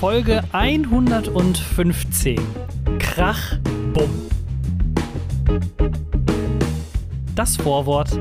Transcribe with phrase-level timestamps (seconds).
[0.00, 2.38] Folge 115.
[2.98, 3.58] Krach,
[3.94, 4.10] Bumm.
[7.34, 8.20] Das Vorwort.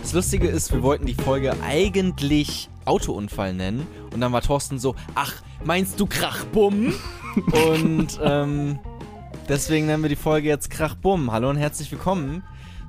[0.00, 3.86] Das Lustige ist, wir wollten die Folge eigentlich Autounfall nennen.
[4.14, 6.94] Und dann war Thorsten so, ach, meinst du Krachbumm?
[7.52, 8.78] und ähm,
[9.50, 11.32] deswegen nennen wir die Folge jetzt Krachbumm.
[11.32, 12.44] Hallo und herzlich willkommen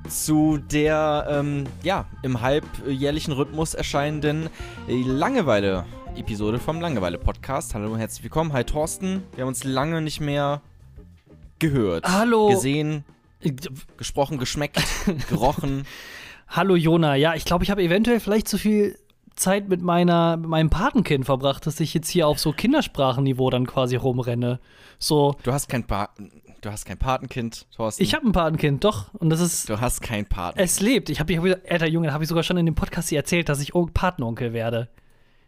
[0.08, 4.48] zu der, ähm, ja, im halbjährlichen Rhythmus erscheinenden
[4.86, 7.74] Langeweile-Episode vom Langeweile-Podcast.
[7.74, 8.52] Hallo und herzlich willkommen.
[8.52, 9.24] Hi Thorsten.
[9.34, 10.62] Wir haben uns lange nicht mehr
[11.58, 12.06] gehört.
[12.06, 12.50] Hallo.
[12.50, 13.04] Gesehen,
[13.96, 14.80] gesprochen, geschmeckt,
[15.28, 15.84] gerochen.
[16.46, 17.16] Hallo Jona.
[17.16, 18.96] Ja, ich glaube, ich habe eventuell vielleicht zu viel
[19.34, 23.66] Zeit mit meiner mit meinem Patenkind verbracht, dass ich jetzt hier auf so Kindersprachenniveau dann
[23.66, 24.60] quasi rumrenne.
[24.98, 25.34] So.
[25.42, 26.10] Du hast kein pa
[26.62, 28.04] Du hast kein Patenkind, Thorsten.
[28.04, 29.12] Ich habe ein Patenkind, doch.
[29.14, 29.68] Und das ist.
[29.68, 30.64] Du hast kein Patenkind.
[30.64, 31.10] Es lebt.
[31.10, 33.60] Ich habe, hab, alter Junge, habe ich sogar schon in dem Podcast hier erzählt, dass
[33.60, 34.88] ich Patenonkel werde.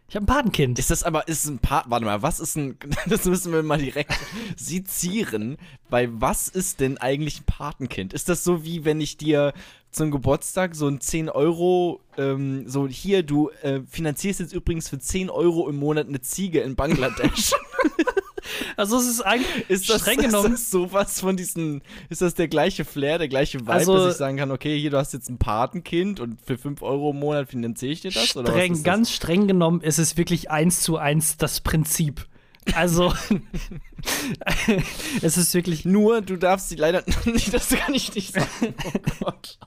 [0.09, 0.77] Ich habe ein Patenkind.
[0.77, 2.77] Ist das aber, ist ein Paten, warte mal, was ist ein,
[3.07, 4.13] das müssen wir mal direkt
[4.57, 5.55] sezieren,
[5.89, 8.11] weil was ist denn eigentlich ein Patenkind?
[8.13, 9.53] Ist das so wie, wenn ich dir
[9.91, 14.99] zum Geburtstag so ein 10 Euro, ähm, so hier, du äh, finanzierst jetzt übrigens für
[14.99, 17.53] 10 Euro im Monat eine Ziege in Bangladesch.
[18.77, 20.53] Also es ist eigentlich ist das, streng genommen.
[20.53, 24.13] Ist das sowas von diesen, ist das der gleiche Flair, der gleiche Vibe, Also- dass
[24.13, 27.19] ich sagen kann, okay, hier, du hast jetzt ein Patenkind und für 5 Euro im
[27.19, 28.35] Monat finanziere ich dir das?
[28.35, 28.83] Oder was streng, ist das?
[28.85, 32.27] ganz streng genommen ist es wirklich eins zu eins das Prinzip.
[32.73, 33.13] Also
[35.21, 38.73] es ist wirklich Nur, du darfst sie leider nicht, das kann ich nicht sagen.
[38.85, 39.59] Oh Gott.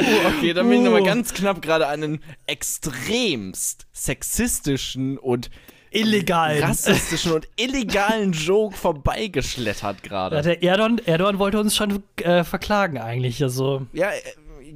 [0.00, 0.04] Uh,
[0.36, 1.06] okay, dann bin ich nochmal Uh.
[1.06, 5.50] ganz knapp gerade einen extremst sexistischen und
[5.94, 6.58] illegal.
[6.60, 10.36] rassistischen und illegalen Joke vorbeigeschlettert gerade.
[10.36, 13.42] Ja, der Erdogan, Erdogan wollte uns schon äh, verklagen eigentlich.
[13.42, 14.20] Also Ja, äh,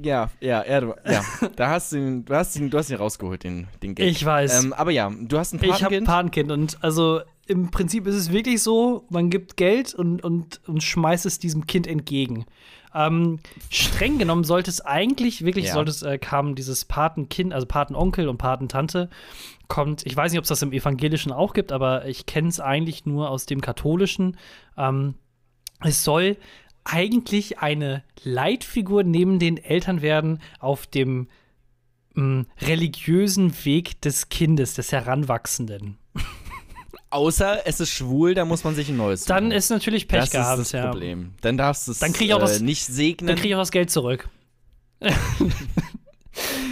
[0.03, 1.21] ja, ja, Erdogan, ja.
[1.55, 4.07] Da hast du ihn, du hast ihn, du hast ihn rausgeholt, den, den Gag.
[4.07, 4.63] Ich weiß.
[4.63, 6.07] Ähm, aber ja, du hast ein ich habe ein Patenkind.
[6.07, 10.83] Patenkind und also im Prinzip ist es wirklich so, man gibt Geld und, und, und
[10.83, 12.45] schmeißt es diesem Kind entgegen.
[12.93, 15.73] Ähm, streng genommen sollte es eigentlich, wirklich Ja.
[15.73, 19.09] sollte es, äh, kam dieses Patenkind, also Patenonkel und Patentante,
[19.67, 22.59] kommt, ich weiß nicht, ob es das im Evangelischen auch gibt, aber ich kenne es
[22.59, 24.37] eigentlich nur aus dem Katholischen.
[24.77, 25.15] Ähm,
[25.81, 26.37] es soll
[26.83, 31.27] eigentlich eine Leitfigur neben den Eltern werden auf dem
[32.13, 35.97] mh, religiösen Weg des Kindes, des Heranwachsenden.
[37.09, 39.51] Außer es ist schwul, dann muss man sich ein neues Dann suchen.
[39.57, 40.89] ist natürlich Pech das gehabt, ist das ja.
[40.89, 41.33] Problem.
[41.41, 43.27] Dann darfst du es Dann krieg ich auch das- äh, nicht segnen.
[43.27, 44.29] Dann kriege ich auch das Geld zurück.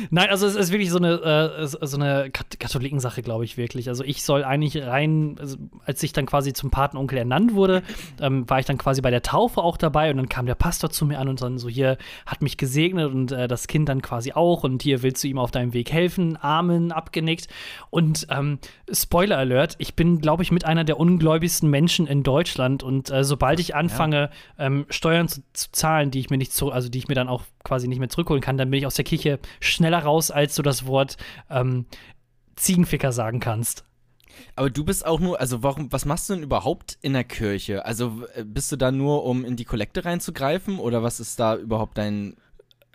[0.10, 3.90] Nein, also es ist wirklich so eine, äh, so eine Kat- Katholikensache, glaube ich, wirklich.
[3.90, 7.82] Also ich soll eigentlich rein, also als ich dann quasi zum Patenonkel ernannt wurde,
[8.22, 10.90] ähm, war ich dann quasi bei der Taufe auch dabei und dann kam der Pastor
[10.90, 14.02] zu mir an und dann so, hier hat mich gesegnet und äh, das Kind dann
[14.02, 17.48] quasi auch und hier willst du ihm auf deinem Weg helfen, Amen, abgenickt.
[17.90, 18.60] Und ähm,
[18.92, 23.24] Spoiler Alert, ich bin, glaube ich, mit einer der ungläubigsten Menschen in Deutschland und äh,
[23.24, 27.00] sobald ich anfange, ähm, Steuern zu, zu zahlen, die ich mir nicht zu, also die
[27.00, 29.40] ich mir dann auch quasi nicht mehr zurückholen kann, dann bin ich aus der Kirche
[29.60, 31.18] schneller raus, als du das Wort
[31.50, 31.86] ähm,
[32.56, 33.86] Ziegenficker sagen kannst.
[34.56, 37.86] Aber du bist auch nur, also warum, was machst du denn überhaupt in der Kirche?
[37.86, 41.56] Also äh, bist du da nur, um in die Kollekte reinzugreifen oder was ist da
[41.56, 42.36] überhaupt dein,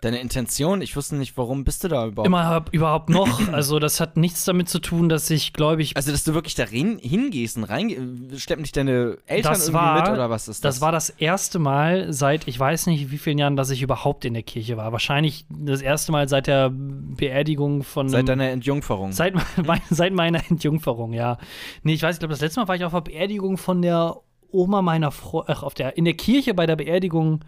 [0.01, 0.81] deine Intention?
[0.81, 2.27] Ich wusste nicht, warum bist du da überhaupt?
[2.27, 3.39] Immer überhaupt noch.
[3.51, 6.65] Also das hat nichts damit zu tun, dass ich gläubig Also, dass du wirklich da
[6.65, 10.75] hingehst und rein, schleppen dich deine Eltern Das irgendwie war- mit oder was ist das?
[10.75, 14.25] Das war das erste Mal seit, ich weiß nicht wie vielen Jahren, dass ich überhaupt
[14.25, 14.91] in der Kirche war.
[14.91, 18.09] Wahrscheinlich das erste Mal seit der Beerdigung von.
[18.09, 19.11] Seit deiner Entjungferung.
[19.11, 19.33] Seit,
[19.89, 21.37] seit meiner Entjungferung, ja.
[21.83, 24.17] Nee, ich weiß, ich glaube, das letzte Mal war ich auf der Beerdigung von der
[24.51, 27.41] Oma meiner Freundin, ach, auf der, in der Kirche bei der Beerdigung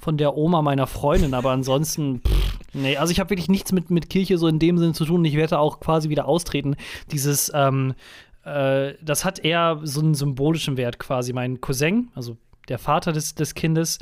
[0.00, 3.90] von der Oma meiner Freundin, aber ansonsten, pff, nee, also ich habe wirklich nichts mit,
[3.90, 5.24] mit Kirche so in dem Sinne zu tun.
[5.24, 6.76] Ich werde auch quasi wieder austreten.
[7.12, 7.94] Dieses, ähm,
[8.44, 11.32] äh, das hat eher so einen symbolischen Wert quasi.
[11.32, 12.36] Mein Cousin, also
[12.68, 13.98] der Vater des, des Kindes,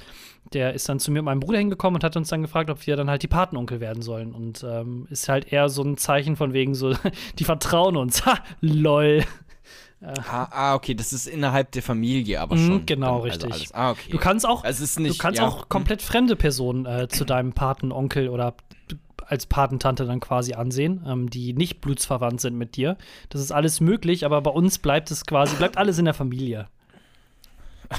[0.52, 2.86] der ist dann zu mir und meinem Bruder hingekommen und hat uns dann gefragt, ob
[2.86, 4.32] wir dann halt die Patenonkel werden sollen.
[4.32, 6.94] Und ähm, ist halt eher so ein Zeichen von wegen so,
[7.38, 8.24] die vertrauen uns.
[8.24, 9.24] Ha, lol.
[10.02, 12.86] Ah, ah, okay, das ist innerhalb der Familie aber Mhm, schon.
[12.86, 13.44] genau, dann, richtig.
[13.44, 13.74] Also alles.
[13.74, 14.10] Ah, okay.
[14.12, 17.52] Du kannst auch, also nicht, du kannst ja, auch komplett fremde Personen äh, zu deinem
[17.52, 18.54] Patenonkel oder
[19.26, 22.96] als Patentante dann quasi ansehen, ähm, die nicht blutsverwandt sind mit dir.
[23.28, 26.68] Das ist alles möglich, aber bei uns bleibt es quasi, bleibt alles in der Familie.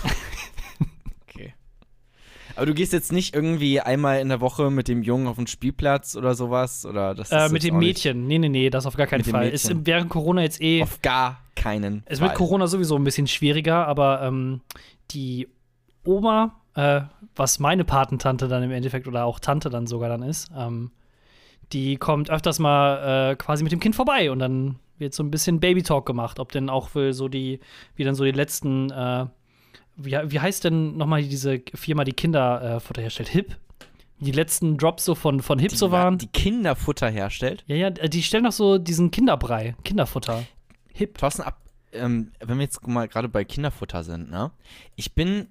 [2.60, 5.48] Aber du gehst jetzt nicht irgendwie einmal in der Woche mit dem Jungen auf den
[5.48, 6.86] Spielplatz oder sowas?
[6.86, 8.28] Oder das Äh, ist mit dem auch nicht- Mädchen.
[8.28, 9.48] Nee, nee, nee, das auf gar keinen Mit Fall.
[9.50, 9.86] Ist Mädchen.
[9.88, 10.84] während Corona jetzt eh.
[10.84, 12.28] Auf gar keinen Es Fall.
[12.30, 14.60] wird Corona sowieso ein bisschen schwieriger, aber ähm,
[15.12, 15.48] die
[16.06, 17.02] Oma, äh,
[17.36, 20.92] was meine Patentante dann im Endeffekt oder auch Tante dann sogar dann ist, ähm,
[21.72, 25.32] die kommt öfters mal äh, quasi mit dem Kind vorbei und dann wird so ein
[25.32, 27.60] bisschen Baby-Talk gemacht, ob denn auch für so die,
[27.96, 29.28] wie dann so die letzten, äh,
[30.00, 33.30] wie, wie heißt denn nochmal diese Firma, die Kinderfutter herstellt?
[33.30, 33.58] HIP?
[34.22, 36.18] Die letzten Drops so von, von HIP die, so waren.
[36.18, 37.64] die Kinderfutter herstellt.
[37.68, 40.44] ja, ja, äh, die stellen doch so diesen Kinderbrei, Kinderfutter.
[40.94, 41.18] HIP.
[41.18, 41.62] Thorsten, ab,
[41.94, 44.52] ähm, wenn wir jetzt mal gerade bei Kinderfutter sind, ne?
[44.96, 45.48] Ich bin,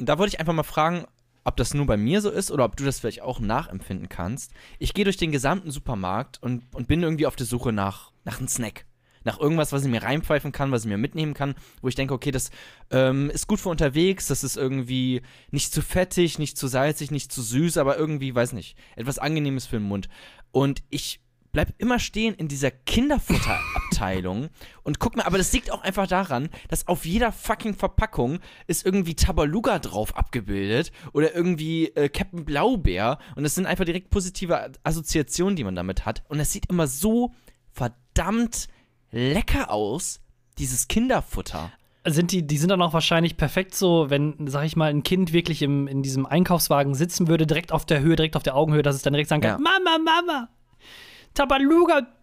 [0.00, 1.06] da wollte ich einfach mal fragen,
[1.44, 4.52] ob das nur bei mir so ist oder ob du das vielleicht auch nachempfinden kannst.
[4.78, 8.38] Ich gehe durch den gesamten Supermarkt und, und bin irgendwie auf der Suche nach, nach
[8.38, 8.84] einem Snack.
[9.24, 12.14] Nach irgendwas, was ich mir reinpfeifen kann, was ich mir mitnehmen kann, wo ich denke,
[12.14, 12.50] okay, das
[12.90, 17.32] ähm, ist gut für unterwegs, das ist irgendwie nicht zu fettig, nicht zu salzig, nicht
[17.32, 20.08] zu süß, aber irgendwie, weiß nicht, etwas Angenehmes für den Mund.
[20.50, 21.20] Und ich
[21.52, 24.48] bleib immer stehen in dieser Kinderfutterabteilung
[24.82, 28.84] und guck mir, aber das liegt auch einfach daran, dass auf jeder fucking Verpackung ist
[28.84, 34.72] irgendwie Tabaluga drauf abgebildet oder irgendwie äh, Captain Blaubeer und es sind einfach direkt positive
[34.82, 37.32] Assoziationen, die man damit hat und es sieht immer so
[37.70, 38.68] verdammt
[39.12, 40.20] lecker aus,
[40.58, 41.70] dieses Kinderfutter.
[42.04, 45.32] Sind die, die sind dann auch wahrscheinlich perfekt so, wenn, sag ich mal, ein Kind
[45.32, 48.82] wirklich im, in diesem Einkaufswagen sitzen würde, direkt auf der Höhe, direkt auf der Augenhöhe,
[48.82, 49.70] dass es dann direkt sagen kann: Ja.
[49.70, 50.48] Mama, Mama,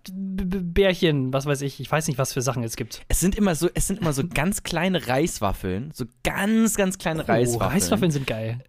[0.09, 3.01] Tabaluga-Bärchen, was weiß ich, ich weiß nicht, was für Sachen es gibt.
[3.07, 7.23] Es sind immer so, es sind immer so ganz kleine Reiswaffeln, so ganz, ganz kleine
[7.23, 7.71] Oh, Reiswaffeln.
[7.71, 8.59] Reiswaffeln sind geil.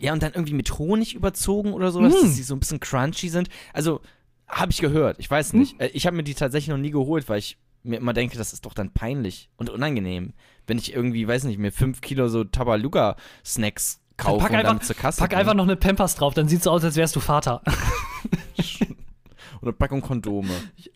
[0.00, 2.22] Ja, und dann irgendwie mit Honig überzogen oder sowas, Mm.
[2.26, 3.48] dass die so ein bisschen crunchy sind.
[3.72, 4.00] Also,
[4.48, 5.18] habe ich gehört.
[5.18, 5.80] Ich weiß nicht.
[5.80, 8.52] Äh, Ich habe mir die tatsächlich noch nie geholt, weil ich mir immer denke, das
[8.52, 10.32] ist doch dann peinlich und unangenehm,
[10.66, 14.84] wenn ich irgendwie, weiß nicht, mir fünf Kilo so Tabaluga-Snacks kaufe pack und einfach- damit
[14.84, 15.38] zur Kasse Pack gehe.
[15.38, 17.62] einfach noch eine Pampers drauf, dann sieht's so aus, als wärst du Vater.
[19.62, 20.50] Oder Packung Kondome.
[20.76, 20.90] Ich,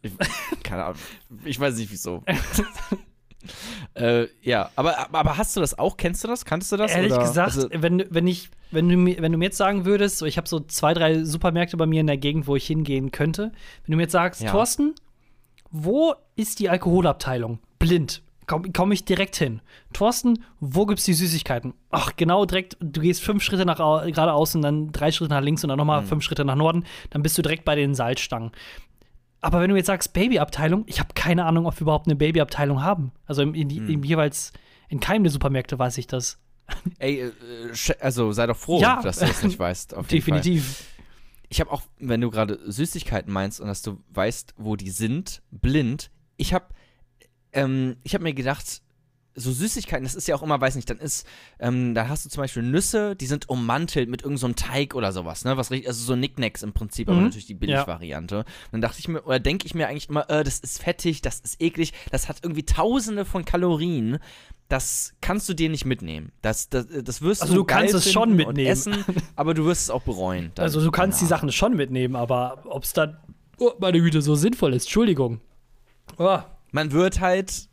[0.62, 0.98] keine Ahnung.
[1.44, 2.22] Ich weiß nicht, wieso.
[3.94, 5.96] äh, ja, aber, aber, hast du das auch?
[5.96, 6.44] Kennst du das?
[6.44, 6.92] Kanntest du das?
[6.92, 7.22] Ehrlich oder?
[7.22, 10.26] gesagt, Also, wenn, wenn, ich, wenn, du mir, wenn du mir jetzt sagen würdest, so,
[10.26, 13.52] ich habe so zwei, drei Supermärkte bei mir in der Gegend, wo ich hingehen könnte.
[13.84, 14.50] Wenn du mir jetzt sagst, Ja.
[14.50, 14.94] Thorsten,
[15.70, 17.58] wo ist die Alkoholabteilung?
[17.78, 18.22] Blind.
[18.46, 19.60] Komme komm ich direkt hin.
[19.92, 21.74] Thorsten, wo gibt's die Süßigkeiten?
[21.90, 25.42] Ach, genau direkt, du gehst fünf Schritte nach au- geradeaus und dann drei Schritte nach
[25.42, 26.06] links und dann nochmal Mhm.
[26.06, 28.52] fünf Schritte nach Norden, dann bist du direkt bei den Salzstangen.
[29.42, 32.82] Aber wenn du jetzt sagst Babyabteilung, ich habe keine Ahnung, ob wir überhaupt eine Babyabteilung
[32.82, 33.12] haben.
[33.26, 33.88] Also im, in, Mhm.
[33.90, 34.52] im jeweils
[34.88, 36.38] in keinem der Supermärkte weiß ich das.
[36.98, 37.30] ey, äh,
[37.72, 39.00] sch- also sei doch froh, Ja.
[39.02, 39.94] dass du das nicht weißt.
[40.08, 40.42] Jeden Fall.
[41.48, 45.42] Ich habe auch, wenn du gerade Süßigkeiten meinst und dass du weißt, wo die sind,
[45.50, 46.10] blind.
[46.36, 46.66] Ich habe,
[47.52, 48.82] ähm, ich habe mir gedacht,
[49.38, 51.26] so Süßigkeiten, das ist ja auch immer, weiß nicht, dann ist,
[51.58, 54.94] ähm, da hast du zum Beispiel Nüsse, die sind ummantelt mit irgendeinem so einem Teig
[54.94, 57.24] oder sowas, ne, was richtig, also so Nicknacks im Prinzip, aber Mhm.
[57.24, 58.38] natürlich die Billigvariante.
[58.38, 61.22] Und dann dachte ich mir, oder denke ich mir eigentlich immer, äh, das ist fettig,
[61.22, 64.18] das ist eklig, das hat irgendwie Tausende von Kalorien.
[64.68, 66.30] Das kannst du dir nicht mitnehmen.
[66.42, 68.68] Das, das, das wirst Also du du kannst es schon mitnehmen.
[68.70, 69.04] essen,
[69.36, 70.52] aber du wirst es auch bereuen.
[70.58, 71.38] Also du kannst die danach.
[71.40, 73.16] Sachen schon mitnehmen, aber ob es dann,
[73.58, 75.40] oh, meine Güte, so sinnvoll ist, Entschuldigung.
[76.18, 76.38] Oh,
[76.70, 77.67] man wird halt,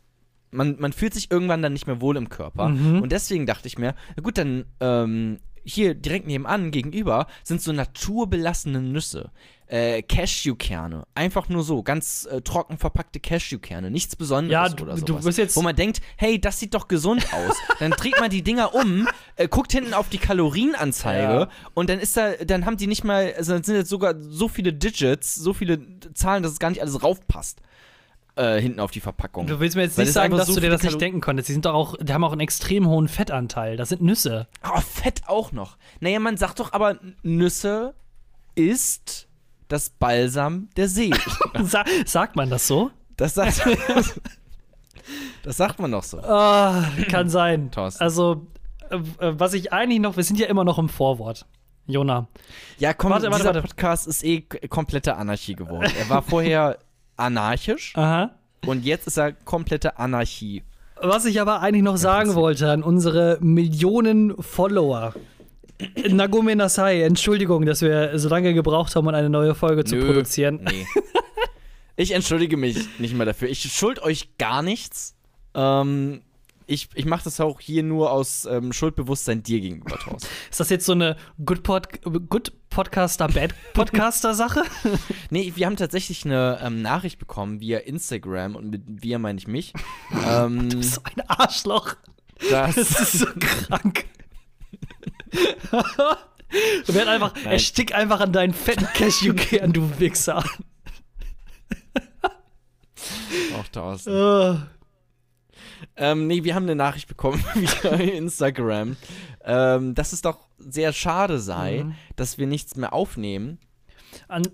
[0.56, 2.68] man, man fühlt sich irgendwann dann nicht mehr wohl im Körper.
[2.70, 3.02] Mhm.
[3.02, 7.72] Und deswegen dachte ich mir, na gut, dann ähm, hier direkt nebenan, gegenüber, sind so
[7.72, 9.30] naturbelassene Nüsse.
[9.68, 11.08] Äh, Cashewkerne.
[11.16, 13.90] Einfach nur so, ganz äh, trocken verpackte Cashewkerne.
[13.90, 15.24] Nichts Besonderes Ja, du- oder du sowas.
[15.24, 17.56] wirst jetzt- Wo man denkt, hey, das sieht doch gesund aus.
[17.80, 21.48] dann dreht man die Dinger um, äh, guckt hinten auf die Kalorienanzeige Ja.
[21.74, 24.46] und dann ist da, dann haben die nicht mal, also dann sind jetzt sogar so
[24.48, 25.80] viele Digits, so viele
[26.14, 27.60] Zahlen, dass es gar nicht alles raufpasst.
[28.38, 29.46] Äh, hinten auf die Verpackung.
[29.46, 31.48] du willst mir jetzt nicht sagen, dass so du dir das nicht denken konntest.
[31.48, 33.78] Die sind doch auch, die haben auch einen extrem hohen Fettanteil.
[33.78, 34.46] Das sind Nüsse.
[34.62, 35.78] Oh, Fett auch noch.
[36.00, 37.94] Naja, man sagt doch aber, Nüsse
[38.54, 39.26] ist
[39.68, 41.16] das Balsam der Seele.
[41.62, 42.90] Sa sagt man das so?
[43.16, 43.62] Das sagt,
[45.42, 46.18] das sagt man doch so.
[46.18, 47.70] Ah, kann sein.
[47.70, 48.02] Thorsten.
[48.02, 48.46] Also,
[48.90, 51.46] äh, was ich eigentlich noch, wir sind ja immer noch im Vorwort.
[51.86, 52.26] Jona.
[52.78, 53.68] Ja, komm, Warte, warte, dieser warte.
[53.68, 55.90] Podcast ist eh komplette Anarchie geworden.
[55.98, 56.78] Er war vorher
[57.16, 58.30] anarchisch Aha.
[58.66, 60.62] und jetzt ist er komplette Anarchie.
[61.00, 65.14] Was ich aber eigentlich noch sagen wollte an unsere Millionen Follower.
[66.08, 70.06] Nagome Nasai, Entschuldigung, dass wir so lange gebraucht haben, um eine neue Folge zu Nö,
[70.06, 70.60] produzieren.
[70.64, 70.86] Nee.
[71.98, 73.48] Ich entschuldige mich nicht mehr dafür.
[73.48, 75.16] Ich schuld euch gar nichts.
[75.54, 76.20] Ähm,
[76.66, 80.28] ich ich mache das auch hier nur aus ähm, Schuldbewusstsein dir gegenüber, Thorsten.
[80.50, 84.62] Ist das jetzt so eine Good, Pod Good Podcaster, Bad Podcaster Sache?
[85.30, 89.48] Nee, wir haben tatsächlich eine ähm, Nachricht bekommen via Instagram und mit wir meine ich
[89.48, 89.72] mich.
[90.26, 91.94] ähm, so ein Arschloch.
[92.50, 94.04] dass, Das ist so krank.
[96.86, 97.52] Werd einfach, Nein.
[97.52, 100.44] erstick einfach an deinen fetten Cashewkern, du Wichser.
[103.58, 104.10] Auch Thorsten.
[104.12, 104.75] Äh,
[105.96, 108.96] Ähm, nee, wir haben eine Nachricht bekommen via Instagram,
[109.44, 111.94] ähm, dass es doch sehr schade sei, Mhm.
[112.16, 113.58] dass wir nichts mehr aufnehmen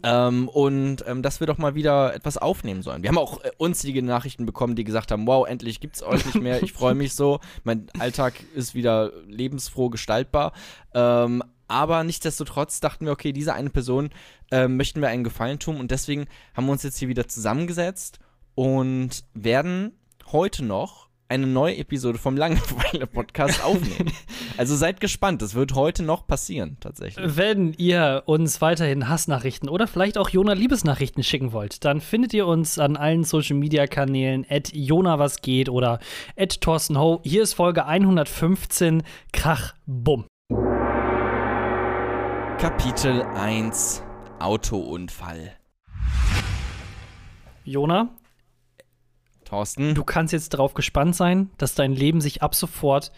[0.02, 3.02] ähm, und ähm, dass wir doch mal wieder etwas aufnehmen sollen.
[3.02, 6.40] Wir haben auch äh, unzählige Nachrichten bekommen, die gesagt haben, wow, endlich gibt's euch nicht
[6.40, 10.52] mehr, ich freue mich so, mein Alltag ist wieder lebensfroh gestaltbar.
[10.94, 14.10] Ähm, aber nichtsdestotrotz dachten wir, okay, dieser eine Person
[14.50, 18.18] ähm, möchten wir einen Gefallen tun und deswegen haben wir uns jetzt hier wieder zusammengesetzt
[18.54, 19.92] und werden
[20.32, 24.12] heute noch eine neue Episode vom Langeweile-Podcast aufnehmen.
[24.58, 27.38] also seid gespannt, das wird heute noch passieren, tatsächlich.
[27.38, 32.46] Wenn ihr uns weiterhin Hassnachrichten oder vielleicht auch Jona Liebesnachrichten schicken wollt, dann findet ihr
[32.46, 36.00] uns an allen Social Media Kanälen at Jona was geht oder
[36.36, 37.22] at Thorsten Ho.
[37.24, 40.26] Hier ist Folge 115 Krach Bumm.
[42.58, 44.02] Kapitel 1
[44.38, 45.52] Autounfall.
[47.64, 48.10] Jona,
[49.52, 53.12] Thorsten, du kannst jetzt darauf gespannt sein, dass dein Leben sich ab sofort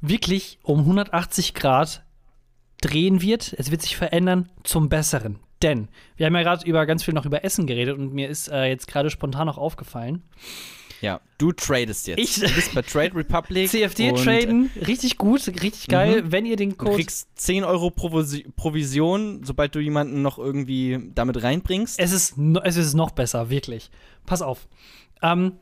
[0.00, 2.04] wirklich um 180 Grad
[2.80, 3.54] drehen wird.
[3.58, 5.38] Es wird sich verändern zum Besseren.
[5.62, 8.48] Denn wir haben ja gerade über ganz viel noch über Essen geredet und mir ist
[8.48, 10.22] äh, jetzt gerade spontan noch aufgefallen.
[11.00, 12.18] ja, du tradest jetzt.
[12.18, 13.70] Ich- du bist bei Trade Republic.
[13.70, 16.24] CFD traden, richtig gut, richtig geil.
[16.26, 16.96] Wenn ihr den Du Code.
[16.96, 21.98] kriegst 10 Euro Provis Provision, sobald du jemanden noch irgendwie damit reinbringst.
[21.98, 23.90] Es ist, no, es ist noch besser, wirklich.
[24.26, 24.68] Pass auf.
[25.22, 25.58] Ähm,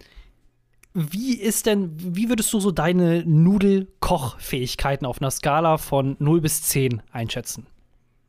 [0.94, 6.62] wie ist denn, wie würdest du so deine Nudelkochfähigkeiten auf einer Skala von 0 bis
[6.64, 7.66] 10 einschätzen?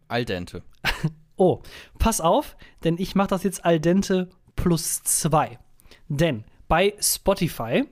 [0.07, 0.63] Al dente.
[1.35, 1.63] Oh,
[1.97, 5.57] pass auf, denn ich mache das jetzt al dente plus 2.
[6.07, 7.85] Denn bei Spotify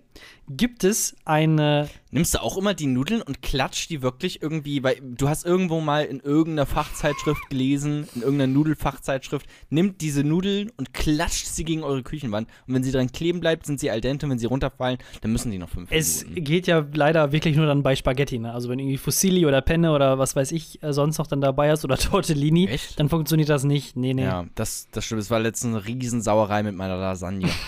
[0.57, 4.97] gibt es eine Nimmst du auch immer die Nudeln und klatscht die wirklich irgendwie, weil
[5.01, 10.93] du hast irgendwo mal in irgendeiner Fachzeitschrift gelesen, in irgendeiner Nudelfachzeitschrift, nimmt diese Nudeln und
[10.93, 12.49] klatscht sie gegen eure Küchenwand.
[12.67, 14.27] Und wenn sie dran kleben bleibt, sind sie al dente.
[14.29, 16.43] Wenn sie runterfallen, dann müssen die noch fünf Es Minuten.
[16.43, 18.51] geht ja leider wirklich nur dann bei Spaghetti, ne?
[18.53, 21.71] Also wenn irgendwie Fusilli oder Penne oder was weiß ich äh, sonst noch dann dabei
[21.71, 22.99] hast oder Tortellini, Echt?
[22.99, 23.95] dann funktioniert das nicht.
[23.95, 24.23] Nee, nee.
[24.23, 25.21] Ja, das, das stimmt.
[25.21, 27.47] Es war letztens eine Riesensauerei mit meiner Lasagne.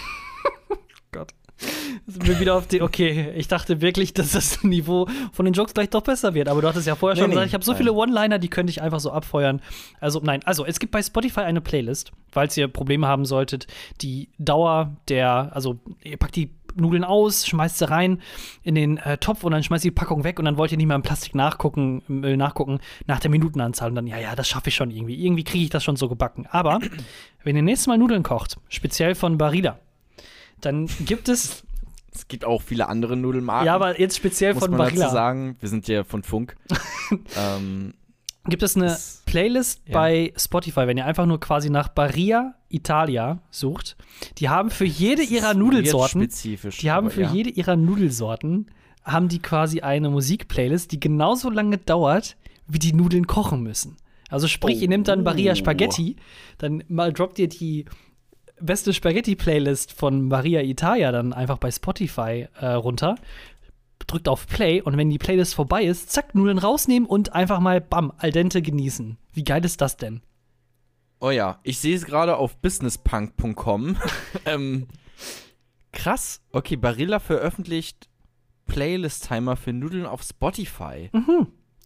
[2.06, 2.82] Sind wir wieder auf die.
[2.82, 6.50] Okay, ich dachte wirklich, dass das Niveau von den Jokes gleich doch besser wird.
[6.50, 7.78] Aber du hattest ja vorher Nee, schon nee, gesagt, ich habe so nein.
[7.80, 9.62] viele One-Liner, die könnte ich einfach so abfeuern.
[10.00, 13.68] Also, nein, also es gibt bei Spotify eine Playlist, falls ihr Probleme haben solltet,
[14.02, 15.52] die Dauer der.
[15.54, 18.20] Also, ihr packt die Nudeln aus, schmeißt sie rein
[18.64, 20.88] in den äh, Topf und dann schmeißt die Packung weg und dann wollt ihr nicht
[20.88, 24.70] mehr im Plastik nachgucken, Müll nachgucken nach der Minutenanzahl und dann, ja, ja, das schaffe
[24.70, 25.24] ich schon irgendwie.
[25.24, 26.48] Irgendwie kriege ich das schon so gebacken.
[26.50, 26.80] Aber
[27.44, 29.78] wenn ihr nächstes Mal Nudeln kocht, speziell von Barilla,
[30.66, 31.64] dann gibt es
[32.16, 33.66] es gibt auch viele andere Nudelmarken.
[33.66, 35.06] ja, aber jetzt speziell muss von man Barilla.
[35.06, 35.56] dazu sagen.
[35.60, 36.56] Wir sind ja von Funk.
[37.38, 37.94] ähm,
[38.46, 39.94] Gibt es eine Das- Playlist ja.
[39.94, 43.96] bei Spotify, wenn ihr einfach nur quasi nach Barilla Italia sucht.
[44.38, 46.78] Die haben für jede ihrer Nudelsorten, spezifisch.
[46.78, 47.32] die haben für ja.
[47.32, 48.68] jede ihrer Nudelsorten,
[49.04, 52.36] haben die quasi eine Musikplaylist, die genauso lange dauert,
[52.68, 53.98] wie die Nudeln kochen müssen.
[54.30, 55.56] Also sprich, ihr nehmt dann Barilla Oh.
[55.56, 56.16] Spaghetti,
[56.58, 57.86] dann mal droppt ihr die
[58.66, 63.16] beste Spaghetti-Playlist von Maria Italia dann einfach bei Spotify äh, runter,
[64.08, 67.82] drückt auf Play und wenn die Playlist vorbei ist, zack, Nudeln rausnehmen und einfach mal
[67.82, 69.18] bam, al dente genießen.
[69.32, 70.22] Wie geil ist das denn?
[71.20, 73.98] Oh ja, ich sehe es gerade auf businesspunk.com.
[74.46, 74.88] ähm,
[75.92, 76.42] krass.
[76.52, 78.10] Okay, Barilla veröffentlicht
[78.66, 81.10] Playlist-Timer für Nudeln auf Spotify.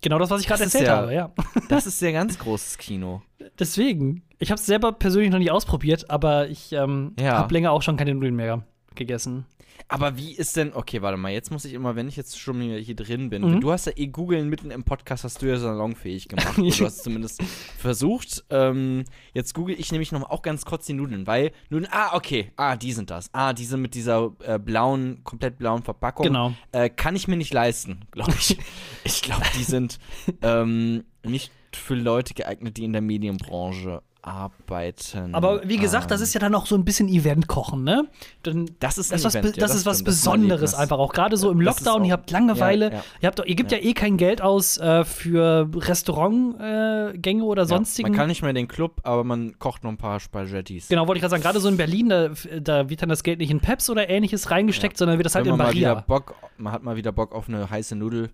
[0.01, 1.31] Genau das, was ich gerade erzählt ja- habe, ja.
[1.69, 3.21] Das ist sehr ganz großes Kino.
[3.59, 4.23] Deswegen.
[4.39, 7.37] Ich habe es selber persönlich noch nicht ausprobiert, aber ich ähm, Ja.
[7.39, 8.61] habe länger auch schon keine Nudeln mehr
[8.93, 9.45] gegessen.
[9.87, 12.59] Aber wie ist denn, okay, warte mal, jetzt muss ich immer, wenn ich jetzt schon
[12.61, 13.61] hier drin bin, Mhm.
[13.61, 16.57] du hast ja eh googeln mitten im Podcast, hast du ja salonfähig gemacht.
[16.57, 17.41] Oder du hast zumindest
[17.77, 18.43] versucht.
[18.49, 22.15] Ähm, jetzt google ich nämlich noch mal auch ganz kurz die Nudeln, weil Nudeln, ah,
[22.15, 23.29] okay, ah, die sind das.
[23.33, 26.25] Ah, die sind mit dieser äh, blauen, komplett blauen Verpackung.
[26.25, 26.53] Genau.
[26.71, 28.57] Äh, kann ich mir nicht leisten, glaube ich.
[29.03, 29.99] ich glaube, die sind
[30.41, 35.33] ähm, nicht für Leute geeignet, die in der Medienbranche arbeiten.
[35.33, 38.07] Aber wie gesagt, das ist ja dann auch so ein bisschen Event-Kochen, ne?
[38.43, 40.97] Dann, Das ist das, was, Event, be- ja, das ist was stimmt, das Besonderes einfach
[40.99, 41.13] auch.
[41.13, 42.85] Gerade so im Das Lockdown, ihr auch- habt Langeweile.
[42.91, 43.03] Ja, ja.
[43.21, 43.77] Ihr, habt, ihr gebt ja.
[43.77, 48.09] Eh kein Geld aus äh, für Restaurantgänge äh, oder sonstigen.
[48.09, 50.89] man kann nicht mehr in den Club, aber man kocht noch ein paar Spaghettis.
[50.89, 52.29] genau, wollte ich gerade sagen, gerade so in Berlin, da,
[52.59, 55.45] da wird dann das Geld nicht in Peps oder ähnliches reingesteckt, sondern wird das halt
[55.45, 56.05] Wenn in man mal wieder Barilla.
[56.07, 58.29] Bock, man hat mal wieder Bock auf eine heiße Nudel.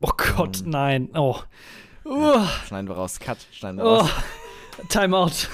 [0.00, 0.70] Oh Gott, Ähm.
[0.70, 1.08] nein.
[1.14, 1.36] Oh.
[2.04, 3.18] Uh, Schneiden wir raus.
[3.20, 3.96] Cut, schneiden wir oh.
[3.96, 4.10] raus.
[4.88, 5.48] Time out.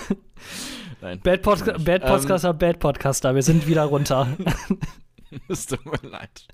[1.01, 1.21] Nein.
[1.21, 1.85] Bad, Pod Nicht.
[1.85, 3.35] Bad Podcaster, Bad Podcaster.
[3.35, 4.29] Wir sind wieder runter.
[5.49, 6.47] Es tut mir leid.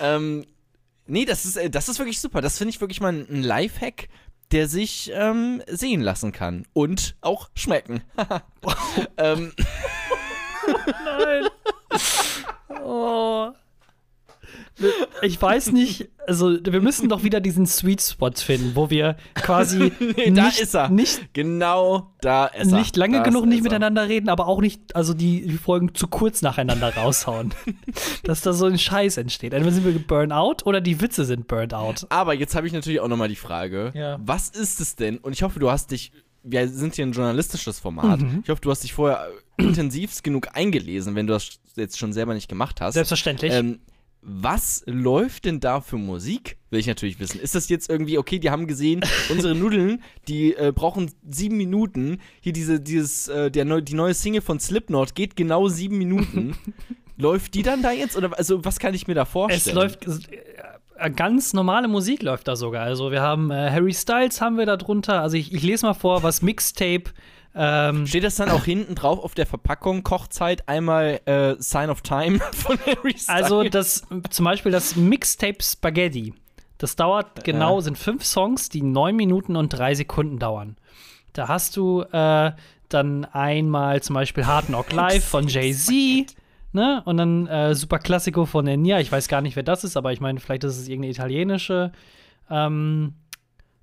[0.00, 0.44] ähm,
[1.06, 2.40] nee, das ist, äh, das ist wirklich super.
[2.40, 4.08] Das finde ich wirklich mal ein ein Lifehack.
[4.50, 8.02] der sich ähm, sehen lassen kann und auch schmecken.
[9.16, 9.52] ähm,
[11.04, 11.48] Nein.
[12.82, 13.52] Oh.
[15.22, 19.92] Ich weiß nicht, also wir müssen doch wieder diesen Sweet Spot finden, wo wir quasi
[20.00, 20.88] Nee, nicht, da ist er.
[20.88, 22.78] nicht, genau da ist er.
[22.78, 23.62] nicht lange Da genug nicht er.
[23.64, 27.54] miteinander reden, aber auch nicht, also die, die Folgen zu kurz nacheinander raushauen.
[28.24, 29.52] Dass da so ein Scheiß entsteht.
[29.52, 32.06] Entweder sind wir Burnout oder die Witze sind Burnout.
[32.10, 34.18] Aber jetzt habe ich natürlich auch nochmal die Frage: Ja.
[34.24, 35.18] Was ist es denn?
[35.18, 36.12] Und ich hoffe, du hast dich.
[36.44, 38.20] Wir sind hier ein journalistisches Format.
[38.20, 38.40] Mhm.
[38.44, 39.26] Ich hoffe, du hast dich vorher
[39.58, 42.94] intensivst genug eingelesen, wenn du das jetzt schon selber nicht gemacht hast.
[42.94, 43.52] Selbstverständlich.
[43.52, 43.80] Ähm,
[44.20, 46.58] was läuft denn da für Musik?
[46.70, 47.40] Will ich natürlich wissen.
[47.40, 52.18] Ist das jetzt irgendwie, okay, die haben gesehen, unsere Nudeln, die äh, brauchen sieben Minuten.
[52.40, 56.56] Hier diese, dieses, äh, der neu, die neue Single von Slipknot geht genau sieben Minuten.
[57.18, 58.16] läuft die dann da jetzt?
[58.16, 59.76] Oder also was kann ich mir da vorstellen?
[59.76, 60.30] Es läuft
[60.96, 62.84] äh, ganz normale Musik läuft da sogar.
[62.84, 65.20] Also wir haben äh, Harry Styles haben wir da drunter.
[65.20, 67.04] Also ich, ich lese mal vor, was Mixtape.
[67.54, 70.02] Ähm, Steht das dann auch hinten drauf auf der Verpackung?
[70.04, 73.28] Kochzeit einmal äh, Sign of Time von Harry Styles.
[73.28, 76.34] also das zum Beispiel das Mixtape Spaghetti.
[76.76, 77.80] Das dauert genau, Ja.
[77.82, 80.76] sind fünf Songs, die neun Minuten und drei Sekunden dauern.
[81.32, 82.52] Da hast du äh,
[82.88, 86.34] dann einmal zum Beispiel Hard Knock Live von Jay-Z.
[86.72, 87.02] Ne?
[87.06, 89.00] Und dann äh, Super Classico von Enya.
[89.00, 91.92] Ich weiß gar nicht, wer das ist, aber ich meine, vielleicht ist es irgendeine italienische
[92.50, 93.14] ähm,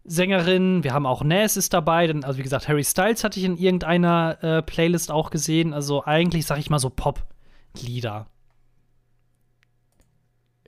[0.06, 0.84] Sängerin.
[0.84, 2.08] Wir haben auch Nas ist dabei.
[2.08, 5.74] Denn, also wie gesagt, Harry Styles hatte ich in irgendeiner äh, Playlist auch gesehen.
[5.74, 8.28] Also eigentlich, sag ich mal, so Pop-Lieder.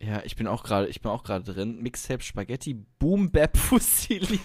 [0.01, 1.81] ja, ich bin auch gerade, ich bin auch gerade drin.
[1.81, 4.39] Mixtape Spaghetti Boom Bap Fusilli.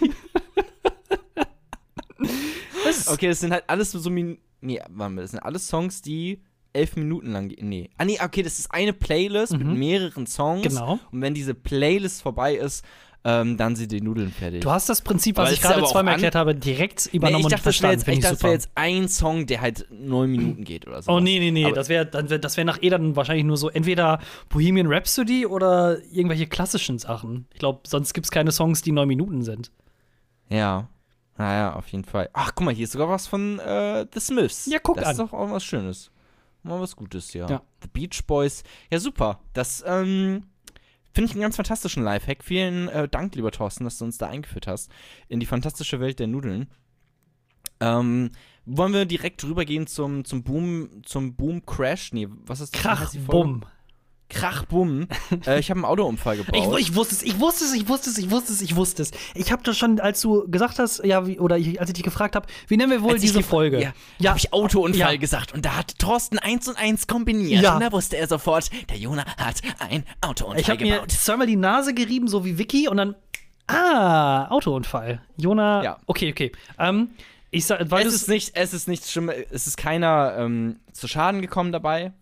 [3.06, 6.40] Okay, das sind halt alles so Min Nee, warte mal, das sind alles Songs, die
[6.72, 7.68] elf Minuten lang gehen.
[7.68, 7.90] Nee.
[7.98, 10.62] Ah, nee, okay, das ist eine Playlist mit mehreren Songs.
[10.62, 10.98] Genau.
[11.10, 12.84] Und wenn diese Playlist vorbei ist,
[13.24, 14.62] ähm, dann sind die Nudeln fertig.
[14.62, 17.44] Du hast das Prinzip, was Aber ich gerade zweimal erklärt habe, direkt nee, übernommen ich
[17.46, 17.94] und dachte, das wäre verstanden.
[17.98, 20.86] jetzt, Finde ich ich dachte, das wäre jetzt ein Song, der halt neun Minuten geht
[20.86, 21.12] oder so.
[21.12, 21.64] Oh, nee, nee, nee.
[21.66, 25.98] Aber- das wäre das wär nach eh dann wahrscheinlich nur so entweder Bohemian Rhapsody oder
[26.12, 27.46] irgendwelche klassischen Sachen.
[27.52, 29.70] Ich glaube, sonst gibt es keine Songs, die neun Minuten sind.
[30.48, 30.88] Ja.
[31.38, 32.28] Naja, auf jeden Fall.
[32.34, 34.66] Ach, guck mal, hier ist sogar was von äh, The Smiths.
[34.66, 35.10] Ja, guck das an.
[35.12, 36.10] ist doch auch was Schönes.
[36.62, 37.48] Mal was Gutes, ja.
[37.48, 37.62] Ja.
[37.82, 38.62] The Beach Boys.
[38.90, 39.40] Ja, super.
[39.52, 40.44] Das ähm,
[41.12, 42.42] finde ich einen ganz fantastischen Lifehack.
[42.42, 44.90] Vielen äh, Dank, lieber Thorsten, dass du uns da eingeführt hast
[45.28, 46.68] in die fantastische Welt der Nudeln.
[47.80, 48.30] Ähm,
[48.64, 52.12] wollen wir direkt rübergehen zum, zum Boom, zum Boom Crash?
[52.12, 52.82] Nee, was ist das?
[52.82, 53.64] Krach, bumm.
[54.32, 55.06] Krach, Bumm.
[55.46, 56.78] äh, ich habe einen Autounfall Ich, gebaut.
[56.80, 59.10] ich wusste es, ich wusste es, ich wusste es, ich wusste es, ich wusste es.
[59.34, 62.02] Ich habe das schon, als du gesagt hast, ja, wie, oder ich, als ich dich
[62.02, 63.80] gefragt habe, wie nennen wir wohl Als ich diese Folge?
[63.80, 64.30] Ja, ja.
[64.30, 65.16] habe ich Autounfall Ja.
[65.16, 67.74] gesagt und da hat Thorsten eins und eins kombiniert Ja.
[67.74, 71.12] und da wusste er sofort, der Jona hat ein Autounfall Ich habe mir gebaut.
[71.12, 73.14] zweimal die Nase gerieben, so wie Vicky, und dann,
[73.68, 75.20] ah, Autounfall.
[75.36, 75.98] Jona, Ja.
[76.06, 76.52] okay, okay.
[76.78, 77.10] Ähm,
[77.50, 81.06] ich sag, weil es ist nicht, es ist nichts Schlimmes, es ist keiner ähm, zu
[81.06, 82.12] Schaden gekommen dabei.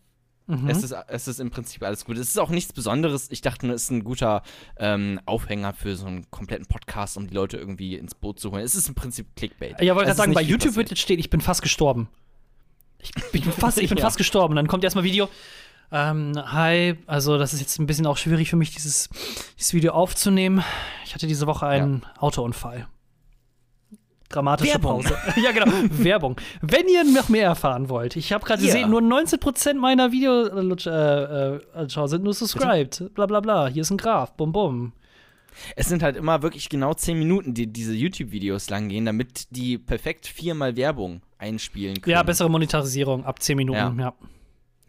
[0.51, 0.69] Mhm.
[0.69, 2.17] Es, ist, es ist im Prinzip alles gut.
[2.19, 3.31] Es ist auch nichts Besonderes.
[3.31, 4.43] Ich dachte nur, es ist ein guter
[4.79, 8.65] ähm, Aufhänger für so einen kompletten Podcast, um die Leute irgendwie ins Boot zu holen.
[8.65, 9.81] Es ist im Prinzip Clickbait.
[9.81, 10.77] Ja, wollte gerade sagen, bei YouTube passiert.
[10.77, 12.09] wird jetzt stehen, ich bin fast gestorben.
[12.99, 14.05] Ich, ich bin fast, ich bin Ja.
[14.05, 14.57] fast gestorben.
[14.57, 15.29] Dann kommt erstmal Video.
[15.93, 19.09] Ähm, hi, also das ist jetzt ein bisschen auch schwierig für mich, dieses,
[19.59, 20.63] dieses Video aufzunehmen.
[21.05, 22.87] Ich hatte diese Woche einen Autounfall.
[24.31, 25.03] Dramatische Werbung.
[25.03, 25.17] Pause.
[25.43, 25.67] ja, genau.
[25.91, 26.37] Werbung.
[26.63, 31.91] Wenn ihr noch mehr erfahren wollt, ich habe gerade gesehen, nur 19% meiner Videoschauer äh,
[31.91, 33.13] Schauer sind nur subscribed.
[33.15, 33.67] Bla bla bla.
[33.67, 34.33] Hier ist ein Graph.
[34.37, 34.93] Bum bum.
[35.75, 39.79] Es sind halt immer wirklich genau 10 Minuten, die diese YouTube-Videos lang gehen, damit die
[39.79, 42.13] perfekt viermal Werbung einspielen können.
[42.13, 43.79] Ja, bessere Monetarisierung ab 10 Minuten.
[43.79, 43.95] Ja.
[43.99, 44.15] Ja.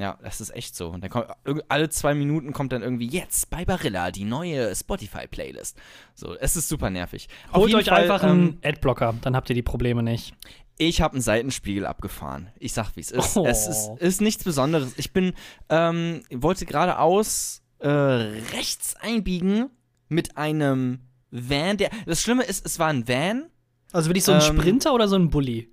[0.01, 0.87] Ja, das ist echt so.
[0.89, 1.27] Und dann kommt
[1.69, 5.77] alle zwei Minuten kommt dann irgendwie jetzt bei Barilla die neue Spotify-Playlist.
[6.15, 7.29] So, es ist super nervig.
[7.53, 10.33] Holt euch Fall, einfach ähm, einen Adblocker, dann habt ihr die Probleme nicht.
[10.79, 12.49] Ich habe einen Seitenspiegel abgefahren.
[12.57, 13.37] Ich sag, wie es ist.
[13.37, 13.45] Oh.
[13.45, 14.93] Es ist, ist nichts Besonderes.
[14.97, 15.33] Ich bin,
[15.69, 19.69] ähm, wollte geradeaus äh, rechts einbiegen
[20.09, 21.77] mit einem Van.
[21.77, 23.51] Der, das Schlimme ist, es war ein Van.
[23.91, 25.71] Also bin ich so ein Ähm, Sprinter oder so ein Bully?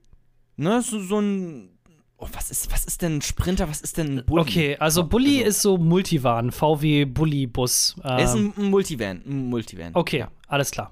[0.57, 1.78] Ne, so, so ein.
[2.20, 3.68] Oh, was ist, was ist denn ein Sprinter?
[3.68, 4.42] Was ist denn ein Bulli?
[4.42, 7.94] Okay, also Bully ist so Multivan, VW Bully-Bus.
[8.04, 9.22] Ähm, ist ein, ein Multivan.
[9.24, 9.92] Ein Multivan.
[9.94, 10.90] okay, alles klar.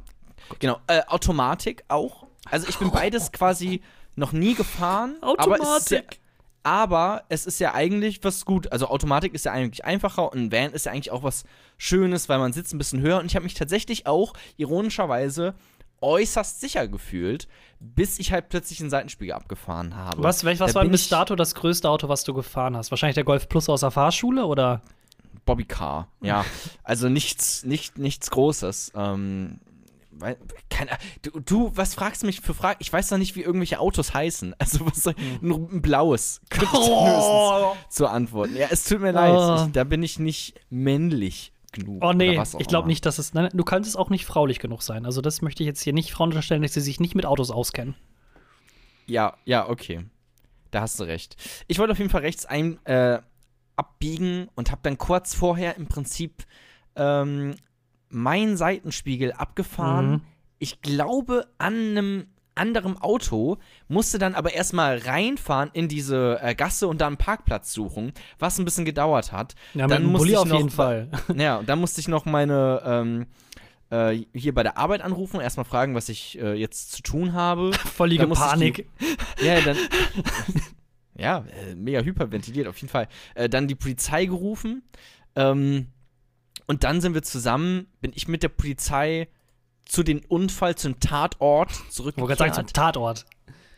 [0.60, 0.78] Genau.
[0.86, 2.26] Äh, Automatik auch.
[2.48, 3.80] Also ich bin beides quasi
[4.14, 5.16] noch nie gefahren.
[5.20, 6.20] Aber es, ja, Automatik.
[6.62, 8.70] aber es ist ja eigentlich was gut.
[8.70, 11.42] Also Automatik ist ja eigentlich einfacher und ein Van ist ja eigentlich auch was
[11.76, 13.18] Schönes, weil man sitzt ein bisschen höher.
[13.18, 15.54] Und ich habe mich tatsächlich auch ironischerweise
[16.06, 17.48] äußerst sicher gefühlt,
[17.80, 20.22] bis ich halt plötzlich einen Seitenspiegel abgefahren habe.
[20.22, 22.90] Was, welch, was Da war bis dato das größte Auto, was du gefahren hast?
[22.90, 24.80] Wahrscheinlich der Golf Plus aus der Fahrschule oder?
[25.44, 26.44] Bobby Car, ja.
[26.82, 28.92] Also nichts, nicht, nichts Großes.
[28.96, 29.60] Ähm,
[30.70, 30.90] keine,
[31.22, 32.78] du, du, was fragst du mich für Fragen?
[32.80, 34.54] Ich weiß doch nicht, wie irgendwelche Autos heißen.
[34.58, 35.38] Also was soll Hm.
[35.52, 37.76] ein, ein blaues könnte ich Oh.
[37.90, 38.56] zu antworten.
[38.56, 39.12] Ja, es tut mir Oh.
[39.12, 39.66] leid.
[39.66, 42.04] Ich, da bin ich nicht männlich genug.
[42.04, 43.34] Oh nee, ich glaube nicht, dass es.
[43.34, 45.06] Nein, du kannst es auch nicht fraulich genug sein.
[45.06, 47.50] Also, das möchte ich jetzt hier nicht Frauen unterstellen, dass sie sich nicht mit Autos
[47.50, 47.94] auskennen.
[49.06, 50.04] Ja, ja, okay.
[50.70, 51.36] Da hast du recht.
[51.68, 53.20] Ich wollte auf jeden Fall rechts ein äh,
[53.76, 56.44] abbiegen und habe dann kurz vorher im Prinzip
[56.96, 57.54] ähm,
[58.08, 60.10] meinen Seitenspiegel abgefahren.
[60.10, 60.22] Mhm.
[60.58, 66.88] Ich glaube an einem anderen Auto, musste dann aber erstmal reinfahren in diese äh, Gasse
[66.88, 69.54] und dann einen Parkplatz suchen, was ein bisschen gedauert hat.
[69.74, 71.10] Ja, Dann musste ich auf noch- jeden Fall.
[71.36, 73.26] Ja, und dann musste ich noch meine ähm,
[73.90, 77.70] äh, hier bei der Arbeit anrufen, erstmal fragen, was ich äh, jetzt zu tun habe.
[77.98, 78.88] Da ich Panik.
[79.40, 79.76] Ja, dann.
[81.18, 83.08] ja, äh, mega hyperventiliert, auf jeden Fall.
[83.34, 84.82] Äh, dann die Polizei gerufen.
[85.34, 85.86] Ähm,
[86.66, 89.28] und dann sind wir zusammen, bin ich mit der Polizei
[89.86, 92.38] zu dem Unfall, zum Tatort Ich wollte zurückgekehrt.
[92.38, 93.24] gerade sagen, zum Tatort.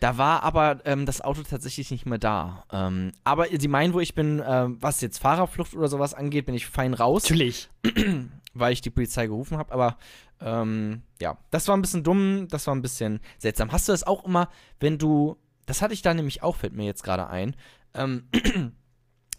[0.00, 2.64] da war aber ähm, das Auto tatsächlich nicht mehr da.
[2.72, 6.54] Ähm, aber sie meinen wohl, ich bin, ähm, was jetzt Fahrerflucht oder sowas angeht, bin
[6.54, 7.68] ich fein raus Natürlich.
[8.54, 9.72] weil ich die Polizei gerufen habe.
[9.72, 9.96] Aber
[10.40, 13.72] ähm, ja, das war ein bisschen dumm, das war ein bisschen seltsam.
[13.72, 14.48] Hast du das auch immer,
[14.80, 17.54] wenn du, das hatte ich da nämlich auch, fällt mir jetzt gerade ein.
[17.94, 18.28] Ähm,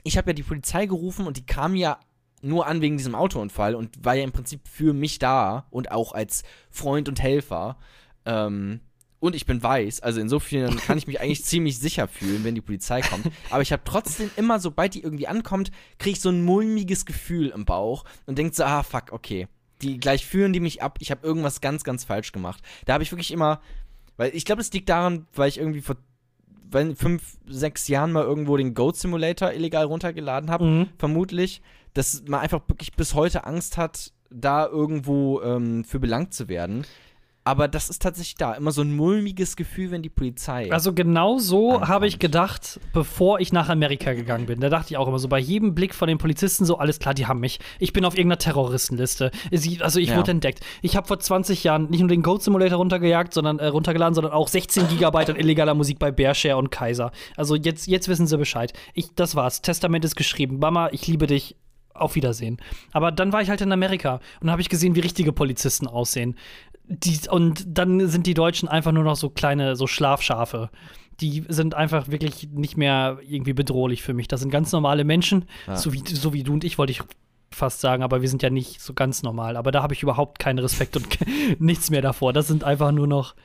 [0.03, 1.99] ich habe ja die Polizei gerufen und die kam ja
[2.41, 6.13] nur an wegen diesem Autounfall und war ja im Prinzip für mich da und auch
[6.13, 7.77] als Freund und Helfer.
[8.25, 8.79] Ähm,
[9.19, 12.61] und ich bin weiß, also insofern kann ich mich eigentlich ziemlich sicher fühlen, wenn die
[12.61, 13.27] Polizei kommt.
[13.49, 17.49] Aber ich habe trotzdem immer, sobald die irgendwie ankommt, kriege ich so ein mulmiges Gefühl
[17.49, 19.47] im Bauch und denke so, ah, fuck, okay.
[19.81, 22.61] Die gleich führen die mich ab, ich habe irgendwas ganz, ganz falsch gemacht.
[22.85, 23.59] Da habe ich wirklich immer,
[24.17, 25.97] weil ich glaube, es liegt daran, weil ich irgendwie vor
[26.95, 30.89] fünf, sechs Jahren mal irgendwo den Goat Simulator illegal runtergeladen habe, Mhm.
[30.97, 31.61] vermutlich,
[31.93, 36.85] dass man einfach wirklich bis heute Angst hat, da irgendwo ähm, für belangt zu werden.
[37.45, 38.53] Aber das ist tatsächlich da.
[38.53, 40.71] Immer so ein mulmiges Gefühl, wenn die Polizei.
[40.71, 44.59] Also genau so habe ich gedacht, bevor ich nach Amerika gegangen bin.
[44.59, 47.15] Da dachte ich auch immer so, bei jedem Blick von den Polizisten so, alles klar,
[47.15, 47.59] die haben mich.
[47.79, 49.31] Ich bin auf irgendeiner Terroristenliste.
[49.79, 50.17] Also ich Ja.
[50.17, 50.59] wurde entdeckt.
[50.83, 54.33] Ich habe vor 20 Jahren nicht nur den Goat Simulator runtergejagt, sondern äh, runtergeladen, sondern
[54.33, 57.11] auch 16 Gigabyte an illegaler Musik bei Bearshare und Kaiser.
[57.35, 58.73] Also jetzt, jetzt wissen sie Bescheid.
[58.93, 59.63] Ich, das war's.
[59.63, 60.59] Testament ist geschrieben.
[60.59, 61.55] Mama, ich liebe dich.
[61.99, 62.57] Auf Wiedersehen.
[62.91, 66.35] Aber dann war ich halt in Amerika und habe ich gesehen, wie richtige Polizisten aussehen.
[66.87, 70.69] Die, und dann sind die Deutschen einfach nur noch so kleine, so Schlafschafe.
[71.21, 74.27] Die sind einfach wirklich nicht mehr irgendwie bedrohlich für mich.
[74.27, 75.75] Das sind ganz normale Menschen, Ja.
[75.75, 77.01] so, wie, so wie du und ich, wollte ich
[77.51, 79.57] fast sagen, aber wir sind ja nicht so ganz normal.
[79.57, 81.07] Aber da habe ich überhaupt keinen Respekt und
[81.59, 82.31] nichts mehr davor.
[82.33, 83.35] Das sind einfach nur noch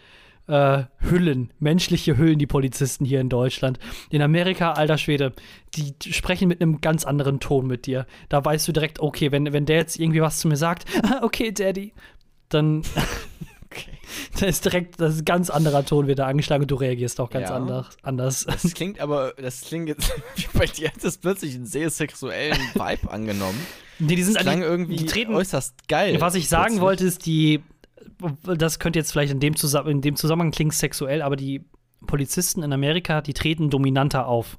[0.46, 3.78] äh, Hüllen, menschliche Hüllen, die Polizisten hier in Deutschland.
[4.11, 5.33] In Amerika, alter Schwede,
[5.74, 8.07] die sprechen mit einem ganz anderen Ton mit dir.
[8.28, 10.85] Da weißt du direkt, okay, wenn, wenn der jetzt irgendwie was zu mir sagt,
[11.22, 11.92] okay, Daddy,
[12.50, 12.83] dann
[14.38, 17.20] da ist direkt, das ist ein ganz anderer Ton wird da angeschlagen und du reagierst
[17.20, 17.57] auch ganz Ja.
[17.57, 17.96] anders.
[18.02, 18.46] anders.
[18.46, 20.12] das klingt aber, das klingt jetzt,
[20.52, 23.59] bei dir hat das plötzlich einen sehr sexuellen Vibe angenommen.
[23.98, 26.20] Nee, die sind Das klang eigentlich- irgendwie die treten, äußerst geil.
[26.20, 26.80] Was ich sagen plötzlich.
[26.83, 27.62] wollte, ist, die,
[28.45, 31.64] das könnte jetzt vielleicht in dem, Zusa in dem Zusammenhang klingen sexuell, aber die
[32.07, 34.59] Polizisten in Amerika, die treten dominanter auf.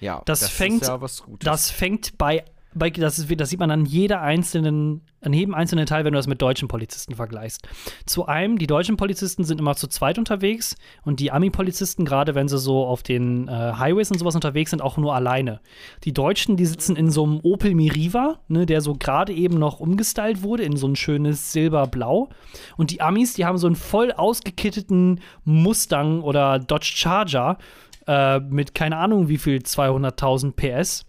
[0.00, 1.44] Ja, das fängt- ist ja was Gutes.
[1.44, 5.86] Das fängt bei, bei das, ist, das sieht man an jeder einzelnen, an jedem einzelnen
[5.86, 7.68] Teil, wenn du das mit deutschen Polizisten vergleichst.
[8.06, 12.48] Zu einem, die deutschen Polizisten sind immer zu zweit unterwegs und die Ami-Polizisten, gerade wenn
[12.48, 15.60] sie so auf den äh, Highways und sowas unterwegs sind, auch nur alleine.
[16.04, 19.80] Die Deutschen, die sitzen in so einem Opel Miriva, ne, der so gerade eben noch
[19.80, 22.28] umgestylt wurde in so ein schönes Silberblau.
[22.76, 27.58] Und die Amis, die haben so einen voll ausgekitteten Mustang oder Dodge Charger
[28.06, 31.06] äh, mit keine Ahnung wie viel 200.000 PS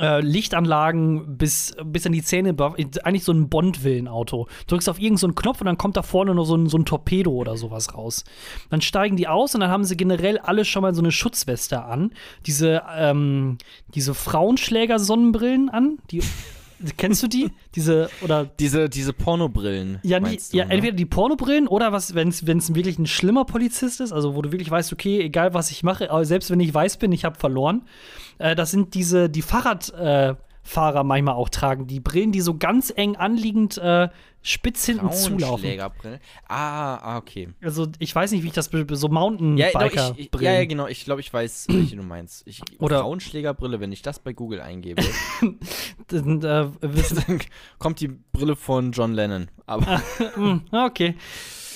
[0.00, 2.56] äh, Lichtanlagen bis, bis an die Zähne,
[3.04, 4.46] eigentlich so ein Bond-Villen-Auto.
[4.66, 6.84] Drückst auf irgendeinen so Knopf und dann kommt da vorne noch so ein, so ein
[6.84, 8.24] Torpedo oder sowas raus.
[8.70, 11.84] Dann steigen die aus und dann haben sie generell alle schon mal so eine Schutzweste
[11.84, 12.12] an.
[12.46, 13.58] Diese, ähm,
[13.94, 15.98] diese Frauenschläger-Sonnenbrillen an.
[16.10, 16.22] Die,
[16.96, 17.50] kennst du die?
[17.74, 19.98] Diese, oder diese, diese Pornobrillen.
[20.02, 20.72] ja, die, du, ja ne?
[20.72, 24.52] entweder die Pornobrillen oder was, wenn es wirklich ein schlimmer Polizist ist, also wo du
[24.52, 27.38] wirklich weißt, okay, egal was ich mache, aber selbst wenn ich weiß bin, ich habe
[27.38, 27.82] verloren.
[28.38, 32.56] Äh, das sind diese, die Fahrradfahrer äh, Fahrer manchmal auch tragen, die Brillen, die so
[32.56, 34.08] ganz eng anliegend äh,
[34.40, 35.80] spitz hinten zulaufen.
[36.48, 37.48] Ah, ah, okay.
[37.60, 40.86] Also ich weiß nicht, wie ich das so Ja, Mountainbiker ich, ich, ja, ja, genau.
[40.86, 42.46] Ich glaube, ich weiß, welche du meinst.
[42.46, 45.02] Ich, Oder- Frauenschlägerbrille, wenn ich das bei Google eingebe,
[46.06, 47.40] Dann, äh, dann
[47.78, 49.48] kommt die Brille von John Lennon.
[49.66, 50.00] Aber
[50.34, 51.16] Hm, okay.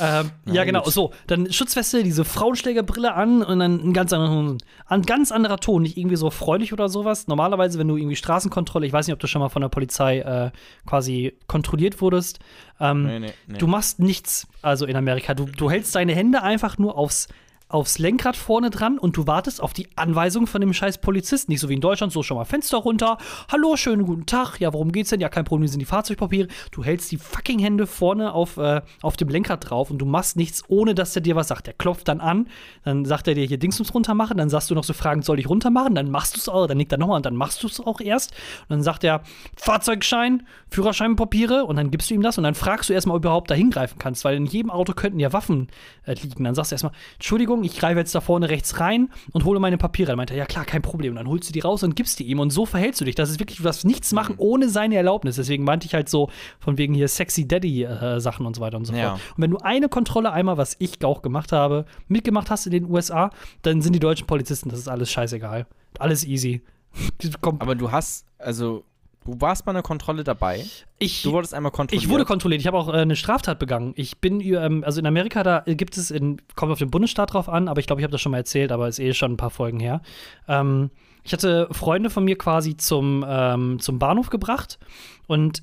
[0.00, 0.82] Ähm, Na ja, genau.
[0.82, 0.92] gut.
[0.92, 5.82] So, dann Schutzweste, diese Frauenschlägerbrille an und dann ein ganz anderer, ein ganz anderer Ton,
[5.82, 7.28] nicht irgendwie so freudig oder sowas.
[7.28, 10.18] Normalerweise, wenn du irgendwie Straßenkontrolle, ich weiß nicht, ob du schon mal von der Polizei
[10.20, 10.50] äh,
[10.86, 12.40] quasi kontrolliert wurdest,
[12.80, 13.58] ähm, Nee, nee, nee.
[13.58, 15.34] du machst nichts, also in Amerika.
[15.34, 17.28] Du, du hältst deine Hände einfach nur aufs,
[17.68, 21.50] aufs Lenkrad vorne dran und du wartest auf die Anweisung von dem scheiß Polizisten.
[21.50, 23.18] Nicht so wie in Deutschland, so schon mal Fenster runter.
[23.50, 24.60] Hallo, schönen guten Tag.
[24.60, 25.20] Ja, worum geht's denn?
[25.20, 26.48] Ja, kein Problem, sind die Fahrzeugpapiere.
[26.70, 30.36] Du hältst die fucking Hände vorne auf, äh, auf dem Lenkrad drauf und du machst
[30.36, 31.66] nichts, ohne dass der dir was sagt.
[31.66, 32.48] Der klopft dann an,
[32.84, 35.40] dann sagt er dir hier Dingsums runter machen, dann sagst du noch so Fragen, soll
[35.40, 35.94] ich runter machen?
[35.94, 38.00] Dann machst du es auch, dann nickt er nochmal und dann machst du es auch
[38.00, 38.32] erst.
[38.62, 39.22] Und dann sagt er,
[39.56, 43.28] Fahrzeugschein, Führerscheinpapiere und dann gibst du ihm das und dann fragst du erstmal, ob du
[43.28, 45.68] überhaupt da hingreifen kannst, weil in jedem Auto könnten ja Waffen
[46.04, 46.44] äh, liegen.
[46.44, 49.78] Dann sagst du erstmal, Entschuldigung, ich greife jetzt da vorne rechts rein und hole meine
[49.78, 50.08] Papiere.
[50.08, 51.12] Dann meint er, ja klar, kein Problem.
[51.12, 53.14] Und dann holst du die raus und gibst die ihm und so verhältst du dich.
[53.14, 55.36] Das ist wirklich, du darfst nichts machen ohne seine Erlaubnis.
[55.36, 58.84] Deswegen meinte ich halt so von wegen hier Sexy Daddy äh, und so weiter und
[58.86, 59.10] so Ja.
[59.10, 59.20] fort.
[59.36, 62.90] Und wenn du eine Kontrolle einmal, was ich auch gemacht habe, mitgemacht hast in den
[62.90, 63.30] USA,
[63.62, 65.66] dann sind die deutschen Polizisten, das ist alles scheißegal.
[65.98, 66.62] Alles easy.
[67.42, 68.84] Aber du hast, also,
[69.24, 70.64] du warst bei einer Kontrolle dabei.
[70.98, 72.04] ich, Du wurdest einmal kontrolliert.
[72.04, 72.60] Ich wurde kontrolliert.
[72.60, 73.92] Ich habe auch äh, eine Straftat begangen.
[73.96, 77.48] Ich bin, ähm, also in Amerika, da gibt es, in, kommt auf den Bundesstaat drauf
[77.48, 79.36] an, aber ich glaube, ich habe das schon mal erzählt, aber ist eh schon ein
[79.36, 80.02] paar Folgen her.
[80.48, 80.90] Ähm,
[81.22, 84.78] ich hatte Freunde von mir quasi zum, ähm, zum Bahnhof gebracht
[85.26, 85.62] und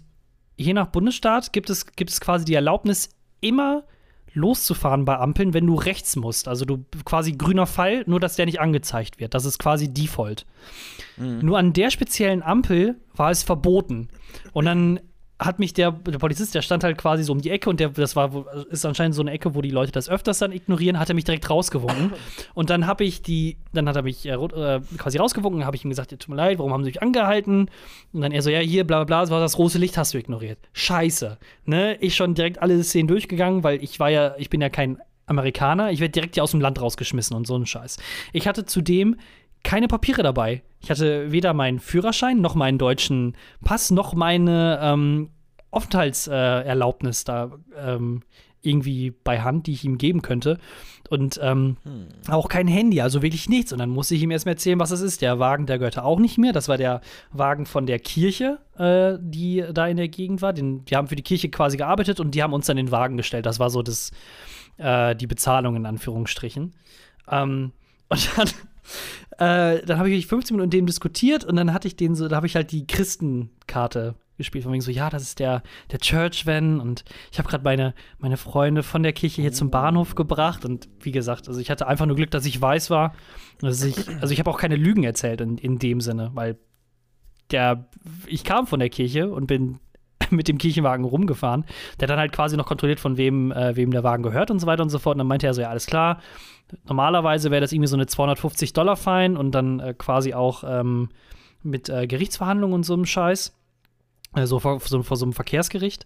[0.58, 3.10] je nach Bundesstaat gibt es, gibt es quasi die Erlaubnis,
[3.41, 3.84] immer
[4.34, 6.48] loszufahren bei Ampeln, wenn du rechts musst.
[6.48, 9.34] Also du quasi grüner Pfeil, nur dass der nicht angezeigt wird.
[9.34, 10.46] Das ist quasi Default.
[11.17, 14.08] Nur an der speziellen Ampel war es verboten.
[14.54, 15.00] Und dann
[15.41, 17.89] hat mich der, der Polizist, der stand halt quasi so um die Ecke und der,
[17.89, 21.10] das war, ist anscheinend so eine Ecke, wo die Leute das öfters dann ignorieren, hat
[21.10, 22.13] er mich direkt rausgewunken.
[22.54, 25.84] Und dann habe ich die, dann hat er mich äh, äh, quasi rausgewunken, habe ich
[25.84, 27.69] ihm gesagt, ja, tut mir leid, warum haben sie mich angehalten?
[28.13, 30.13] Und dann er so, ja, hier, bla bla bla, das war das rote Licht, hast
[30.13, 30.60] du ignoriert.
[30.73, 31.38] Scheiße.
[31.65, 31.97] Ne?
[32.01, 35.91] Ich schon direkt alle Szenen durchgegangen, weil ich war ja, ich bin ja kein Amerikaner,
[35.91, 37.97] ich werde direkt hier aus dem Land rausgeschmissen und so ein Scheiß.
[38.34, 39.17] Ich hatte zudem
[39.63, 40.62] keine Papiere dabei.
[40.82, 45.30] Ich hatte weder meinen Führerschein, noch meinen deutschen Pass, noch meine ähm,
[45.70, 48.24] Aufenthaltserlaubnis äh, da ähm,
[48.62, 50.60] irgendwie bei Hand, die ich ihm geben könnte.
[51.10, 51.76] Und ähm,
[52.30, 53.74] auch kein Handy, also wirklich nichts.
[53.74, 55.22] Und dann musste ich ihm erstmal erzählen, was es ist.
[55.22, 56.54] Der Wagen, der gehörte auch nicht mehr.
[56.54, 57.02] Das war der
[57.34, 60.54] Wagen von der Kirche, äh, die da in der Gegend war.
[60.54, 63.17] Den, die haben für die Kirche quasi gearbeitet und die haben uns dann den Wagen
[63.17, 63.46] gestellt.
[63.46, 64.12] Das war so das,
[64.78, 66.74] äh, die Bezahlung in Anführungsstrichen.
[67.30, 67.72] Ähm,
[68.08, 68.50] und dann,
[69.38, 72.15] äh, dann habe ich wirklich 15 Minuten mit dem diskutiert und dann hatte ich den
[72.15, 75.62] so, da habe ich halt die Christenkarte gespielt, von wegen so, ja, das ist der,
[75.91, 79.70] der Church Van und ich habe gerade meine, meine Freunde von der Kirche hier zum
[79.70, 83.13] Bahnhof gebracht und wie gesagt, also ich hatte einfach nur Glück, dass ich weiß war.
[83.60, 86.58] Dass ich, also ich habe auch keine Lügen erzählt in, in dem Sinne, weil
[87.52, 87.88] der,
[88.26, 89.80] ich kam von der Kirche und bin
[90.30, 91.65] mit dem Kirchenwagen rumgefahren.
[92.00, 94.67] Der dann halt quasi noch kontrolliert, von wem, äh, wem der Wagen gehört und so
[94.67, 95.15] weiter und so fort.
[95.15, 96.22] Und dann meinte er so, ja, alles klar.
[96.88, 101.10] Normalerweise wäre das irgendwie so eine 250 Dollar Fein und dann äh, quasi auch ähm,
[101.64, 103.56] mit äh, Gerichtsverhandlungen und so einem Scheiß.
[104.34, 106.06] Also vor, so, vor so einem Verkehrsgericht.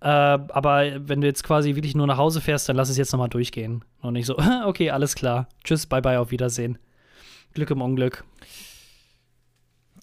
[0.00, 3.12] Äh, aber wenn du jetzt quasi wirklich nur nach Hause fährst, dann lass es jetzt
[3.12, 3.84] nochmal durchgehen.
[4.00, 5.48] Und nicht so, okay, alles klar.
[5.64, 6.78] Tschüss, bye bye, auf Wiedersehen.
[7.54, 8.24] Glück im Unglück.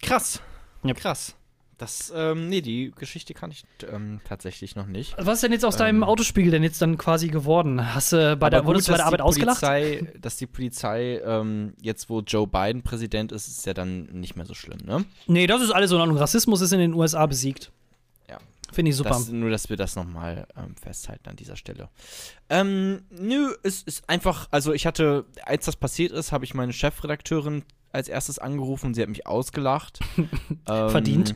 [0.02, 0.42] Krass.
[0.84, 0.94] Ja.
[0.94, 1.36] Krass.
[1.78, 5.14] Das, ähm, nee, die Geschichte kann ich ähm, tatsächlich noch nicht.
[5.18, 6.04] Was ist denn jetzt aus deinem Ähm.
[6.04, 7.94] Autospiegel denn jetzt dann quasi geworden?
[7.94, 9.60] Hast du bei der, Aber wurdest du bei der Arbeit ausgelacht?
[9.60, 14.38] Polizei, dass die Polizei, ähm, jetzt wo Joe Biden Präsident ist, ist ja dann nicht
[14.38, 15.04] mehr so schlimm, ne?
[15.28, 16.18] Nee, das ist alles so in Ordnung.
[16.18, 17.72] Rassismus ist in den USA besiegt.
[18.30, 18.38] Ja.
[18.72, 19.10] Finde ich super.
[19.10, 21.90] Das, nur, dass wir das nochmal ähm, festhalten an dieser Stelle.
[22.50, 26.72] Ähm, nö, es ist einfach, also ich hatte, als das passiert ist, habe ich meine
[26.72, 30.00] Chefredakteurin als erstes angerufen und sie hat mich ausgelacht.
[30.18, 31.36] ähm, Verdient.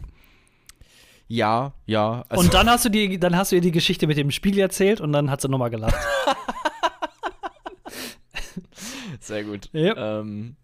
[1.32, 2.26] Ja, ja.
[2.28, 4.60] Also, und dann hast du die, dann hast du ihr die Geschichte mit dem Spiegel
[4.62, 5.96] erzählt und dann hat sie nochmal gelacht.
[9.20, 9.70] Sehr gut.
[9.74, 10.20] Ja.
[10.22, 10.56] Ähm,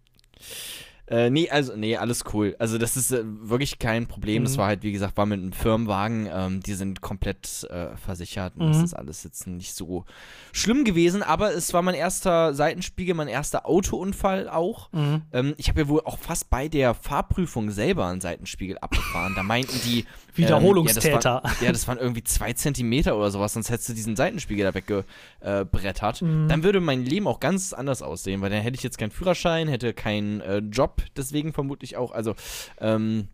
[1.08, 2.56] äh, nee, also, nee, alles cool.
[2.58, 4.42] Also, das ist äh, wirklich kein Problem.
[4.42, 4.58] Das Mhm.
[4.58, 6.28] war halt, wie gesagt, war mit einem Firmenwagen.
[6.32, 8.54] Ähm, die sind komplett äh, versichert.
[8.56, 8.72] Und Mhm.
[8.72, 10.04] das ist alles jetzt nicht so
[10.52, 11.22] schlimm gewesen.
[11.22, 14.90] Aber es war mein erster Seitenspiegel, mein erster Autounfall auch.
[14.92, 15.22] Mhm.
[15.32, 19.34] Ähm, ich habe ja wohl auch fast bei der Fahrprüfung selber einen Seitenspiegel abgefahren.
[19.36, 20.06] Da meinten die.
[20.36, 21.42] Wiederholungstäter.
[21.44, 23.94] Ähm, ja, das waren, ja, das waren irgendwie zwei Zentimeter oder sowas, sonst hättest du
[23.94, 26.22] diesen Seitenspiegel da weggebrettert.
[26.22, 26.48] Mhm.
[26.48, 29.68] Dann würde mein Leben auch ganz anders aussehen, weil dann hätte ich jetzt keinen Führerschein,
[29.68, 32.12] hätte keinen äh, Job, deswegen vermutlich auch.
[32.12, 32.34] Also,
[32.80, 33.28] ähm,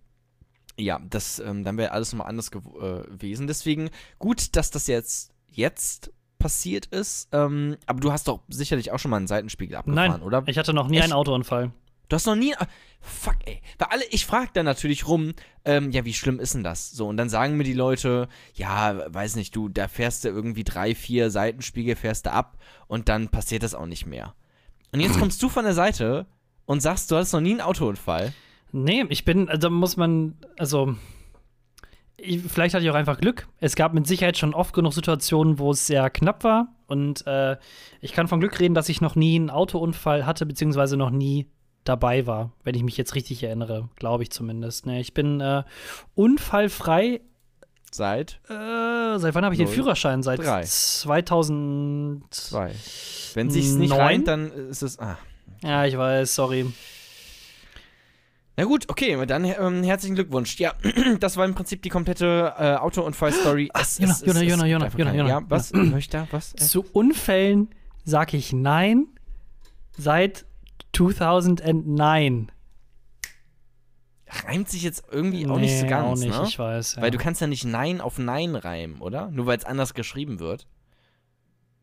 [0.78, 3.46] ja, das, ähm, dann wäre alles nochmal anders gew äh, gewesen.
[3.46, 7.28] Deswegen gut, dass das jetzt, jetzt passiert ist.
[7.32, 10.42] Ähm, aber du hast doch sicherlich auch schon mal einen Seitenspiegel abgefahren, Nein, oder?
[10.46, 11.04] ich hatte noch nie Echt?
[11.04, 11.70] einen Autounfall.
[12.12, 12.52] Du hast noch nie.
[13.00, 13.62] Fuck, ey.
[13.78, 15.32] Weil alle, ich frag dann natürlich rum,
[15.64, 16.90] ähm, ja, wie schlimm ist denn das?
[16.90, 20.62] So, und dann sagen mir die Leute, ja, weiß nicht, du, da fährst du irgendwie
[20.62, 24.34] drei, vier Seitenspiegel, fährst du ab und dann passiert das auch nicht mehr.
[24.92, 26.26] Und jetzt kommst du von der Seite
[26.66, 28.34] und sagst, du hattest noch nie einen Autounfall.
[28.72, 30.94] Nee, ich bin, also muss man, also
[32.18, 33.48] ich, vielleicht hatte ich auch einfach Glück.
[33.58, 36.76] Es gab mit Sicherheit schon oft genug Situationen, wo es sehr knapp war.
[36.88, 37.56] Und äh,
[38.02, 41.46] ich kann von Glück reden, dass ich noch nie einen Autounfall hatte, beziehungsweise noch nie
[41.84, 44.86] dabei war, wenn ich mich jetzt richtig erinnere, glaube ich zumindest.
[44.86, 45.62] Ne, ich bin äh,
[46.14, 47.20] unfallfrei.
[47.90, 48.40] Seit?
[48.48, 50.22] Äh, seit wann habe ich den Führerschein?
[50.22, 50.62] Seit Drei.
[50.62, 52.72] 2002.
[53.34, 54.98] Wenn sich's nicht reimt, dann ist es.
[54.98, 55.18] Ah.
[55.62, 56.72] Ja, ich weiß, sorry.
[58.56, 60.58] Na gut, okay, dann ähm, herzlichen Glückwunsch.
[60.58, 60.74] Ja,
[61.20, 63.70] das war im Prinzip die komplette äh, Autounfall-Story.
[63.74, 65.72] Jona, es- es- Jona, es Jona, gibt Jona, einfach Jona, keine- Jona, Ja, was?
[65.76, 66.28] Höre ich da?
[66.30, 66.52] Was?
[66.54, 67.68] Äh, Zu Unfällen
[68.04, 69.06] sage ich nein
[69.96, 70.44] seit
[70.94, 72.50] 2009.
[74.46, 76.44] reimt sich jetzt irgendwie auch nicht so Nee, ganz, auch nicht, ne?
[76.48, 76.96] ich weiß.
[76.96, 77.02] Ja.
[77.02, 79.30] Weil du kannst ja nicht Nein auf Nein reimen, oder?
[79.30, 80.66] Nur weil es anders geschrieben wird.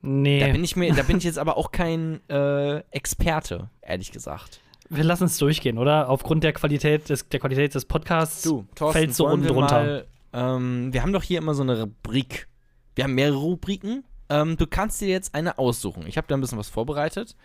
[0.02, 4.12] Nee, Da bin ich mir, da bin ich jetzt aber auch kein äh, Experte, ehrlich
[4.12, 4.62] gesagt.
[4.90, 6.10] wir lassen es durchgehen, oder?
[6.10, 10.06] Aufgrund der Qualität des, der Qualität des Podcasts Du, Thorsten, fällt so unten drunter.
[10.32, 12.48] Ähm, wir haben doch hier immer so eine Rubrik.
[12.96, 14.06] Wir haben mehrere Rubriken.
[14.30, 16.08] Ähm, du kannst dir jetzt eine aussuchen.
[16.08, 17.36] Ich habe da ein bisschen was vorbereitet.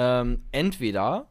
[0.00, 1.26] Ähm, entweder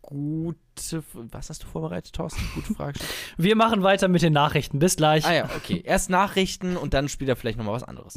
[0.00, 1.04] gute.
[1.30, 2.42] Was hast du vorbereitet, Thorsten?
[2.56, 2.98] Gute Frage.
[3.36, 4.80] Wir machen weiter mit den Nachrichten.
[4.80, 5.24] Bis gleich.
[5.24, 5.80] ah ja, okay.
[5.84, 8.14] Erst Nachrichten und dann spielt er vielleicht nochmal was anderes.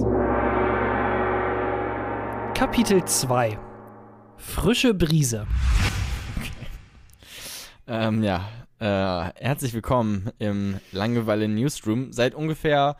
[2.55, 3.60] Kapitel 2.
[4.38, 5.45] Frische Brise.
[7.86, 12.12] Ähm, ja, äh, herzlich willkommen im Langeweile Newsroom.
[12.13, 12.97] Seit ungefähr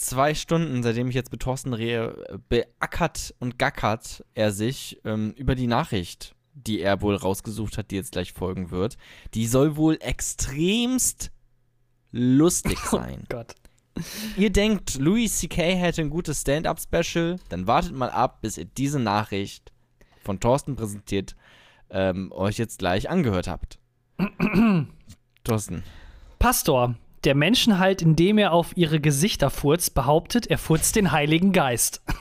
[0.00, 5.54] zwei Stunden, seitdem ich jetzt mit Thorsten rehe, beackert und gackert er sich ähm, über
[5.54, 8.96] die Nachricht, die er wohl rausgesucht hat, die jetzt gleich folgen wird.
[9.34, 11.30] Die soll wohl extremst
[12.12, 13.24] lustig sein.
[13.28, 13.54] Gott.
[14.36, 15.74] Ihr denkt, Louis C.K.
[15.74, 19.72] hätte ein gutes Stand-Up-Special, dann wartet mal ab, bis ihr diese Nachricht
[20.24, 21.36] von Thorsten präsentiert
[21.90, 23.78] ähm, euch jetzt gleich angehört habt.
[25.44, 25.82] Thorsten.
[26.38, 31.52] Pastor, der Menschen halt, indem er auf ihre Gesichter furzt, behauptet, er furzt den Heiligen
[31.52, 32.02] Geist.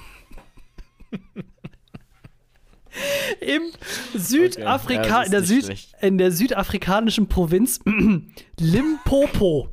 [3.40, 3.62] Im
[4.14, 7.80] Südafrika, Okay, ja, in, der Süd, in der südafrikanischen Provinz
[8.60, 9.70] Limpopo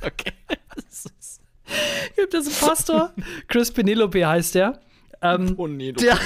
[0.00, 0.32] Okay.
[2.16, 3.12] gibt es einen Pastor,
[3.48, 4.80] Chris Penelope heißt der.
[5.22, 5.56] Ähm,
[5.94, 6.18] der,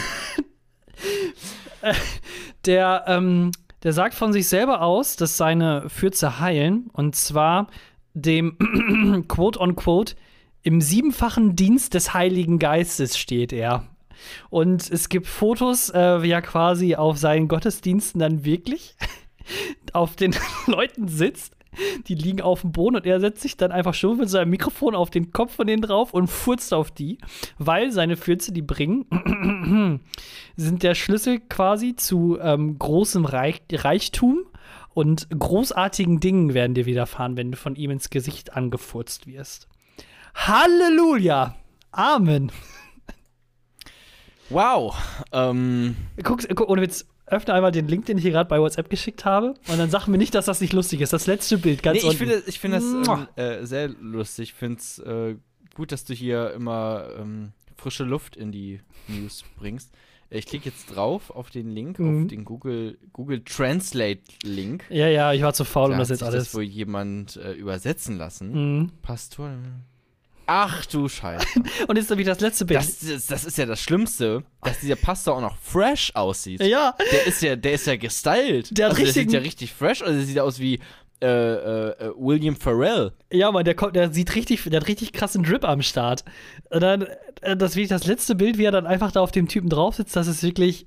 [2.65, 6.89] der, ähm, der sagt von sich selber aus, dass seine Fürze heilen.
[6.93, 7.69] Und zwar
[8.15, 8.57] dem
[9.29, 10.15] quote on quote
[10.63, 13.87] im siebenfachen Dienst des Heiligen Geistes steht er.
[14.51, 18.97] Und es gibt Fotos, äh, wie er quasi auf seinen Gottesdiensten dann wirklich
[19.93, 20.35] auf den
[20.67, 21.56] Leuten sitzt.
[22.07, 24.95] Die liegen auf dem Boden und er setzt sich dann einfach schon mit seinem Mikrofon
[24.95, 27.19] auf den Kopf von denen drauf und furzt auf die,
[27.59, 30.01] weil seine Fürze, die bringen,
[30.57, 34.45] sind der Schlüssel quasi zu ähm, großem Reich Reichtum
[34.95, 39.69] und großartigen Dingen werden dir widerfahren, wenn du von ihm ins Gesicht angefurzt wirst.
[40.35, 41.55] Halleluja!
[41.93, 42.51] Amen.
[44.49, 44.97] Wow.
[45.33, 48.89] Ähm, Guck, guck, ohne Witz, öffne einmal den Link, den ich hier gerade bei WhatsApp
[48.89, 51.13] geschickt habe und dann sag mir nicht, dass das nicht lustig ist.
[51.13, 54.51] Das letzte Bild, ganz nee, ich finde ich find das ähm, äh, sehr lustig.
[54.51, 55.37] Ich finde es äh,
[55.75, 59.91] gut, dass du hier immer ähm, frische Luft in die News bringst.
[60.31, 62.23] Äh, Ich klicke jetzt drauf auf den Link, Mhm.
[62.23, 64.85] auf den Google, Google Translate Link.
[64.89, 66.45] ja, ja, ich war zu faul, um Da das hat jetzt alles.
[66.45, 68.53] das wohl jemand äh, übersetzen lassen.
[68.79, 68.91] Mhm.
[69.03, 69.51] Pastor.
[70.47, 71.47] Ach du Scheiße.
[71.89, 72.79] Und jetzt habe ich das letzte Bild.
[72.79, 76.63] Das, das, das ist ja das Schlimmste, dass dieser Pastor auch noch fresh aussieht.
[76.63, 78.77] ja, Der ist ja, der ist ja gestylt.
[78.77, 80.11] Der also der sieht ja richtig fresh aus.
[80.11, 80.79] Der sieht aus wie
[81.21, 83.13] äh, äh, äh, William Farrell.
[83.33, 86.25] ja, Mann, der, kommt, der sieht richtig, der hat richtig krassen Drip am Start.
[86.69, 87.07] Und dann,
[87.41, 89.95] äh, das wirklich das letzte Bild, wie er dann einfach da auf dem Typen drauf
[89.95, 90.87] sitzt, das ist wirklich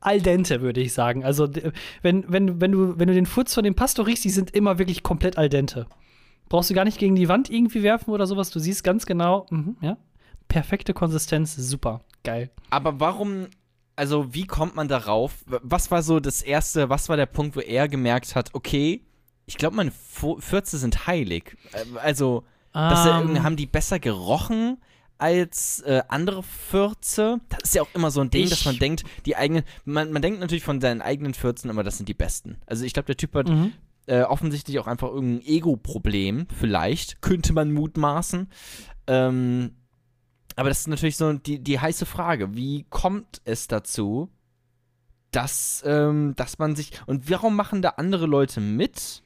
[0.00, 1.24] al dente, würde ich sagen.
[1.24, 1.48] Also,
[2.00, 4.78] wenn, wenn, wenn, du, wenn du den Furz von dem Pastor riechst, die sind immer
[4.78, 5.86] wirklich komplett al dente.
[6.52, 8.50] Brauchst du gar nicht gegen die Wand irgendwie werfen oder sowas.
[8.50, 9.96] Du siehst ganz genau, mhm, ja.
[10.48, 12.50] Perfekte Konsistenz, super, geil.
[12.68, 13.46] Aber warum,
[13.96, 15.44] also wie kommt man darauf?
[15.46, 19.00] Was war so das erste, was war der Punkt, wo er gemerkt hat, okay,
[19.46, 21.56] ich glaube, meine Fürze sind heilig.
[21.72, 24.76] Äh, Also, dass er Ähm, haben die besser gerochen
[25.18, 27.40] als äh, andere Fürze?
[27.48, 30.12] Das ist ja auch immer so ein Ding, Ich- dass man denkt, die eigenen, man,
[30.12, 32.58] man denkt natürlich von seinen eigenen Fürzen immer, das sind die besten.
[32.66, 33.72] Also ich glaube, der Typ hat mhm.
[34.06, 38.48] Äh, offensichtlich auch einfach irgendein Ego-Problem, vielleicht, könnte man mutmaßen.
[39.06, 39.76] Ähm,
[40.56, 42.54] aber das ist natürlich so die, die heiße Frage.
[42.54, 44.30] Wie kommt es dazu,
[45.32, 46.92] dass, ähm, dass man sich.
[47.06, 49.21] Und warum machen da andere Leute mit?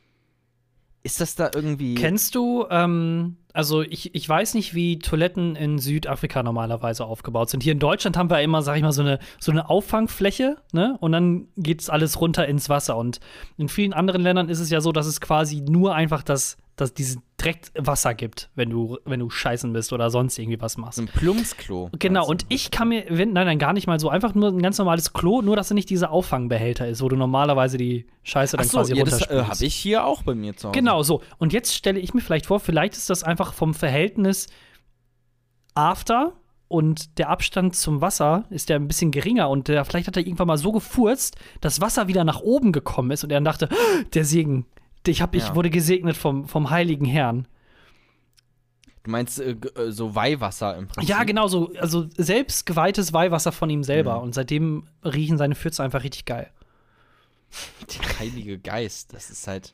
[1.07, 1.94] Ist das da irgendwie.
[1.94, 7.62] Kennst du, ähm, also ich, ich weiß nicht, wie Toiletten in Südafrika normalerweise aufgebaut sind.
[7.62, 10.96] Hier in Deutschland haben wir immer, sag ich mal, so eine, so eine Auffangfläche, ne?
[10.98, 12.96] Und dann geht es alles runter ins Wasser.
[12.96, 13.20] Und
[13.57, 16.93] in vielen anderen Ländern ist es ja so, dass es quasi nur einfach das dass
[16.93, 20.99] dieses direkt Wasser gibt, wenn du, wenn du scheißen bist oder sonst irgendwie was machst.
[20.99, 21.91] Ein Plumpsklo.
[21.99, 24.61] Genau, und ich kann mir, wenn, nein, nein, gar nicht mal so, einfach nur ein
[24.61, 28.57] ganz normales Klo, nur dass er nicht dieser Auffangbehälter ist, wo du normalerweise die Scheiße
[28.59, 29.47] dann so, quasi ja, das runterspülst.
[29.49, 30.79] äh, habe ich hier auch bei mir zu Hause.
[30.79, 31.22] Genau, so.
[31.39, 34.47] Und jetzt stelle ich mir vielleicht vor, vielleicht ist das einfach vom Verhältnis
[35.74, 36.33] After
[36.68, 40.27] und der Abstand zum Wasser ist ja ein bisschen geringer und der, vielleicht hat er
[40.27, 43.68] irgendwann mal so gefurzt, dass Wasser wieder nach oben gekommen ist und er dann dachte,
[43.70, 44.66] "Ah, der Segen,
[45.11, 45.54] ich, hab, ich Ja.
[45.54, 47.46] wurde gesegnet vom, vom heiligen Herrn.
[49.04, 51.09] Du meinst äh, äh, so Weihwasser im Prinzip?
[51.09, 51.72] Ja, genau so.
[51.78, 54.16] Also selbst geweihtes Weihwasser von ihm selber.
[54.16, 54.22] Mhm.
[54.22, 56.50] Und seitdem riechen seine Pfütze einfach richtig geil.
[57.94, 59.72] Der Heilige Geist, das ist halt.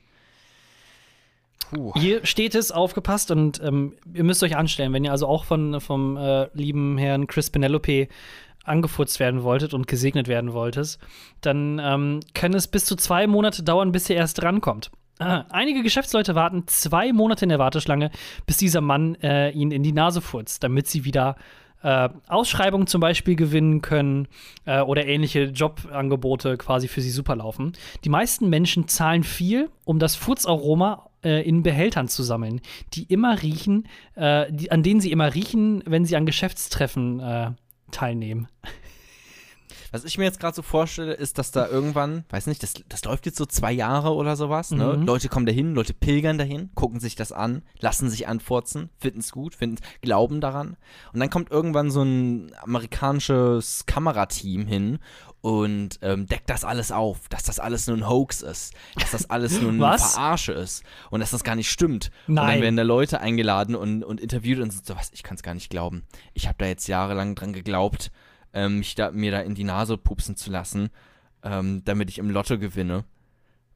[1.70, 1.94] Puh.
[1.94, 5.80] Hier steht es, aufgepasst, und ähm, ihr müsst euch anstellen, wenn ihr also auch von,
[5.80, 8.08] vom äh, lieben Herrn Chris Penelope
[8.64, 10.98] angefurzt werden wolltet und gesegnet werden wolltet,
[11.40, 14.90] dann ähm, kann es bis zu zwei Monate dauern, bis ihr erst rankommt.
[15.22, 18.10] Ah, einige Geschäftsleute warten zwei Monate in der Warteschlange,
[18.46, 21.36] bis dieser Mann äh, ihnen in die Nase furzt, damit sie wieder
[21.82, 24.28] äh, Ausschreibungen zum Beispiel gewinnen können
[24.64, 27.72] äh, oder ähnliche Jobangebote quasi für sie super laufen.
[28.04, 32.60] Die meisten Menschen zahlen viel, um das Furzaroma äh, in Behältern zu sammeln,
[32.94, 37.50] die immer riechen, äh, die, an denen sie immer riechen, wenn sie an Geschäftstreffen äh,
[37.90, 38.48] teilnehmen.
[39.92, 43.04] Was ich mir jetzt gerade so vorstelle, ist, dass da irgendwann, weiß nicht, das, das
[43.04, 44.96] läuft jetzt so zwei Jahre oder sowas, ne?
[44.96, 45.06] Mhm.
[45.06, 49.32] Leute kommen dahin, Leute pilgern dahin, gucken sich das an, lassen sich anfurzen, finden es
[49.32, 50.76] gut, finden, glauben daran.
[51.12, 54.98] Und dann kommt irgendwann so ein amerikanisches Kamerateam hin
[55.42, 59.28] und ähm, deckt das alles auf, dass das alles nur ein Hoax ist, dass das
[59.28, 60.14] alles nur eine Was?
[60.14, 62.10] Verarsche ist und dass das gar nicht stimmt.
[62.28, 62.46] Und Nein.
[62.46, 65.42] dann werden da Leute eingeladen und, und interviewt und sind so, was, ich kann es
[65.42, 66.04] gar nicht glauben.
[66.32, 68.12] Ich habe da jetzt jahrelang dran geglaubt,
[68.52, 70.90] ähm, mich da, mir da in die Nase pupsen zu lassen,
[71.42, 73.04] ähm, damit ich im Lotto gewinne.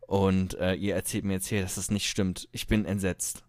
[0.01, 2.49] Und äh, ihr erzählt mir jetzt hier, dass das nicht stimmt.
[2.53, 3.45] Ich bin entsetzt.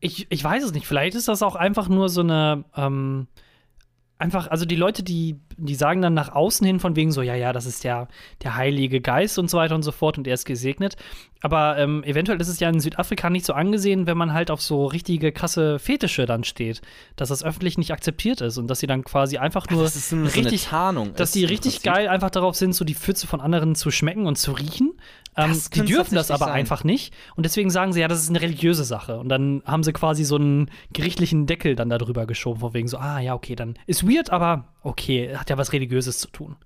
[0.00, 0.86] Ich, ich weiß es nicht.
[0.86, 2.64] Vielleicht ist das auch einfach nur so eine.
[2.76, 3.26] Ähm,
[4.18, 7.34] einfach, also die Leute, die, die sagen dann nach außen hin von wegen so, ja,
[7.34, 8.08] ja, das ist der,
[8.42, 10.96] der Heilige Geist und so weiter und so fort und er ist gesegnet.
[11.40, 14.60] Aber ähm, eventuell ist es ja in Südafrika nicht so angesehen, wenn man halt auf
[14.60, 16.80] so richtige krasse Fetische dann steht,
[17.16, 20.12] dass das öffentlich nicht akzeptiert ist und dass sie dann quasi einfach nur das ist
[20.12, 21.14] nur so eine richtig, Tarnung.
[21.14, 24.36] dass die richtig geil einfach darauf sind, so die Pfütze von anderen zu schmecken und
[24.36, 24.94] zu riechen.
[25.36, 26.54] Ähm, die dürfen das aber sein.
[26.54, 27.14] einfach nicht.
[27.36, 29.18] Und deswegen sagen sie, ja, das ist eine religiöse Sache.
[29.18, 32.98] Und dann haben sie quasi so einen gerichtlichen Deckel dann darüber geschoben, von wegen so,
[32.98, 36.56] ah ja, okay, dann ist weird, aber okay, hat ja was Religiöses zu tun.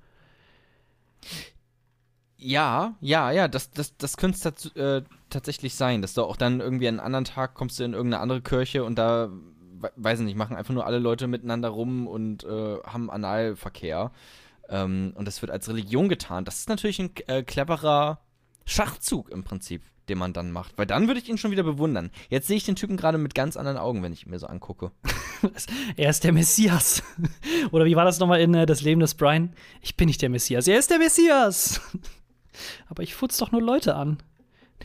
[2.36, 6.60] Ja, ja, ja, das, das, das könnte es äh, tatsächlich sein, dass du auch dann
[6.60, 10.18] irgendwie an einem anderen Tag kommst du in irgendeine andere Kirche und da, we weiß
[10.20, 14.10] ich nicht, machen einfach nur alle Leute miteinander rum und äh, haben Analverkehr.
[14.68, 16.44] Ähm, und das wird als Religion getan.
[16.44, 18.20] Das ist natürlich ein äh, cleverer
[18.64, 20.76] Schachzug im Prinzip, den man dann macht.
[20.78, 22.10] Weil dann würde ich ihn schon wieder bewundern.
[22.28, 24.46] Jetzt sehe ich den Typen gerade mit ganz anderen Augen, wenn ich ihn mir so
[24.46, 24.90] angucke.
[25.96, 27.02] Er ist der Messias.
[27.72, 29.54] Oder wie war das nochmal in äh, Das Leben des Brian?
[29.80, 31.80] Ich bin nicht der Messias, er ist der Messias.
[32.88, 34.18] aber ich futz doch nur Leute an.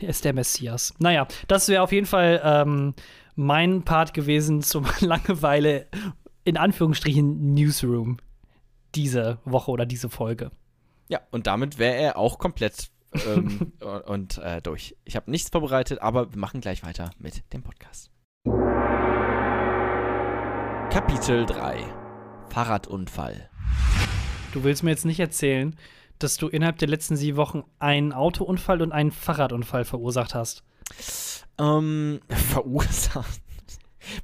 [0.00, 0.94] Der ist der Messias.
[0.98, 2.94] Naja, das wäre auf jeden Fall ähm,
[3.36, 5.86] mein Part gewesen zum Langeweile,
[6.44, 8.18] in Anführungsstrichen, Newsroom.
[8.94, 10.50] Diese Woche oder diese Folge.
[11.08, 13.72] Ja, und damit wäre er auch komplett ähm,
[14.06, 14.96] und äh, durch.
[15.04, 18.10] Ich habe nichts vorbereitet, aber wir machen gleich weiter mit dem Podcast.
[20.90, 21.84] Kapitel 3
[22.48, 23.50] Fahrradunfall.
[24.52, 25.76] Du willst mir jetzt nicht erzählen,
[26.18, 30.64] dass du innerhalb der letzten sieben Wochen einen Autounfall und einen Fahrradunfall verursacht hast.
[31.58, 33.40] Ähm, verursacht.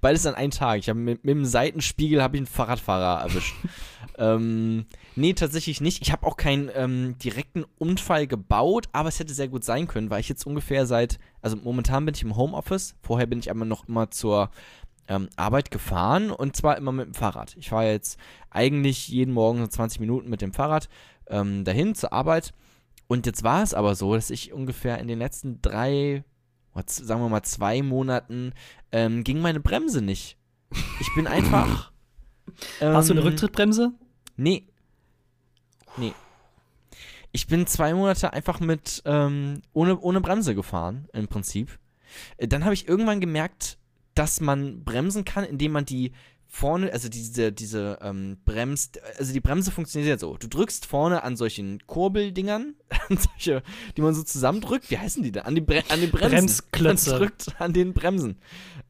[0.01, 0.78] Beides an einem Tag.
[0.78, 3.55] Ich habe mit, mit dem Seitenspiegel habe ich einen Fahrradfahrer erwischt.
[4.18, 6.03] ähm, nee, tatsächlich nicht.
[6.03, 10.11] Ich habe auch keinen ähm, direkten Unfall gebaut, aber es hätte sehr gut sein können,
[10.11, 12.95] weil ich jetzt ungefähr seit, also momentan bin ich im Homeoffice.
[13.03, 14.51] Vorher bin ich aber noch immer zur
[15.09, 17.57] ähm, Arbeit gefahren und zwar immer mit dem Fahrrad.
[17.59, 18.18] Ich fahre jetzt
[18.51, 20.89] eigentlich jeden Morgen so 20 Minuten mit dem Fahrrad
[21.28, 22.53] ähm, dahin zur Arbeit.
[23.07, 26.24] Und jetzt war es aber so, dass ich ungefähr in den letzten drei,
[26.87, 28.53] sagen wir mal zwei Monaten,
[28.93, 30.37] ähm, ging meine Bremse nicht.
[31.01, 31.93] Ich bin einfach.
[32.81, 33.93] Hast du eine ähm, Rücktrittbremse?
[34.37, 34.66] Nee.
[35.97, 36.12] Nee.
[37.33, 41.79] Ich bin zwei Monate einfach mit, ähm, ohne, ohne Bremse gefahren, im Prinzip.
[42.37, 43.79] Äh, Dann habe ich irgendwann gemerkt,
[44.14, 46.12] dass man bremsen kann, indem man die
[46.55, 50.37] vorne, also diese, diese ähm, Brems, also die Bremse funktioniert ja so.
[50.37, 52.77] Du drückst vorne an solchen Kurbeldingern,
[53.09, 53.63] an solche,
[53.97, 54.89] die man so zusammendrückt.
[54.89, 55.43] Wie heißen die denn?
[55.43, 56.31] An, die Bre an den Bremsen.
[56.31, 57.11] Bremsklötze.
[57.11, 58.39] Man drückt an den Bremsen,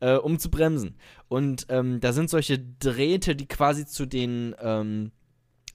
[0.00, 0.96] äh, um zu bremsen.
[1.28, 5.10] Und ähm, da sind solche Drähte, die quasi zu den ähm,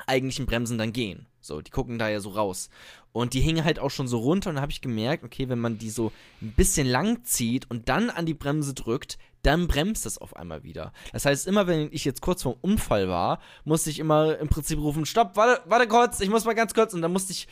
[0.06, 1.26] eigentlichen Bremsen dann gehen.
[1.42, 2.70] So, die gucken da ja so raus.
[3.12, 5.60] Und die hingen halt auch schon so runter und da habe ich gemerkt, okay, wenn
[5.60, 6.12] man die so
[6.42, 10.64] ein bisschen lang zieht und dann an die Bremse drückt, dann bremst es auf einmal
[10.64, 10.92] wieder.
[11.14, 14.80] Das heißt, immer wenn ich jetzt kurz vorm Unfall war, musste ich immer im Prinzip
[14.80, 16.94] rufen, stopp, warte, warte kurz, ich muss mal ganz kurz.
[16.94, 17.48] Und dann musste ich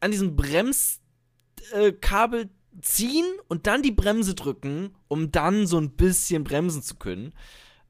[0.00, 2.48] an diesem Bremskabel
[2.80, 7.32] ziehen und dann die Bremse drücken, um dann so ein bisschen bremsen zu können.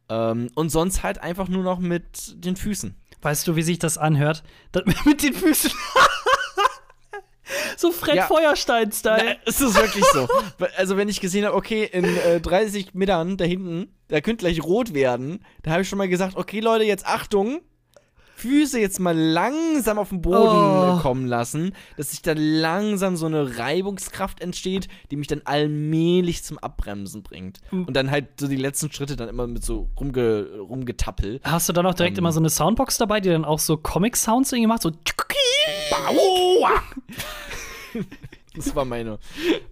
[0.09, 2.95] Ähm, und sonst halt einfach nur noch mit den Füßen.
[3.21, 4.45] Weißt du, wie sich das anhört?
[5.05, 5.73] Mit den Füßen.
[7.79, 8.27] So Fred Ja.
[8.27, 9.37] Feuerstein-Style.
[9.45, 10.29] Es ist wirklich so.
[10.77, 14.63] Also, wenn ich gesehen habe, okay, in äh, 30 Metern da hinten, da könnte gleich
[14.63, 17.61] rot werden, da habe ich schon mal gesagt, okay, Leute, jetzt Achtung.
[18.37, 20.99] Füße jetzt mal langsam auf den Boden Oh.
[21.03, 26.57] kommen lassen, dass sich dann langsam so eine Reibungskraft entsteht, die mich dann allmählich zum
[26.57, 27.59] Abbremsen bringt.
[27.73, 27.87] Mhm.
[27.87, 31.41] Und dann halt so die letzten Schritte dann immer mit so rumge rumgetappel.
[31.43, 32.23] Hast du dann auch direkt Ähm.
[32.23, 34.83] immer so eine Soundbox dabei, die dann auch so Comic-Sounds irgendwie macht?
[34.83, 34.93] So.
[38.55, 39.19] Das war meine,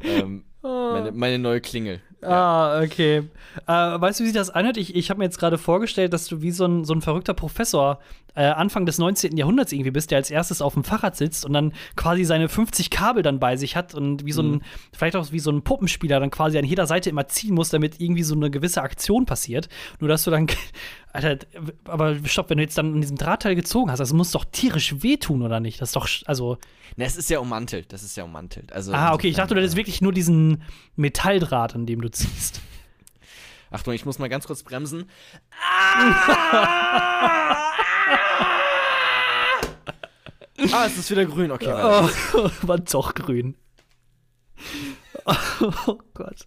[0.02, 2.00] ähm, meine, meine neue Klingel.
[2.22, 3.24] Ah, okay.
[3.66, 4.76] Äh, weißt du, wie sich das anhört?
[4.76, 7.34] Ich, ich habe mir jetzt gerade vorgestellt, dass du wie so ein, so ein verrückter
[7.34, 7.98] Professor
[8.34, 9.36] äh, Anfang des 19.
[9.36, 12.90] Jahrhunderts irgendwie bist, der als erstes auf dem Fahrrad sitzt und dann quasi seine 50
[12.90, 14.62] Kabel dann bei sich hat und wie so ein,
[14.92, 18.00] vielleicht auch wie so ein Puppenspieler dann quasi an jeder Seite immer ziehen muss, damit
[18.00, 19.68] irgendwie so eine gewisse Aktion passiert.
[20.00, 20.48] Nur dass du dann,
[21.12, 21.38] Alter,
[21.84, 25.02] aber stopp, wenn du jetzt dann an diesem Drahtteil gezogen hast, das muss doch tierisch
[25.02, 25.80] wehtun, oder nicht?
[25.80, 26.58] Das ist doch, also,
[26.96, 27.92] Na, es ist ja ummantelt.
[27.92, 28.72] Das ist ja ummantelt.
[28.72, 30.62] Also ah, okay, ich dachte, du hättest äh, wirklich nur diesen
[30.96, 32.62] Metalldraht, an dem du ziehst.
[33.70, 35.10] Achtung, ich muss mal ganz kurz bremsen.
[40.72, 41.50] ah, es ist wieder grün.
[41.50, 41.70] Okay.
[41.70, 42.08] Oh,
[42.62, 43.56] war doch grün.
[45.26, 46.46] Oh Gott.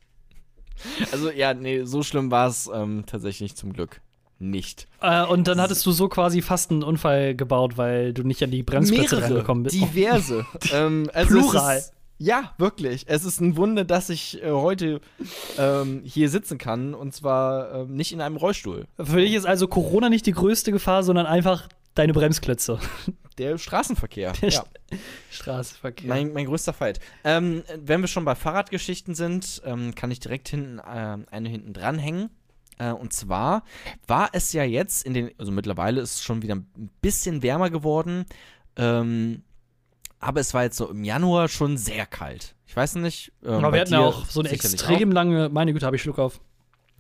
[1.11, 4.01] Also, ja, nee, so schlimm war es ähm, tatsächlich zum Glück
[4.39, 4.87] nicht.
[5.01, 8.51] Äh, und dann hattest du so quasi fast einen Unfall gebaut, weil du nicht an
[8.51, 9.75] die Bremsplätze reingekommen bist.
[9.75, 10.45] diverse.
[10.73, 11.77] ähm, also Plural.
[11.77, 13.05] Ist, ja, wirklich.
[13.07, 14.99] Es ist ein Wunder, dass ich äh, heute
[15.57, 18.85] ähm, hier sitzen kann und zwar ähm, nicht in einem Rollstuhl.
[18.97, 22.79] Für dich ist also Corona nicht die größte Gefahr, sondern einfach deine Bremsklötze.
[23.37, 24.33] Der Straßenverkehr.
[24.41, 24.65] Der ja.
[25.31, 26.09] Straßenverkehr.
[26.09, 26.99] Mein, mein größter Fight.
[27.23, 31.71] Ähm, wenn wir schon bei Fahrradgeschichten sind, ähm, kann ich direkt hinten ähm, eine hinten
[31.71, 32.29] dranhängen.
[32.79, 33.63] Äh, und zwar
[34.07, 37.69] war es ja jetzt in den, also mittlerweile ist es schon wieder ein bisschen wärmer
[37.69, 38.25] geworden.
[38.75, 39.43] Ähm,
[40.19, 42.55] aber es war jetzt so im Januar schon sehr kalt.
[42.65, 43.31] Ich weiß nicht.
[43.43, 46.19] Ähm, Aber wir hatten ja auch so eine extrem lange, meine Güte, habe ich Schluck
[46.19, 46.41] auf.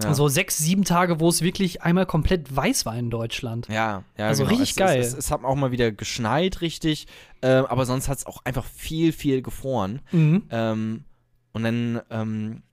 [0.01, 0.13] Ja.
[0.13, 3.67] So sechs, sieben Tage, wo es wirklich einmal komplett weiß war in Deutschland.
[3.67, 4.51] Ja, ja, Also genau.
[4.55, 4.99] richtig es, geil.
[4.99, 7.07] Es, es, es hat auch mal wieder geschneit, richtig.
[7.41, 9.99] Ähm, aber sonst hat es auch einfach viel, viel gefroren.
[10.11, 10.43] Mhm.
[10.49, 11.03] Ähm,
[11.51, 12.63] und dann ähm,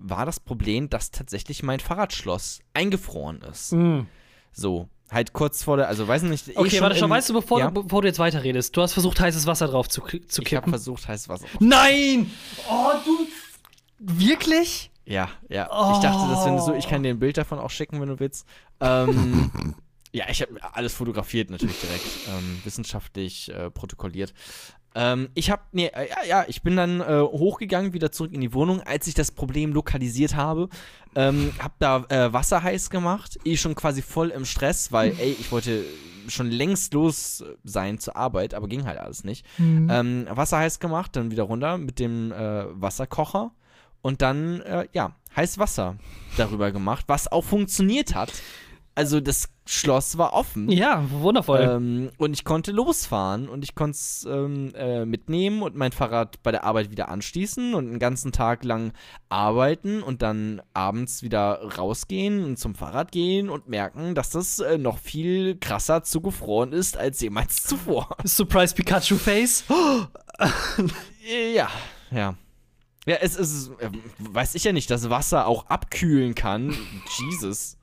[0.00, 3.72] war das Problem, dass tatsächlich mein Fahrradschloss eingefroren ist.
[3.72, 4.06] Mhm.
[4.52, 6.48] So, halt kurz vor der, also weiß nicht.
[6.48, 7.70] eh Okay, warte schon, weißt du, bevor, ja?
[7.70, 10.42] du, bevor du jetzt weiterredest, du hast versucht, heißes Wasser drauf zu, zu Ich habe
[10.64, 10.70] kippen.
[10.70, 11.46] versucht, heißes Wasser.
[11.60, 12.30] Nein!
[12.68, 13.26] Oh, du.
[13.98, 14.90] Wirklich?
[15.04, 15.64] Ja, ja.
[15.92, 16.90] Ich dachte, das wenn du so, ich Oh.
[16.90, 18.46] kann dir ein Bild davon auch schicken, wenn du willst.
[18.80, 19.74] Ähm,
[20.12, 24.34] ja, ich habe alles fotografiert natürlich direkt, ähm, wissenschaftlich äh, protokolliert.
[24.94, 28.40] Ähm, ich habe, nee, äh, ja, ja, ich bin dann äh, hochgegangen, wieder zurück in
[28.40, 30.68] die Wohnung, als ich das Problem lokalisiert habe.
[31.14, 35.36] Ähm, hab da äh, Wasser heiß gemacht, ich schon quasi voll im Stress, weil, ey,
[35.38, 35.84] ich wollte
[36.28, 39.46] schon längst los sein zur Arbeit, aber ging halt alles nicht.
[39.90, 43.52] Ähm, Wasser heiß gemacht, dann wieder runter mit dem äh, Wasserkocher
[44.02, 45.96] und dann, äh, ja, heiß Wasser
[46.36, 48.32] darüber gemacht, was auch funktioniert hat.
[48.98, 50.68] Also das Schloss war offen.
[50.68, 51.60] Ja, wundervoll.
[51.60, 56.42] Ähm, und ich konnte losfahren und ich konnte es ähm, äh, mitnehmen und mein Fahrrad
[56.42, 58.92] bei der Arbeit wieder anschließen und einen ganzen Tag lang
[59.28, 64.78] arbeiten und dann abends wieder rausgehen und zum Fahrrad gehen und merken, dass das äh,
[64.78, 68.16] noch viel krasser zugefroren ist als jemals zuvor.
[68.24, 69.62] Surprise Pikachu Face.
[70.40, 71.68] Äh, Ja,
[72.10, 72.34] ja.
[73.06, 76.76] Ja, es ist, äh, weiß ich ja nicht, dass Wasser auch abkühlen kann.
[77.30, 77.77] Jesus.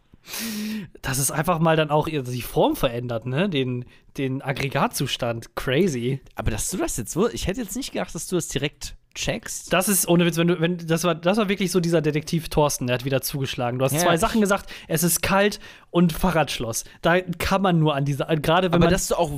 [1.02, 3.50] Dass es einfach mal dann auch die Form verändert, ne?
[3.50, 3.86] Den,
[4.18, 5.56] den Aggregatzustand.
[5.56, 6.22] Crazy.
[6.36, 8.96] Aber dass du das jetzt so, ich hätte jetzt nicht gedacht, dass du das direkt
[9.16, 9.72] checkst.
[9.74, 12.50] Das ist ohne Witz, wenn du, wenn, das war, das war wirklich so dieser Detektiv
[12.50, 13.80] Thorsten, der hat wieder zugeschlagen.
[13.80, 15.60] Du hast Ja, zwei Sachen gesagt, es ist kalt
[15.90, 16.84] und Fahrradschloss.
[17.02, 18.90] Da kann man nur an diese, gerade wenn Aber man.
[18.92, 19.32] dass du auch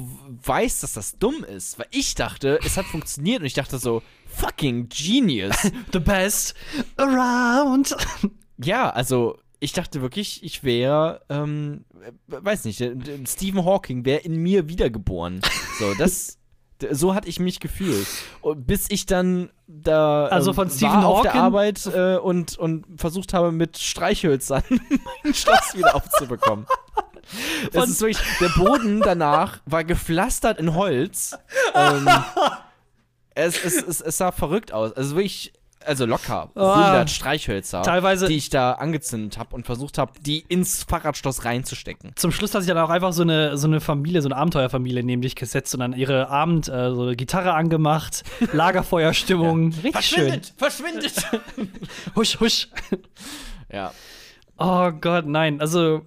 [0.44, 4.02] weißt, dass das dumm ist, weil ich dachte, es hat funktioniert und ich dachte so,
[4.28, 5.56] fucking genius.
[5.94, 6.56] the best
[6.98, 7.96] around.
[8.58, 11.86] ja, also ich dachte wirklich, ich wäre, ähm,
[12.28, 12.84] weiß nicht,
[13.28, 15.42] Stephen Hawking wäre in mir wiedergeboren.
[15.80, 16.38] So, das,
[16.92, 18.08] so hatte ich mich gefühlt.
[18.42, 21.32] Und bis ich dann da also von ähm, Stephen war auf Hawking?
[21.32, 24.64] der Arbeit äh, und, und versucht habe, mit Streichhölzern
[25.24, 26.66] mein Schloss wieder aufzubekommen.
[27.74, 31.36] Von- Es ist wirklich, der Boden danach war gepflastert in Holz.
[31.74, 32.08] Ähm,
[33.36, 34.94] es, es, es, es sah verrückt aus.
[34.94, 35.52] Also wirklich,
[35.88, 36.50] also locker.
[36.56, 36.86] Ah.
[36.90, 42.12] 100 Streichhölzer, Teilweise- die ich da angezündet habe und versucht habe, die ins Fahrradschloss reinzustecken.
[42.16, 45.04] Zum Schluss hat sich dann auch einfach so eine, so eine Familie, so eine Abenteuerfamilie
[45.04, 48.24] neben dich gesetzt und dann ihre Abend, äh, so Gitarre angemacht,
[48.54, 49.74] Lagerfeuerstimmung.
[49.84, 50.42] Richtig schön.
[50.58, 51.14] Verschwindet!
[52.16, 52.68] Husch, husch.
[53.72, 53.92] ja.
[54.58, 55.62] Oh Gott, nein.
[55.62, 56.02] Also,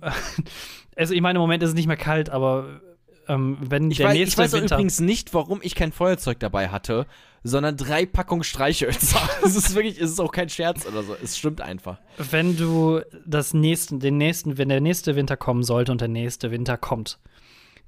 [0.96, 2.80] also ich meine, im Moment ist es nicht mehr kalt, aber
[3.28, 4.74] ähm, wenn Ich, der weiß, ich nächste weiß auch Winter.
[4.76, 7.06] übrigens nicht, warum ich kein Feuerzeug dabei hatte,
[7.42, 9.20] sondern drei Packungen Streichhölzer.
[9.42, 11.16] Es ist wirklich, es ist auch kein Scherz oder so.
[11.22, 11.98] Es stimmt einfach.
[12.18, 16.50] wenn du das nächsten, den nächsten, wenn der nächste Winter kommen sollte und der nächste
[16.50, 17.18] Winter kommt,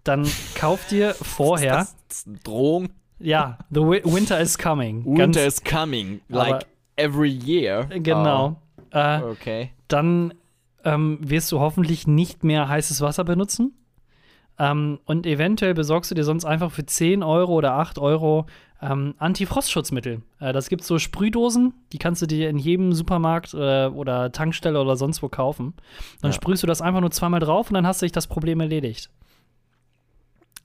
[0.04, 2.88] dann kauf dir vorher, Das, das ist eine Drohung.
[3.18, 5.04] ja, the wi winter is coming.
[5.04, 6.20] Winter Ganz, is coming.
[6.28, 7.84] Like every year.
[7.84, 8.60] genau.
[8.90, 9.70] Äh, Oh, okay.
[9.88, 10.34] dann
[10.84, 13.72] ähm, wirst du hoffentlich nicht mehr heißes Wasser benutzen.
[14.58, 18.46] Ähm, und eventuell besorgst du dir sonst einfach für 10 Euro oder 8 Euro
[18.82, 20.22] ähm, Antifrostschutzmittel.
[20.40, 24.80] Äh, das gibt so Sprühdosen, die kannst du dir in jedem Supermarkt äh, oder Tankstelle
[24.80, 25.74] oder sonst wo kaufen.
[26.20, 26.34] Dann Ja.
[26.34, 29.08] sprühst du das einfach nur zweimal drauf und dann hast du dich das Problem erledigt.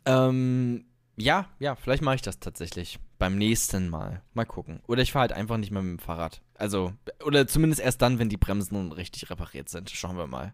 [0.05, 0.85] Ähm,
[1.15, 2.99] ja, ja, vielleicht mache ich das tatsächlich.
[3.19, 4.21] Beim nächsten Mal.
[4.33, 4.79] Mal gucken.
[4.88, 6.41] Oder ich fahre halt einfach nicht mehr mit dem Fahrrad.
[6.55, 6.93] Also,
[7.25, 9.89] oder zumindest erst dann, wenn die Bremsen nun richtig repariert sind.
[9.89, 10.53] Schauen wir mal.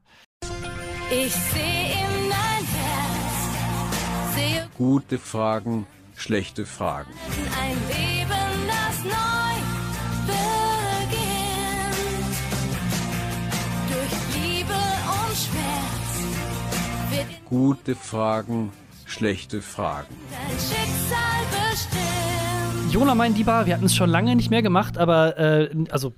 [1.12, 2.13] Ich sehe
[4.78, 7.12] Gute Fragen, schlechte Fragen.
[7.62, 9.56] ein Leben, das neu
[10.26, 12.38] beginnt.
[13.90, 16.14] Durch Liebe und Schmerz
[17.12, 18.72] wird Gute Fragen,
[19.06, 20.16] schlechte Fragen.
[20.32, 22.94] dein Schicksal bestimmt.
[22.94, 26.14] Jona, mein Lieber, wir hatten es schon lange nicht mehr gemacht, aber äh, also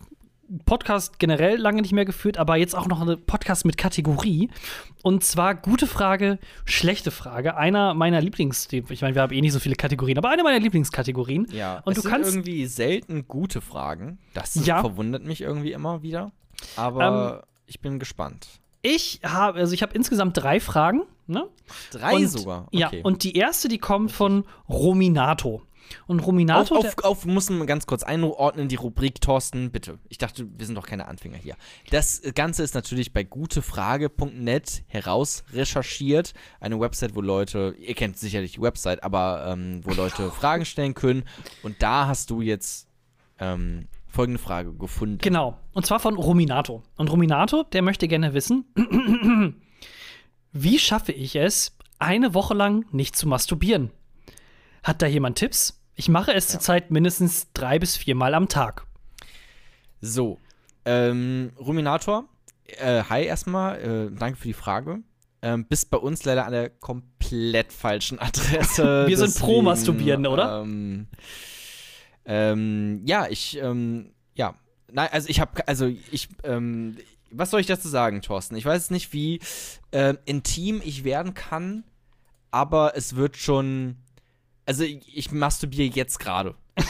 [0.66, 4.50] Podcast generell lange nicht mehr geführt, aber jetzt auch noch eine Podcast mit Kategorie.
[5.04, 7.58] Und zwar gute Frage, schlechte Frage.
[7.58, 10.60] Einer meiner Lieblings, ich meine, wir haben eh nicht so viele Kategorien, aber eine meiner
[10.60, 11.48] Lieblingskategorien.
[11.52, 14.20] Ja, Und es du sind kannst- irgendwie selten gute Fragen.
[14.34, 14.82] Das Ja.
[14.82, 16.32] verwundert mich irgendwie immer wieder.
[16.76, 18.48] Aber ich bin gespannt.
[18.82, 21.02] Ich habe, also ich habe insgesamt drei Fragen.
[21.28, 21.48] Ne?
[21.92, 22.68] Drei und, sogar.
[22.72, 23.02] Ja, Okay.
[23.04, 25.64] und die erste, die kommt von Rominato.
[26.08, 30.00] Und auf, Rominato, auf, auf, muss man ganz kurz einordnen, die Rubrik Thorsten, bitte.
[30.10, 31.56] Ich dachte, wir sind doch keine Anfänger hier.
[31.92, 36.34] Das Ganze ist natürlich bei gutefrage.net heraus recherchiert.
[36.60, 40.94] Eine Website, wo Leute, ihr kennt sicherlich die Website, aber ähm, wo Leute Fragen stellen
[40.94, 41.24] können.
[41.64, 42.88] Und da hast du jetzt
[43.40, 45.18] ähm, folgende Frage gefunden.
[45.20, 45.58] Genau.
[45.74, 46.84] Und zwar von Ruminato.
[46.96, 48.66] Und Ruminato, der möchte gerne wissen,
[50.52, 53.92] wie schaffe ich es, eine Woche lang nicht zu masturbieren?
[54.86, 55.82] Hat da jemand Tipps?
[55.96, 58.86] Ich mache es zurzeit mindestens drei bis viermal am Tag.
[60.00, 60.38] So,
[60.86, 62.26] ähm, Ruminator,
[62.68, 65.00] äh, hi erstmal, äh, danke für die Frage.
[65.42, 69.08] Ähm, bist bei uns leider an der komplett falschen Adresse.
[69.08, 70.62] Wir sind pro Masturbieren, oder?
[70.62, 71.08] Ähm,
[72.26, 74.54] ähm, ja, ich, ähm, ja.
[74.92, 76.98] Nein, also ich habe, also ich, ähm,
[77.32, 78.56] was soll ich dazu sagen, Thorsten?
[78.56, 79.40] Ich weiß nicht, wie
[79.92, 81.86] ähm, intim ich werden kann,
[82.52, 83.98] aber es wird schon,
[84.66, 86.56] also ich, ich masturbiere jetzt gerade.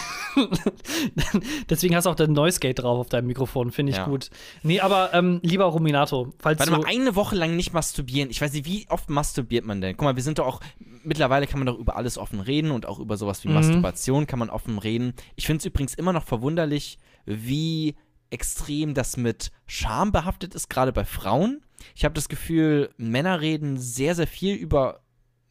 [1.69, 4.05] Deswegen hast du auch den Noise Gate drauf auf deinem Mikrofon, finde ich Ja.
[4.05, 4.29] gut.
[4.63, 6.77] Nee, aber ähm, lieber Ruminato, falls Warte du.
[6.79, 8.29] mal, eine Woche lang nicht masturbieren.
[8.29, 9.95] Ich weiß nicht, wie oft masturbiert man denn?
[9.97, 10.61] Guck mal, wir sind doch auch,
[11.03, 13.53] mittlerweile kann man doch über alles offen reden und auch über sowas wie Mhm.
[13.55, 15.13] Masturbation kann man offen reden.
[15.35, 17.95] Ich finde es übrigens immer noch verwunderlich, wie
[18.29, 21.61] extrem das mit Scham behaftet ist, gerade bei Frauen.
[21.95, 25.01] Ich habe das Gefühl, Männer reden sehr, sehr viel über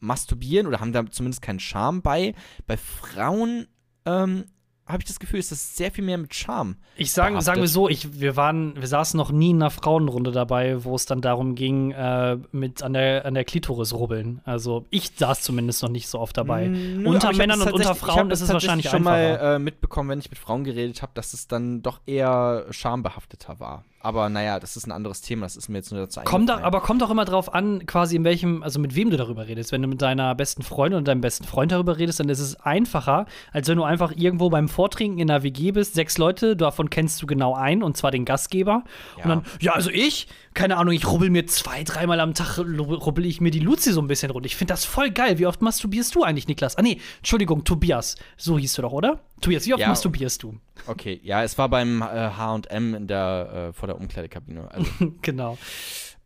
[0.05, 2.33] Masturbieren oder haben da zumindest keinen Scham bei.
[2.67, 3.67] Bei Frauen
[4.05, 4.45] ähm,
[4.87, 6.75] habe ich das Gefühl, ist das sehr viel mehr mit Scham.
[6.95, 10.31] Ich sage, sagen wir so, ich, wir waren, wir saßen noch nie in einer Frauenrunde
[10.31, 14.41] dabei, wo es dann darum ging, äh, mit an der, an der Klitoris rubbeln.
[14.45, 16.67] Also ich saß zumindest noch nicht so oft dabei.
[16.67, 19.39] Nö, unter Männern und unter Frauen ist es wahrscheinlich schon einfacher.
[19.43, 23.59] mal äh, mitbekommen, wenn ich mit Frauen geredet habe, dass es dann doch eher schambehafteter
[23.59, 23.83] war.
[24.05, 26.63] Aber naja, das ist ein anderes Thema, das ist mir jetzt nur dazu Kommt eingefallen.
[26.63, 29.71] aber kommt auch immer drauf an, quasi in welchem, also mit wem du darüber redest.
[29.71, 32.55] Wenn du mit deiner besten Freundin oder deinem besten Freund darüber redest, dann ist es
[32.61, 36.91] einfacher, als wenn du einfach irgendwo beim Vortrinken in einer WG bist, sechs Leute, davon
[36.91, 38.83] kennst du genau einen, und zwar den Gastgeber.
[39.17, 39.23] Ja.
[39.23, 43.25] Und dann, ja, also ich, keine Ahnung, ich rubbel mir zwei, dreimal am Tag, rubbel
[43.25, 44.45] ich mir die Luzi so ein bisschen rund.
[44.45, 45.39] Ich finde das voll geil.
[45.39, 46.77] Wie oft masturbierst du eigentlich, Niklas?
[46.77, 48.17] Ah, nee, Entschuldigung, Tobias.
[48.37, 49.19] So hieß du doch, oder?
[49.41, 49.89] Tobias, wie oft Ja.
[49.89, 50.57] masturbierst du?
[50.87, 54.71] Okay, ja, es war beim äh, H&M in der, äh, vor der Umkleidekabine.
[54.71, 54.89] Also,
[55.21, 55.57] genau.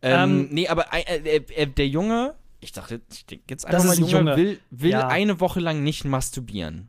[0.02, 3.84] ähm, Ähm, nee, aber äh, äh, äh, der Junge, ich dachte, ich denk jetzt einfach
[3.84, 4.36] mal, Junge, Junge.
[4.36, 5.08] will, will Ja.
[5.08, 6.88] eine Woche lang nicht masturbieren.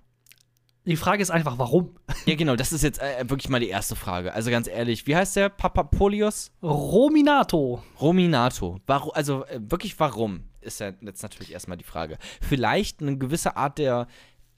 [0.86, 1.96] Die Frage ist einfach, warum?
[2.26, 4.34] Ja, genau, das ist jetzt äh, wirklich mal die erste Frage.
[4.34, 5.50] Also ganz ehrlich, wie heißt der?
[5.50, 6.52] Papapolios?
[6.64, 7.84] Rominato.
[8.00, 8.80] Rominato.
[8.88, 12.18] Warum, also äh, wirklich warum, ist ja jetzt natürlich erstmal die Frage.
[12.42, 14.08] Vielleicht eine gewisse Art der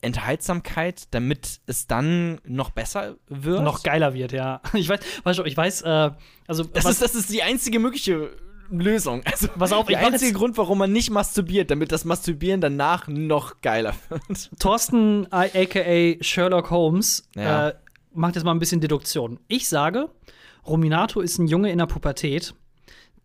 [0.04, 3.64] Enthaltsamkeit, damit es dann noch besser wird?
[3.64, 4.62] Noch geiler wird, ja.
[4.74, 6.12] Ich weiß, weißt du, ich weiß, äh,
[6.48, 8.32] also Das was, ist, das ist die einzige mögliche
[8.70, 9.22] Lösung.
[9.32, 13.62] Also, Pass auf, der einzige Grund, warum man nicht masturbiert, damit das Masturbieren danach noch
[13.62, 14.50] geiler wird.
[14.60, 17.70] Thorsten, aka Sherlock Holmes, Ja.
[17.70, 17.74] äh,
[18.14, 19.40] macht jetzt mal ein bisschen Deduktion.
[19.48, 20.10] Ich sage,
[20.68, 22.54] Rominato ist ein Junge in der Pubertät,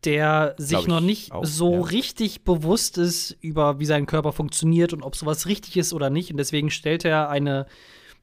[0.04, 1.80] der sich noch nicht auch, so ja.
[1.82, 6.30] richtig bewusst ist über, wie sein Körper funktioniert und ob sowas richtig ist oder nicht.
[6.30, 7.66] Und deswegen stellt er eine.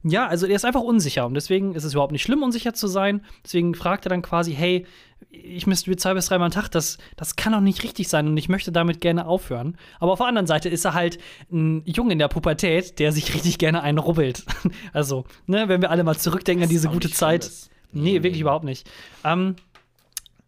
[0.02, 2.86] Ja, also er ist einfach unsicher und deswegen ist es überhaupt nicht schlimm, unsicher zu
[2.86, 3.22] sein.
[3.44, 4.86] Deswegen fragt er dann quasi, hey,
[5.30, 8.36] ich masturbiere zwei bis dreimal am Tag, das, das kann doch nicht richtig sein und
[8.36, 9.76] ich möchte damit gerne aufhören.
[9.98, 11.18] Aber auf der anderen Seite ist er halt
[11.50, 14.44] ein Junge in der Pubertät, der sich richtig gerne einrubbelt.
[14.92, 17.44] Also, ne, wenn wir alle mal zurückdenken an diese gute Zeit.
[17.44, 17.70] Schlimmes.
[17.92, 18.88] Nee, wirklich überhaupt nicht.
[19.24, 19.56] Ähm,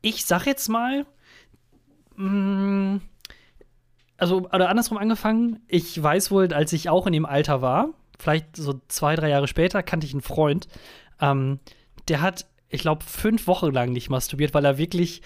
[0.01, 1.07] ich sag jetzt mal,
[2.18, 3.00] mh,
[4.16, 8.56] also, oder andersrum angefangen, ich weiß wohl, als ich auch in dem Alter war, vielleicht
[8.56, 10.66] so zwei, drei Jahre später, kannte ich einen Freund,
[11.20, 11.60] ähm,
[12.08, 15.22] der hat, ich glaube, fünf Wochen lang nicht masturbiert, weil er wirklich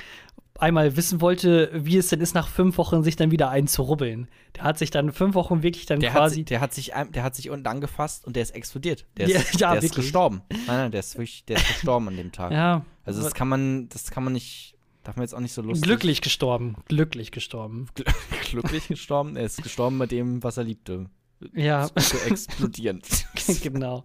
[0.58, 4.28] einmal wissen wollte, wie es denn ist, nach fünf Wochen sich dann wieder einzurubbeln.
[4.56, 6.34] Der hat sich dann fünf Wochen wirklich dann Der hat, quasi.
[6.36, 9.06] si- der, hat sich, der hat sich unten angefasst und der ist explodiert.
[9.16, 10.04] Der ist, ja, der ist wirklich.
[10.06, 10.42] gestorben.
[10.50, 12.52] Nein, nein, der ist wirklich, der ist gestorben an dem Tag.
[12.52, 15.62] ja, Also das kann man, das kann man nicht, darf man jetzt auch nicht so
[15.62, 15.82] lustig.
[15.82, 16.76] glücklich gestorben.
[16.88, 17.88] Glücklich gestorben.
[18.50, 19.36] glücklich gestorben.
[19.36, 21.06] Er ist gestorben mit dem, was er liebte.
[21.54, 23.02] Ja, Zu explodieren.
[23.62, 24.04] genau.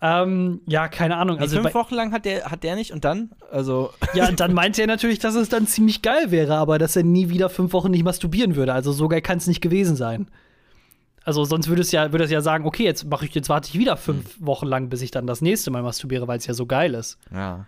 [0.00, 1.38] Ähm, ja, keine Ahnung.
[1.38, 3.30] Also Also fünf bei, Wochen lang hat der, hat der nicht und dann?
[3.50, 3.90] Also.
[4.14, 7.28] ja, dann meinte er natürlich, dass es dann ziemlich geil wäre, aber dass er nie
[7.28, 8.72] wieder fünf Wochen nicht masturbieren würde.
[8.72, 10.30] Also so geil kann es nicht gewesen sein.
[11.24, 13.68] Also sonst würde es ja, würde es ja sagen, okay, jetzt mache ich, jetzt warte
[13.68, 16.54] ich wieder fünf Wochen lang, bis ich dann das nächste Mal masturbiere, weil es ja
[16.54, 17.18] so geil ist.
[17.30, 17.66] Ja.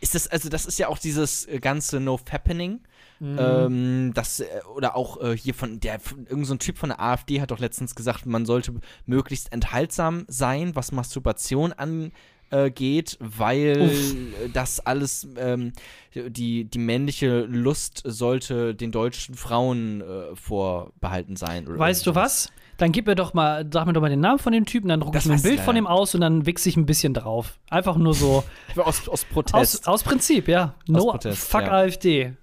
[0.00, 2.80] Ist das, also das ist ja auch dieses äh, ganze No Fappening.
[3.20, 6.90] Ähm, das, äh, oder auch äh, hier von der, von, irgend so ein Typ von
[6.90, 8.74] der AfD hat doch letztens gesagt, man sollte
[9.06, 14.52] möglichst enthaltsam sein, was Masturbation angeht, weil Uff.
[14.52, 15.72] das alles, ähm,
[16.14, 21.66] die, die männliche Lust sollte den deutschen Frauen äh, vorbehalten sein.
[21.66, 22.50] Weißt du irgendwas.
[22.50, 22.65] was?
[22.78, 25.00] Dann gib mir doch mal, sag mir doch mal den Namen von dem Typen, dann
[25.00, 27.58] drucke ich mir ein Bild von dem aus und dann wichse ich ein bisschen drauf.
[27.70, 28.44] Einfach nur so
[28.76, 29.54] Aus, aus Protest.
[29.54, 30.74] aus, aus Prinzip, ja.
[30.86, 31.72] No, Protest, fuck ja.
[31.72, 32.34] AfD.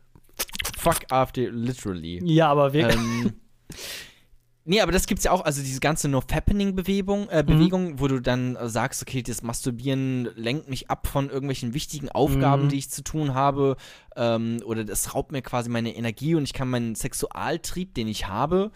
[0.78, 2.20] Fuck AfD, literally.
[2.24, 2.96] Ja, aber wirklich.
[2.98, 3.34] ähm,
[4.66, 8.56] nee, aber das gibt's ja auch, also diese ganze No-Fappening-Bewegung, äh, Bewegung, wo du dann
[8.56, 12.70] äh, sagst, okay, das Masturbieren lenkt mich ab von irgendwelchen wichtigen Aufgaben, Mhm.
[12.70, 13.76] die ich zu tun habe,
[14.16, 18.28] ähm, oder das raubt mir quasi meine Energie und ich kann meinen Sexualtrieb, den ich
[18.28, 18.72] habe,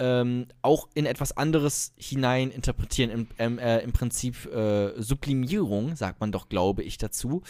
[0.00, 3.10] ähm, auch in etwas anderes hinein interpretieren.
[3.10, 7.42] Im, ähm, äh, im Prinzip äh, Sublimierung, sagt man doch, glaube ich, dazu.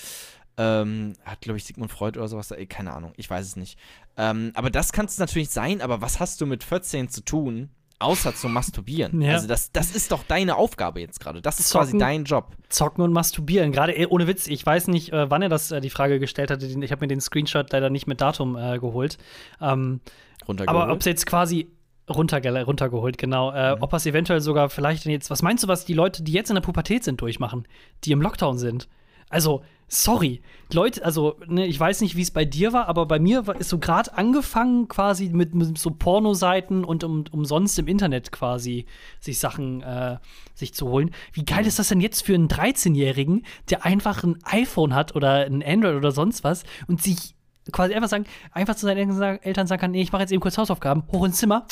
[0.58, 3.78] Ähm, hat, glaube ich, Sigmund Freud oder sowas, ey, keine Ahnung, ich weiß es nicht.
[4.16, 7.70] Ähm, aber das kann es natürlich sein, aber was hast du mit 14 zu tun,
[8.00, 9.22] außer zu masturbieren?
[9.22, 9.34] Ja.
[9.34, 11.40] Also das, das ist doch deine Aufgabe jetzt gerade.
[11.40, 12.00] Das ist quasi Zocken.
[12.00, 12.56] dein Job.
[12.68, 13.70] Zocken und masturbieren.
[13.70, 16.66] Gerade ohne Witz, ich weiß nicht, äh, wann er das äh, die Frage gestellt hatte.
[16.66, 19.18] Ich habe mir den Screenshot leider nicht mit Datum äh, geholt.
[19.60, 20.00] Ähm,
[20.48, 20.82] Runtergeholt.
[20.82, 21.68] aber ob es jetzt quasi
[22.10, 23.52] runterge runtergeholt, genau.
[23.52, 23.82] Äh, Mhm.
[23.82, 26.54] Ob es eventuell sogar vielleicht jetzt, was meinst du, was die Leute, die jetzt in
[26.54, 27.66] der Pubertät sind, durchmachen,
[28.04, 28.88] die im Lockdown sind?
[29.28, 30.42] Also, sorry.
[30.72, 33.56] Leute, also, ne, ich weiß nicht, wie es bei dir war, aber bei mir war,
[33.56, 38.86] ist so gerade angefangen quasi mit, mit so Pornoseiten und um, umsonst im Internet quasi
[39.20, 40.18] sich Sachen äh,
[40.54, 41.12] sich zu holen.
[41.32, 45.46] Wie geil ist das denn jetzt für einen 13-Jährigen, der einfach ein iPhone hat oder
[45.46, 47.34] ein Android oder sonst was und sich
[47.72, 50.32] quasi einfach sagen, einfach zu seinen Eltern sagen, Eltern sagen kann, nee, ich mache jetzt
[50.32, 51.66] eben kurz Hausaufgaben, hoch ins Zimmer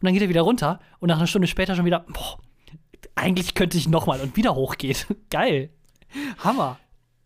[0.00, 2.38] und dann geht er wieder runter und nach einer Stunde später schon wieder, boah,
[3.14, 5.06] eigentlich könnte ich nochmal und wieder hochgeht.
[5.30, 5.70] Geil.
[6.38, 6.78] Hammer.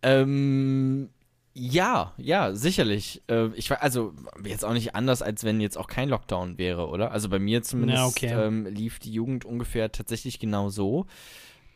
[0.03, 1.11] Ähm,
[1.55, 3.23] ja, ja, sicherlich.
[3.29, 4.15] Äh, ich war also
[4.45, 7.13] jetzt auch nicht anders, als wenn jetzt auch kein Lockdown wäre, oder?
[7.13, 8.47] Also bei mir zumindest Ja, okay.
[8.47, 11.07] ähm, lief die Jugend ungefähr tatsächlich genau so.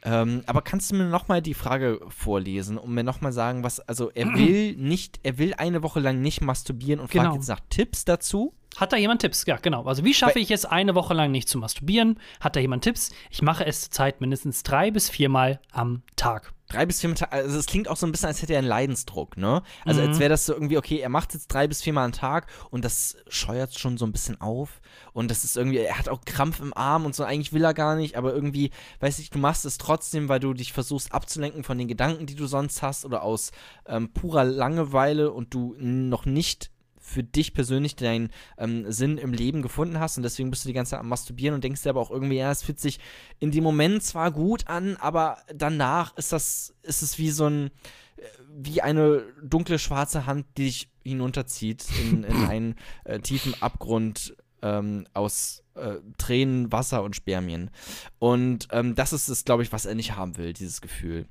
[0.03, 4.11] Ähm, aber kannst du mir nochmal die Frage vorlesen und mir nochmal sagen, was, also
[4.11, 7.25] er will nicht, er will eine Woche lang nicht masturbieren und Genau.
[7.25, 8.55] fragt jetzt nach Tipps dazu.
[8.77, 9.45] Hat da jemand Tipps?
[9.47, 9.85] Ja, genau.
[9.85, 12.19] Also, wie schaffe ich es eine Woche lang nicht zu masturbieren?
[12.41, 13.11] Hat da jemand Tipps?
[13.31, 16.53] Ich mache es zurzeit mindestens drei bis viermal am Tag.
[16.69, 18.67] Drei bis viermal, ta- also es klingt auch so ein bisschen, als hätte er einen
[18.67, 19.63] Leidensdruck, ne?
[19.85, 20.21] Also als Mhm.
[20.21, 23.17] wäre das so irgendwie, okay, er macht jetzt drei bis viermal am Tag und das
[23.29, 24.81] scheuert schon so ein bisschen auf
[25.13, 27.73] und das ist irgendwie, er hat auch Krampf im Arm und so, eigentlich will er
[27.73, 31.63] gar nicht, aber irgendwie, weiß ich, du machst es trotzdem, weil du dich versuchst abzulenken
[31.63, 33.53] von den Gedanken, die du sonst hast oder aus
[33.87, 36.73] ähm, purer Langeweile und du noch nicht
[37.07, 40.75] für dich persönlich deinen ähm, Sinn im Leben gefunden hast und deswegen bist du die
[40.75, 42.99] ganze Zeit am Masturbieren und denkst dir aber auch irgendwie, ja, es fühlt sich
[43.39, 47.71] in dem Moment zwar gut an, aber danach ist das, ist es wie so ein,
[48.17, 54.37] äh, wie eine dunkle schwarze Hand, die dich hinunterzieht in, in einen äh, tiefen Abgrund
[54.63, 57.71] ähm, aus äh, Tränen, Wasser und Spermien.
[58.19, 61.27] Und ähm, das ist es, glaube ich, was er nicht haben will, dieses Gefühl.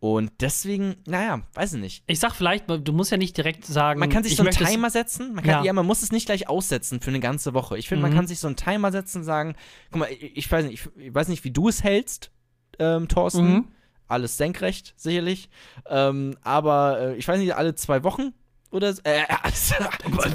[0.00, 2.04] Und deswegen, naja, weiß ich nicht.
[2.06, 3.98] Ich sag vielleicht, du musst ja nicht direkt sagen.
[3.98, 5.34] Man kann sich ich so einen Timer setzen.
[5.34, 5.64] Man kann, ja.
[5.64, 5.72] Ja.
[5.72, 7.76] man muss es nicht gleich aussetzen für eine ganze Woche.
[7.78, 8.16] Ich finde, man Mhm.
[8.16, 9.56] kann sich so einen Timer setzen und sagen,
[9.90, 12.30] guck mal, ich, ich weiß nicht, ich, ich weiß nicht, wie du es hältst,
[12.78, 13.52] ähm, Thorsten.
[13.52, 13.68] Mhm.
[14.06, 15.50] Alles senkrecht, sicherlich.
[15.88, 18.32] Ähm, aber äh, ich weiß nicht, alle zwei Wochen
[18.70, 19.00] oder so.
[19.04, 19.72] Äh, alles,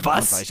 [0.04, 0.42] Was?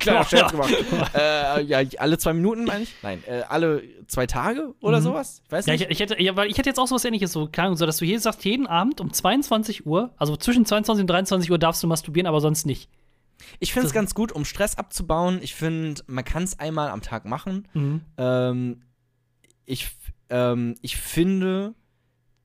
[0.00, 0.74] Kleiner Scherz gemacht.
[1.14, 2.94] äh, ja, alle zwei Minuten meine ich?
[3.02, 5.04] Nein, äh, alle zwei Tage oder Mhm.
[5.04, 5.42] sowas?
[5.46, 5.82] Ich weiß Ja, nicht.
[5.84, 7.98] ich, ich, hätte, ja, weil ich hätte jetzt auch sowas ähnliches, so, Ahnung, so dass
[7.98, 11.82] du hier sagst, jeden Abend um 22 Uhr, also zwischen 22 und 23 Uhr darfst
[11.82, 12.88] du masturbieren, aber sonst nicht.
[13.58, 15.38] Ich finde es ganz gut, um Stress abzubauen.
[15.42, 17.68] Ich finde, man kann es einmal am Tag machen.
[17.74, 18.00] Mhm.
[18.16, 18.82] Ähm,
[19.66, 19.88] ich,
[20.30, 21.74] ähm, ich finde,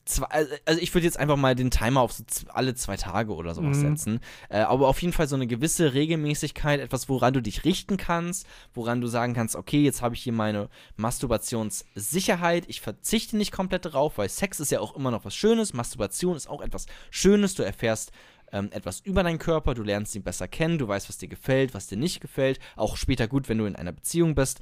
[0.10, 0.26] zwei,
[0.66, 3.78] also ich würde jetzt einfach mal den Timer auf so alle zwei Tage oder sowas
[3.78, 3.82] Mhm.
[3.82, 4.20] setzen.
[4.50, 8.46] Äh, aber auf jeden Fall so eine gewisse Regelmäßigkeit, etwas, woran du dich richten kannst,
[8.74, 13.86] woran du sagen kannst, okay, jetzt habe ich hier meine Masturbationssicherheit, ich verzichte nicht komplett
[13.86, 17.56] darauf, weil Sex ist ja auch immer noch was Schönes, Masturbation ist auch etwas Schönes,
[17.56, 18.12] du erfährst
[18.52, 21.76] ähm, etwas über deinen Körper, du lernst ihn besser kennen, du weißt, was dir gefällt,
[21.76, 24.60] was dir nicht gefällt, auch später gut, wenn du in einer Beziehung bist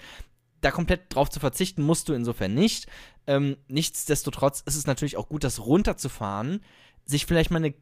[0.62, 2.88] da komplett drauf zu verzichten musst du insofern nicht.
[3.28, 6.62] Ähm, nichtsdestotrotz ist es natürlich auch gut, das runterzufahren,
[7.06, 7.74] sich vielleicht mal eine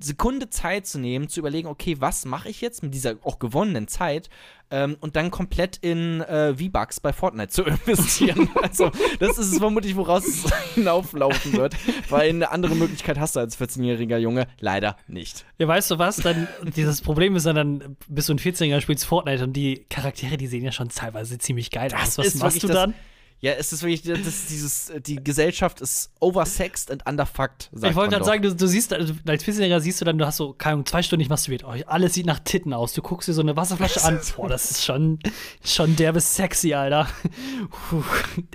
[0.00, 3.88] Sekunde Zeit zu nehmen, zu überlegen, okay, was mache ich jetzt mit dieser auch gewonnenen
[3.88, 4.28] Zeit
[4.70, 8.48] ähm, und dann komplett in äh, V-Bucks bei Fortnite zu investieren.
[8.62, 11.74] also, das ist es vermutlich, woraus es hinauflaufen wird,
[12.10, 15.44] weil eine andere Möglichkeit hast du als 14-jähriger Junge leider nicht.
[15.58, 16.16] Ja, weißt du was?
[16.16, 20.36] Dann, dieses Problem ist dann, dann bist du ein 14-Jähriger, spielst Fortnite und die Charaktere,
[20.36, 22.26] die sehen ja schon teilweise ziemlich geil Das aus.
[22.26, 22.94] Was machst du das- dann?
[23.40, 28.10] Ja, es ist wirklich, das ist dieses, die Gesellschaft ist oversexed and underfucked, Ich wollte
[28.10, 30.72] gerade sagen, du, du siehst, also als 14-Jähriger siehst du dann, du hast so, keine
[30.74, 31.62] Ahnung, zwei Stunden nicht masturbiert.
[31.62, 32.94] Oh, alles sieht nach Titten aus.
[32.94, 34.18] Du guckst dir so eine Wasserflasche an.
[34.36, 35.20] Boah, das ist schon,
[35.64, 37.06] schon derbe sexy, Alter.
[37.90, 38.02] Puh.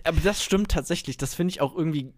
[0.03, 1.15] Aber das stimmt tatsächlich.
[1.15, 2.11] Das finde ich auch irgendwie,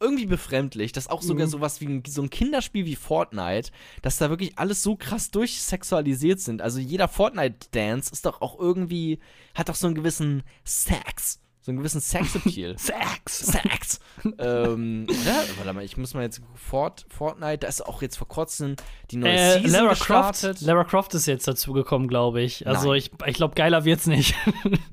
[0.00, 1.50] irgendwie befremdlich, dass auch sogar Mhm.
[1.50, 3.70] sowas wie ein, so ein Kinderspiel wie Fortnite,
[4.02, 6.60] dass da wirklich alles so krass durchsexualisiert sind.
[6.60, 9.20] Also jeder Fortnite-Dance ist doch auch irgendwie,
[9.54, 11.38] hat doch so einen gewissen Sex.
[11.62, 12.78] So einen gewissen Sex-Appeal.
[12.78, 13.38] Sex.
[13.38, 14.00] Sex.
[14.38, 15.44] ähm, oder?
[15.56, 18.76] Warte mal, ich muss mal jetzt Fort, Fortnite, da ist auch jetzt vor kurzem
[19.10, 20.50] die neue Äh, Season Lara gestartet.
[20.56, 22.66] Croft, Lara Croft ist jetzt dazugekommen, glaube ich.
[22.66, 22.98] Also Nein.
[22.98, 24.34] ich, ich glaube, geiler wird's nicht.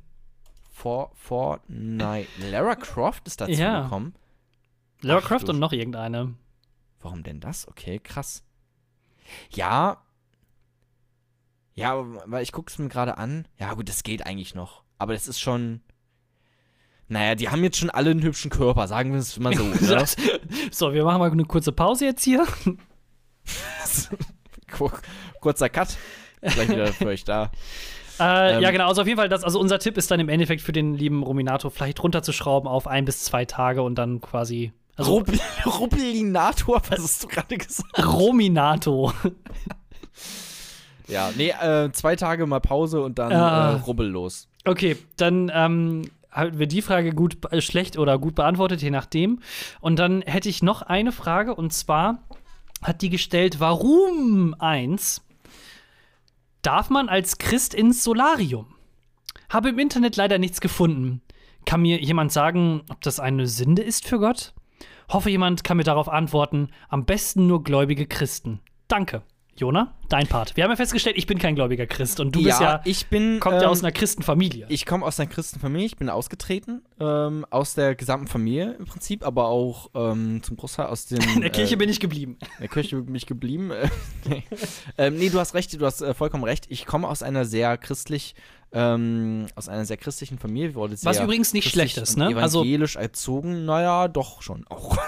[0.71, 2.27] For, Fortnite.
[2.51, 3.89] Lara Croft ist dazu Ja.
[5.01, 6.35] Lara Ach, Croft du und noch irgendeine.
[6.99, 7.67] Warum denn das?
[7.67, 8.43] Okay, krass.
[9.51, 10.03] Ja.
[11.73, 13.47] Ja, weil ich gucke es mir gerade an.
[13.57, 14.83] Ja, gut, das geht eigentlich noch.
[14.97, 15.81] Aber das ist schon.
[17.09, 19.63] Naja, die haben jetzt schon alle einen hübschen Körper, sagen wir es mal so.
[19.85, 20.05] ne?
[20.71, 22.45] so, wir machen mal eine kurze Pause jetzt hier.
[24.71, 24.91] Kur
[25.39, 25.95] kurzer Cut.
[26.41, 27.51] Gleich wieder für euch da.
[28.19, 28.63] Äh, Ähm.
[28.63, 28.87] ja, genau.
[28.87, 31.21] Also auf jeden Fall, das, also unser Tipp ist dann im Endeffekt für den lieben
[31.21, 34.73] Rominato vielleicht runterzuschrauben auf ein bis zwei Tage und dann quasi.
[34.95, 38.03] Also Rubbel Rubbelinator, was hast du gerade gesagt?
[38.03, 39.13] Rominato.
[41.07, 44.47] Ja, nee, äh, zwei Tage mal Pause und dann äh, rubbellos.
[44.65, 49.39] Okay, dann ähm, haben wir die Frage gut, äh, schlecht oder gut beantwortet, je nachdem.
[49.81, 52.23] Und dann hätte ich noch eine Frage und zwar
[52.81, 55.25] hat die gestellt, warum eins
[56.61, 58.67] darf man als Christ ins Solarium?
[59.49, 61.21] Habe im Internet leider nichts gefunden.
[61.65, 64.53] Kann mir jemand sagen, ob das eine Sünde ist für Gott?
[65.09, 66.69] Hoffe, jemand kann mir darauf antworten.
[66.89, 68.59] Am besten nur gläubige Christen.
[68.87, 69.23] Danke.
[69.57, 70.55] Jona, dein Part.
[70.55, 73.39] Wir haben ja festgestellt, ich bin kein gläubiger Christ und du bist ja, ich bin.
[73.39, 74.67] kommt ja ähm, aus einer Christenfamilie.
[74.69, 79.25] Ich komme aus einer Christenfamilie, ich bin ausgetreten, ähm, aus der gesamten Familie im Prinzip,
[79.25, 81.21] aber auch ähm, zum Großteil aus den.
[81.35, 82.37] In der Kirche äh, bin ich geblieben.
[82.39, 83.71] in der Kirche bin ich geblieben.
[84.29, 84.43] Nee.
[84.97, 86.65] ähm, nee, du hast recht, du hast äh, vollkommen recht.
[86.67, 88.35] Ich komme aus einer sehr christlich,
[88.71, 90.75] ähm, aus einer sehr christlichen Familie.
[90.75, 92.35] Wurde sehr Was übrigens nicht schlecht ist, ne?
[92.37, 94.97] Also- Evangelisch erzogen, naja, doch schon auch.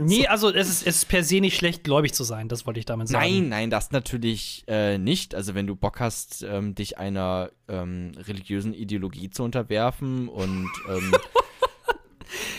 [0.00, 2.80] Nee, also es ist, es ist per se nicht schlecht, gläubig zu sein, das wollte
[2.80, 3.22] ich damit sagen.
[3.22, 5.34] Nein, nein, das natürlich äh, nicht.
[5.34, 11.12] Also wenn du Bock hast, ähm, dich einer ähm, religiösen Ideologie zu unterwerfen und ähm,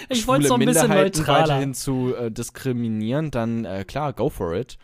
[0.09, 1.41] Ich wollte so ein bisschen Minderheiten neutraler.
[1.43, 4.77] weiterhin zu äh, diskriminieren, dann äh, klar, go for it.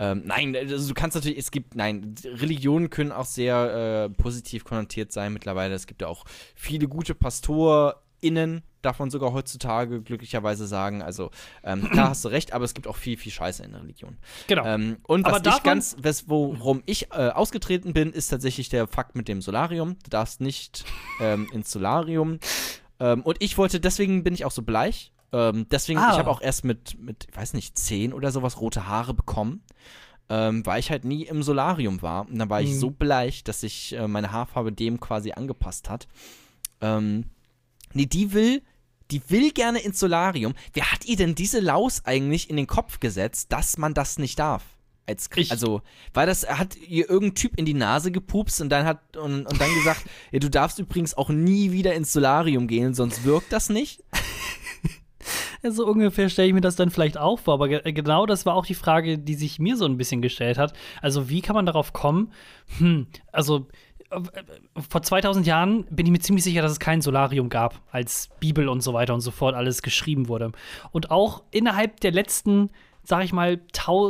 [0.00, 4.64] Ähm, nein, also du kannst natürlich, es gibt, nein, Religionen können auch sehr äh, positiv
[4.64, 5.74] konnotiert sein mittlerweile.
[5.74, 6.24] Es gibt ja auch
[6.54, 11.02] viele gute PastorInnen, darf man sogar heutzutage glücklicherweise sagen.
[11.02, 11.30] Also,
[11.62, 14.16] ähm, klar hast du recht, aber es gibt auch viel, viel Scheiße in der Religion.
[14.46, 14.64] Genau.
[14.64, 18.70] Ähm, und Aber was darf ich ganz, was, worum ich äh, ausgetreten bin, ist tatsächlich
[18.70, 19.98] der Fakt mit dem Solarium.
[20.02, 20.86] Du darfst nicht
[21.20, 22.38] ähm, ins Solarium.
[23.00, 25.12] Ähm, und ich wollte, deswegen bin ich auch so bleich.
[25.32, 26.12] Ähm, deswegen, Ah.
[26.12, 29.62] ich habe auch erst mit, mit, ich weiß nicht, zehn oder sowas rote Haare bekommen.
[30.32, 32.28] Ähm, weil ich halt nie im Solarium war.
[32.28, 32.78] Und dann war ich Mhm.
[32.78, 36.06] so bleich, dass sich äh, meine Haarfarbe dem quasi angepasst hat.
[36.80, 37.24] Ähm,
[37.94, 38.62] nee, die will,
[39.10, 40.54] die will gerne ins Solarium.
[40.72, 44.38] Wer hat ihr denn diese Laus eigentlich in den Kopf gesetzt, dass man das nicht
[44.38, 44.62] darf?
[45.04, 45.82] Als, Ich- also,
[46.14, 49.60] weil das hat ihr irgendein Typ in die Nase gepupst und dann hat und, und
[49.60, 53.68] dann gesagt, ja, du darfst übrigens auch nie wieder ins Solarium gehen, sonst wirkt das
[53.68, 54.04] nicht.
[55.62, 57.54] So ungefähr stelle ich mir das dann vielleicht auch vor.
[57.54, 60.58] Aber ge genau das war auch die Frage, die sich mir so ein bisschen gestellt
[60.58, 60.72] hat.
[61.02, 62.32] Also, wie kann man darauf kommen?
[62.78, 63.66] Hm, also.
[64.10, 64.20] äh,
[64.88, 68.68] Vor 2000 Jahren bin ich mir ziemlich sicher, dass es kein Solarium gab, als Bibel
[68.68, 70.52] und so weiter und so fort alles geschrieben wurde.
[70.92, 72.70] Und auch innerhalb der letzten,
[73.02, 73.60] sag ich mal,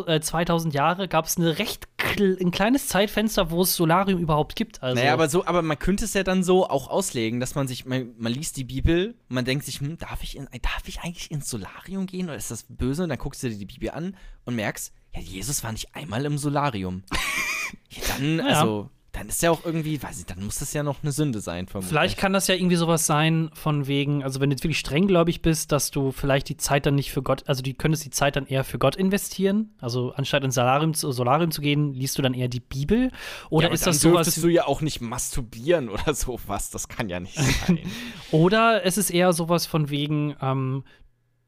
[0.07, 1.88] äh, 2000 Jahre gab es eine recht
[2.18, 4.82] ein kleines Zeitfenster, wo es Solarium überhaupt gibt.
[4.82, 7.68] Also, Naja, aber so, aber man könnte es ja dann so auch auslegen, dass man
[7.68, 10.82] sich, man, man liest die Bibel und man denkt sich, hm, darf ich, in, darf
[10.86, 13.05] ich eigentlich ins Solarium gehen oder ist das böse?
[13.05, 16.24] Und dann guckst du dir die Bibel an und merkst, ja, Jesus war nicht einmal
[16.24, 17.03] im Solarium.
[17.91, 18.91] ja, dann, Ja.
[19.12, 21.66] Dann ist ja auch irgendwie, weiß ich, dann muss das ja noch eine Sünde sein,
[21.66, 21.88] vermutlich.
[21.90, 25.42] Vielleicht kann das ja irgendwie sowas sein, von wegen, also wenn du jetzt wirklich strenggläubig
[25.42, 28.36] bist, dass du vielleicht die Zeit dann nicht für Gott, also du könntest die Zeit
[28.36, 29.74] dann eher für Gott investieren.
[29.80, 33.11] Also anstatt ins Solarium, zu- Solarium zu gehen, liest du dann eher die Bibel.
[33.50, 34.26] Oder ja, ist dann das sowas.
[34.26, 36.70] dürftest du ja auch nicht masturbieren oder sowas.
[36.70, 37.78] Das kann ja nicht sein.
[38.30, 40.84] Oder es ist eher sowas von wegen, ähm,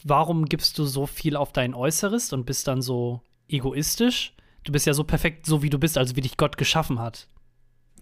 [0.02, 4.34] warum gibst du so viel auf dein Äußeres und bist dann so egoistisch?
[4.64, 7.28] Du bist ja so perfekt, so wie du bist, also wie dich Gott geschaffen hat.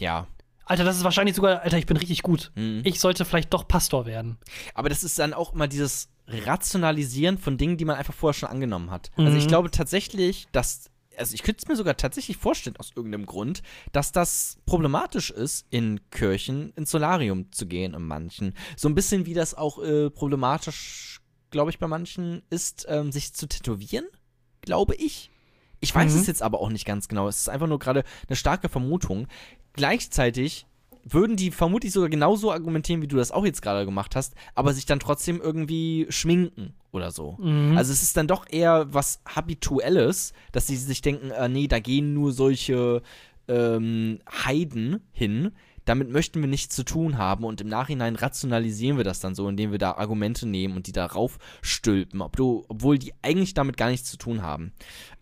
[0.00, 0.26] Ja.
[0.64, 2.52] Alter, das ist wahrscheinlich sogar, Alter, ich bin richtig gut.
[2.54, 2.82] Mhm.
[2.84, 4.38] Ich sollte vielleicht doch Pastor werden.
[4.74, 8.48] Aber das ist dann auch immer dieses Rationalisieren von Dingen, die man einfach vorher schon
[8.50, 9.10] angenommen hat.
[9.16, 9.48] Also ich Mhm.
[9.48, 14.12] glaube tatsächlich, dass, also ich könnte es mir sogar tatsächlich vorstellen, aus irgendeinem Grund, dass
[14.12, 18.54] das problematisch ist, in Kirchen ins Solarium zu gehen, in manchen.
[18.76, 21.20] So ein bisschen wie das auch äh, problematisch,
[21.50, 24.06] glaube ich, bei manchen ist, ähm, sich zu tätowieren,
[24.60, 25.29] glaube ich.
[25.80, 26.20] Ich weiß Mhm.
[26.20, 27.26] es jetzt aber auch nicht ganz genau.
[27.28, 29.26] Es ist einfach nur gerade eine starke Vermutung.
[29.72, 30.66] Gleichzeitig
[31.04, 34.74] würden die vermutlich sogar genauso argumentieren, wie du das auch jetzt gerade gemacht hast, aber
[34.74, 37.38] sich dann trotzdem irgendwie schminken oder so.
[37.40, 37.76] Mhm.
[37.78, 41.78] Also es ist dann doch eher was Habituelles, dass sie sich denken, äh, nee, da
[41.78, 43.00] gehen nur solche
[43.48, 45.52] ähm, Heiden hin.
[45.90, 49.48] Damit möchten wir nichts zu tun haben und im Nachhinein rationalisieren wir das dann so,
[49.48, 53.76] indem wir da Argumente nehmen und die darauf stülpen, ob du, obwohl die eigentlich damit
[53.76, 54.72] gar nichts zu tun haben.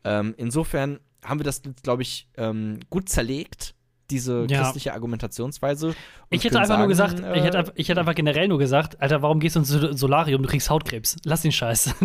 [0.05, 3.75] Ähm, insofern haben wir das, glaube ich, ähm, gut zerlegt,
[4.11, 4.61] diese Ja.
[4.63, 5.95] christliche Argumentationsweise.
[6.29, 8.59] Ich hätte einfach nur sagen, gesagt, ich, hätte, äh, einfach- ich hätte einfach generell nur
[8.59, 10.43] gesagt, Alter, warum gehst du ins Sol- Solarium?
[10.43, 11.17] Du kriegst Hautkrebs.
[11.25, 11.95] Lass den Scheiß.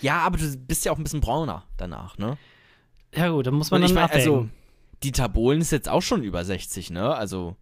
[0.00, 2.36] Ja, aber du bist ja auch ein bisschen brauner danach, ne?
[3.14, 4.48] ja gut, dann muss man Und ich dann meine, also.
[5.02, 7.14] Dieter Bohlen ist jetzt auch schon über 60, ne?
[7.14, 7.56] Also,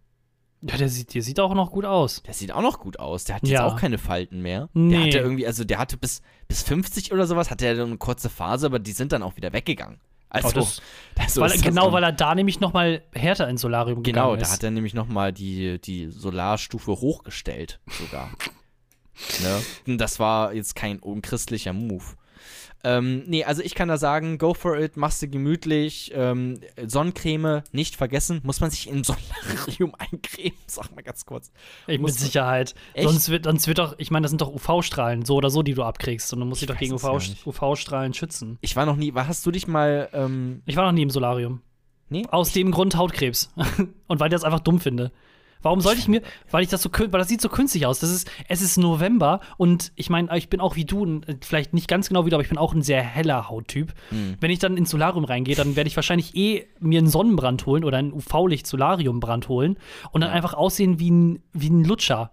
[0.69, 2.23] ja, der sieht, der sieht auch noch gut aus.
[2.25, 3.25] der sieht auch noch gut aus.
[3.25, 3.65] Der hat jetzt Ja.
[3.67, 4.69] auch keine Falten mehr.
[4.73, 4.91] Nee.
[4.95, 8.29] Der hatte irgendwie, also der hatte bis, bis 50 oder sowas, hatte er eine kurze
[8.29, 9.99] Phase, aber die sind dann auch wieder weggegangen.
[10.29, 10.81] Also, Oh, das-
[11.33, 11.93] so weil, ist das genau, dann.
[11.93, 14.51] weil er da nämlich noch mal härter ins Solarium Genau, gegangen da ist.
[14.53, 18.31] hat er nämlich nochmal die, die Solarstufe hochgestellt, sogar.
[19.43, 19.61] ne?
[19.85, 22.03] Und das war jetzt kein unchristlicher Move.
[22.85, 26.11] Ähm, nee, also ich kann da sagen, go for it, machst du gemütlich.
[26.13, 28.41] Ähm, Sonnencreme nicht vergessen.
[28.43, 30.57] Muss man sich im Solarium eincremen?
[30.67, 31.51] Sag mal ganz kurz.
[31.87, 32.75] Ey, mit Sicherheit.
[32.93, 33.07] Echt?
[33.07, 35.73] Sonst wird, sonst wird doch, ich meine, das sind doch UV-Strahlen, so oder so, die
[35.73, 36.33] du abkriegst.
[36.33, 37.45] Und du musst dich Ich doch gegen gar UV.
[37.45, 38.57] UV-Strahlen schützen.
[38.61, 41.09] Ich war noch nie, war- hast du dich mal, ähm, Ich war noch nie im
[41.09, 41.61] Solarium.
[42.09, 42.25] nee?
[42.31, 43.49] Aus dem Grund Hautkrebs.
[44.07, 45.11] Und weil ich das einfach dumm finde.
[45.63, 47.99] Warum sollte ich mir, weil ich das so, weil das sieht so künstlich aus.
[47.99, 51.73] Das ist, es ist November und ich meine, ich bin auch wie du, n- vielleicht
[51.73, 53.93] nicht ganz genau wie du, aber ich bin auch ein sehr heller Hauttyp.
[54.09, 54.35] Hm.
[54.39, 57.83] Wenn ich dann ins Solarium reingehe, dann werde ich wahrscheinlich eh mir einen Sonnenbrand holen
[57.83, 59.77] oder einen UV-Licht-Solariumbrand holen
[60.11, 62.29] und dann einfach aussehen wie ein, wie ein Lutscher.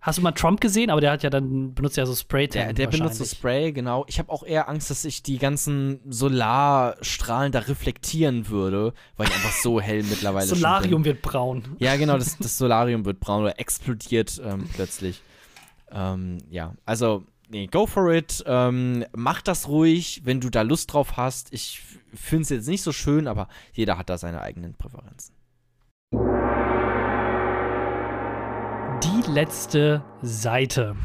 [0.00, 0.90] Hast du mal Trump gesehen?
[0.90, 4.04] Aber der hat ja dann, benutzt ja so spray Der, der benutzt so Spray, genau.
[4.06, 9.34] Ich habe auch eher Angst, dass ich die ganzen Solarstrahlen da reflektieren würde, weil ich
[9.34, 10.56] einfach so hell mittlerweile bin.
[10.56, 11.64] Solarium wird braun.
[11.78, 15.20] Ja, genau, das, das Solarium wird braun oder explodiert ähm, plötzlich.
[15.90, 18.44] Ähm, ja, also, nee, go for it.
[18.46, 21.52] Ähm, mach das ruhig, wenn du da Lust drauf hast.
[21.52, 21.82] Ich
[22.14, 25.34] finde es jetzt nicht so schön, aber jeder hat da seine eigenen Präferenzen.
[29.02, 30.96] Die letzte Seite.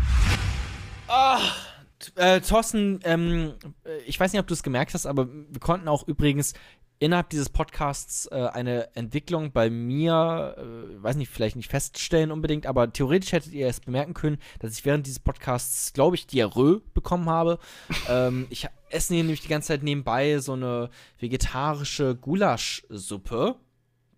[2.15, 3.53] Äh, Thorsten, ähm,
[3.85, 6.53] äh, ich weiß nicht, ob du es gemerkt hast, aber wir konnten auch übrigens
[6.99, 12.65] innerhalb dieses Podcasts äh, eine Entwicklung bei mir, äh, weiß nicht, vielleicht nicht feststellen unbedingt,
[12.65, 16.81] aber theoretisch hättet ihr es bemerken können, dass ich während dieses Podcasts, glaube ich, Diarrhoe
[16.93, 17.59] bekommen habe.
[18.09, 23.55] ähm, ich esse hier nämlich die ganze Zeit nebenbei so eine vegetarische Gulaschsuppe.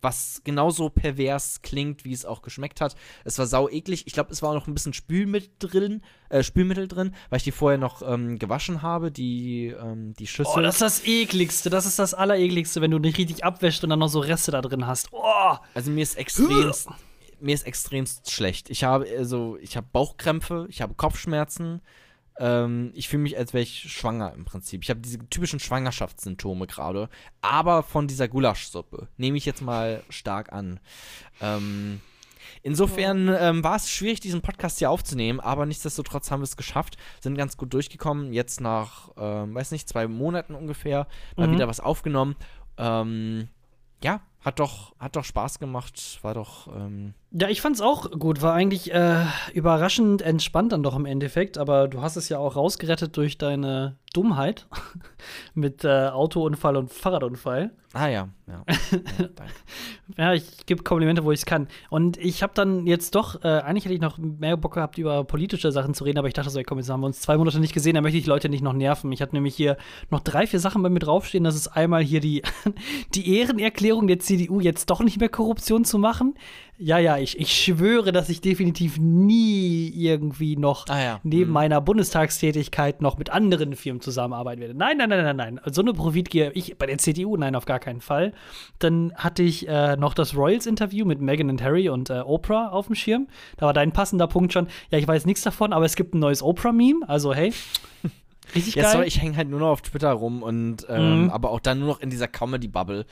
[0.06, 2.95] Was genauso pervers klingt, wie es auch geschmeckt hat.
[3.24, 4.06] Es war sau eklig.
[4.06, 7.43] Ich glaube, es war auch noch ein bisschen Spülmittel drin, äh, Spülmittel drin, weil ich
[7.43, 10.53] die vorher noch ähm, gewaschen habe, die, ähm, die Schüssel.
[10.58, 11.72] Oh, das ist das ekligste.
[11.72, 14.62] Das ist das allerekligste, wenn du nicht richtig abwäschst und dann noch so Reste da
[14.62, 15.10] drin hast.
[15.12, 15.56] Oh.
[15.74, 16.88] Also mir ist extremst,
[17.39, 18.70] mir ist extremst schlecht.
[18.70, 21.82] Ich habe also, ich habe Bauchkrämpfe, ich habe Kopfschmerzen.
[22.38, 24.83] Ähm, ich fühle mich, als wäre ich schwanger im Prinzip.
[24.83, 27.09] Ich habe diese typischen Schwangerschaftssymptome gerade,
[27.41, 30.79] aber von dieser Gulaschsuppe nehme ich jetzt mal stark an.
[31.41, 32.01] Ähm,
[32.61, 36.97] insofern ähm, war es schwierig, diesen Podcast hier aufzunehmen, aber nichtsdestotrotz haben wir es geschafft,
[37.21, 38.33] sind ganz gut durchgekommen.
[38.33, 41.07] Jetzt nach, ähm, weiß nicht, zwei Monaten ungefähr
[41.38, 41.53] mal Mhm.
[41.53, 42.36] wieder was aufgenommen.
[42.77, 43.47] Ähm,
[44.03, 46.68] ja, hat doch, hat doch Spaß gemacht, war doch.
[46.68, 48.43] Ähm, Ja, ich fand's auch gut.
[48.43, 51.58] War eigentlich äh, überraschend entspannt dann doch im Endeffekt.
[51.58, 54.68] Aber du hast es ja auch rausgerettet durch deine Dummheit
[55.56, 57.72] mit äh, Autounfall und Fahrradunfall.
[57.93, 58.64] ah ja, ja.
[59.20, 59.30] ja.
[60.18, 61.68] Ja, ich gebe Komplimente, wo ich es kann.
[61.89, 65.24] Und ich habe dann jetzt doch, äh, eigentlich hätte ich noch mehr Bock gehabt, über
[65.24, 67.38] politische Sachen zu reden, aber ich dachte so, ey, komm, jetzt haben wir uns zwei
[67.38, 69.12] Monate nicht gesehen, da möchte ich Leute nicht noch nerven.
[69.12, 69.78] Ich hatte nämlich hier
[70.12, 71.43] noch drei, vier Sachen bei mir draufstehen.
[71.43, 72.43] Das ist einmal hier die,
[73.16, 76.36] die Ehrenerklärung der CDU, jetzt doch nicht mehr Korruption zu machen.
[76.77, 81.19] Ja, ja, ich, ich schwöre, dass ich definitiv nie irgendwie noch Ah ja.
[81.23, 81.53] neben Mhm.
[81.53, 84.73] meiner Bundestagstätigkeit noch mit anderen Firmen zusammenarbeiten werde.
[84.73, 85.61] Nein, nein, nein, nein, nein.
[85.71, 88.33] So eine Profitgier, ich bei der CDU, nein, auf gar keinen Fall.
[88.79, 92.88] Dann hatte ich äh, noch das Royals-Interview mit Meghan und Harry und äh, Oprah auf
[92.88, 93.27] dem Schirm.
[93.57, 94.67] Da war dein passender Punkt schon.
[94.91, 97.07] Ja, ich weiß nichts davon, aber es gibt ein neues Oprah-Meme.
[97.07, 97.53] Also, hey,
[98.55, 98.91] richtig Ja, geil.
[98.91, 101.29] sorry, ich hänge halt nur noch auf Twitter rum und ähm, Mhm.
[101.29, 103.05] aber auch dann nur noch in dieser Comedy-Bubble.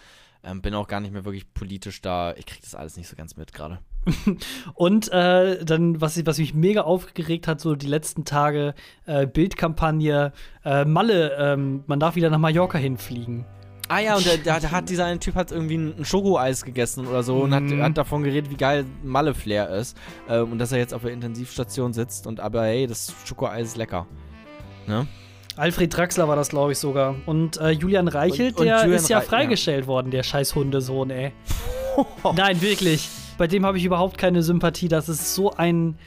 [0.46, 2.34] Ähm, bin auch gar nicht mehr wirklich politisch da.
[2.36, 3.80] Ich krieg das alles nicht so ganz mit gerade.
[4.74, 8.74] Und äh, dann, was, was mich mega aufgeregt hat, so die letzten Tage,
[9.06, 10.34] äh, Bildkampagne,
[10.66, 13.46] äh, Malle, ähm, man darf wieder nach Mallorca hinfliegen.
[13.90, 17.22] Ah ja, und da, da hat dieser eine Typ hat irgendwie ein, Schokoeis gegessen oder
[17.22, 17.82] so und hat, Mhm.
[17.82, 19.98] hat davon geredet, wie geil Malle-Flair ist.
[20.30, 23.78] Ähm, und dass er jetzt auf der Intensivstation sitzt und aber hey, das Schokoeis ist
[23.78, 24.08] lecker.
[24.88, 25.08] Ne?
[25.56, 27.16] Alfred Draxler war das, glaube ich, sogar.
[27.26, 30.56] Und äh, Julian Reichelt, Und- und der Julian ist ja Rei- freigestellt worden, der scheiß
[30.56, 31.32] Hundesohn, ey.
[32.36, 33.08] Nein, wirklich.
[33.38, 34.88] Bei dem habe ich überhaupt keine Sympathie.
[34.88, 35.98] Das ist so ein.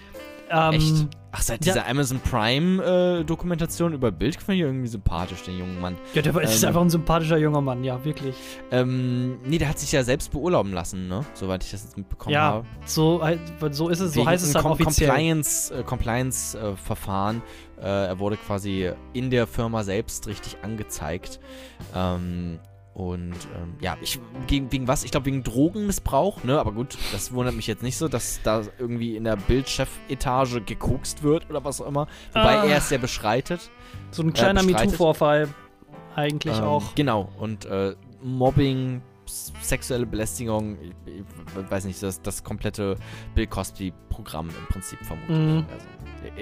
[0.49, 1.07] Ähm, Echt?
[1.33, 1.73] Ach, seit ja.
[1.75, 5.97] dieser Amazon Prime-Dokumentation über Bild finde ich irgendwie sympathisch, den jungen Mann.
[6.15, 6.69] Ja, der ist Ähm.
[6.69, 8.35] einfach ein sympathischer junger Mann, ja, wirklich.
[8.71, 11.25] Ähm, nee, der hat sich ja selbst beurlauben lassen, ne?
[11.35, 12.67] Soweit ich das jetzt mitbekommen ja, habe.
[12.85, 13.39] so, äh,
[13.71, 15.09] so ist es, so Wegen heißt es dann Com offiziell.
[15.11, 17.43] Compliance, äh, Compliance äh, Verfahren.
[17.79, 21.41] Äh, er wurde quasi in der Firma selbst richtig angezeigt.
[21.95, 22.59] Ähm,
[22.95, 25.05] und ähm, ja, ich, gegen, wegen was?
[25.05, 26.59] Ich glaube wegen Drogenmissbrauch, ne?
[26.59, 31.23] Aber gut, das wundert mich jetzt nicht so, dass da irgendwie in der Bildchefetage gekokst
[31.23, 32.07] wird oder was auch immer.
[32.33, 32.65] Wobei Ah.
[32.65, 33.71] er es ja beschreitet.
[34.13, 34.87] So ein kleiner bestreitet.
[34.93, 35.49] MeToo-Vorfall.
[36.15, 36.95] Eigentlich Ähm, auch.
[36.95, 42.97] Genau, und äh, Mobbing, sexuelle Belästigung, ich, ich weiß nicht, das, das komplette
[43.35, 45.37] Bill Cosby-Programm im Prinzip vermutlich.
[45.37, 45.67] Mhm.
[45.71, 45.87] Also,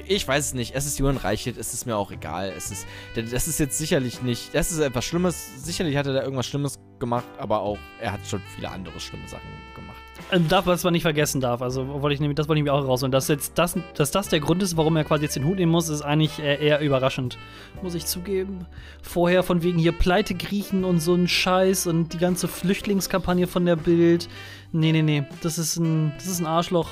[0.07, 2.53] ich- weiß es nicht, es ist Johann Reichelt, es ist mir auch egal.
[2.57, 6.23] Es ist, das ist jetzt sicherlich nicht, das ist etwas Schlimmes, sicherlich hat er da
[6.23, 9.97] irgendwas Schlimmes gemacht, aber auch, er hat schon viele andere schlimme Sachen gemacht.
[10.31, 11.61] Ähm, darf, was man nicht vergessen darf.
[11.61, 13.11] Also wollte ich nämlich, das wollte ich mir auch rausholen.
[13.13, 15.73] Dass jetzt das, dass das der Grund ist, warum er quasi jetzt den Hut nehmen
[15.73, 17.37] muss, ist eigentlich eher, eher überraschend.
[17.83, 18.65] Muss ich zugeben.
[19.03, 23.67] Vorher von wegen hier Pleite griechen und so ein Scheiß und die ganze Flüchtlingskampagne von
[23.67, 24.29] der Bild.
[24.73, 25.25] Nee, nee, nee.
[25.43, 26.89] Das ist ein, das ist ein Arschloch.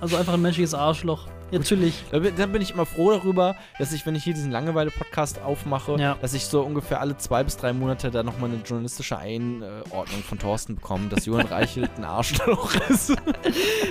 [0.00, 1.28] Also einfach ein menschliches Arschloch.
[1.52, 2.02] Ja, natürlich.
[2.10, 5.96] Da bin, bin ich immer froh darüber, dass ich, wenn ich hier diesen Langeweile-Podcast aufmache,
[5.98, 6.16] Ja.
[6.20, 10.38] dass ich so ungefähr alle zwei bis drei Monate da nochmal eine journalistische Einordnung von
[10.38, 13.14] Thorsten bekomme, dass Johann Reichelt ein Arschloch ist.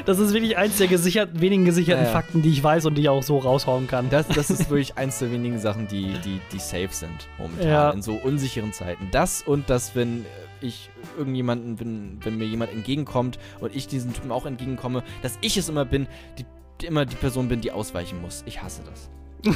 [0.05, 2.11] Das ist wirklich eins der gesicherten, wenigen gesicherten Ja.
[2.11, 4.09] Fakten, die ich weiß und die ich auch so raushauen kann.
[4.09, 8.01] Das, das ist wirklich eins der wenigen Sachen, die, die, die safe sind momentan in
[8.01, 9.07] so unsicheren Zeiten.
[9.11, 10.25] Das und das, wenn
[10.61, 15.57] ich irgendjemanden, wenn, wenn mir jemand entgegenkommt und ich diesen Typen auch entgegenkomme, dass ich
[15.57, 16.07] es immer bin,
[16.39, 16.45] die
[16.83, 18.43] immer die Person bin, die ausweichen muss.
[18.45, 19.09] Ich hasse das.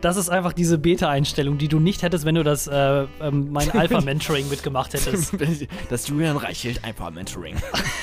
[0.00, 3.70] Das ist einfach diese Beta-Einstellung, die du nicht hättest, wenn du das äh, ähm, mein
[3.74, 5.34] Alpha-Mentoring mitgemacht hättest.
[5.88, 7.56] das Julian Reichelt einfach Mentoring.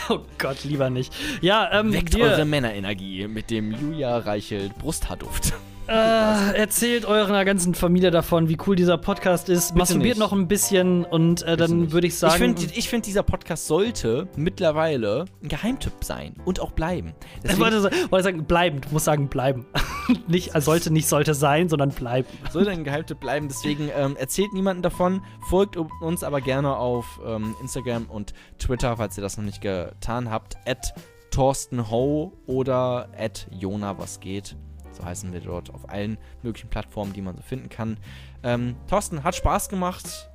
[0.09, 1.13] Oh Gott, lieber nicht.
[1.41, 5.53] Ja, ähm, Weckt wir, eure Männerenergie mit dem Julia Reichelt Brusthaarduft.
[5.88, 9.76] Äh, erzählt eurer ganzen Familie davon, wie cool dieser Podcast ist.
[9.76, 10.19] Masturbiert nicht.
[10.19, 12.34] noch ein bisschen und äh, dann würde ich sagen.
[12.34, 17.14] Ich finde, ich find, dieser Podcast sollte mittlerweile ein Geheimtipp sein und auch bleiben.
[17.38, 18.81] ich Deswegen wollte, sa- wollte sagen, bleiben.
[18.81, 19.65] Du musst sagen, bleiben.
[20.27, 22.27] nicht, äh, sollte nicht sollte sein, sondern bleiben.
[22.51, 23.47] sollte ein Geheimtipp bleiben.
[23.47, 25.22] Deswegen ähm, erzählt niemanden davon.
[25.49, 30.30] Folgt uns aber gerne auf ähm, Instagram und Twitter, falls ihr das noch nicht getan
[30.30, 30.57] habt.
[30.65, 30.93] At
[31.31, 34.55] Thorsten Ho oder at Jona was geht.
[34.97, 37.97] So heißen wir dort auf allen möglichen Plattformen, die man so finden kann.
[38.43, 40.29] Ähm, Thorsten, hat Spaß gemacht.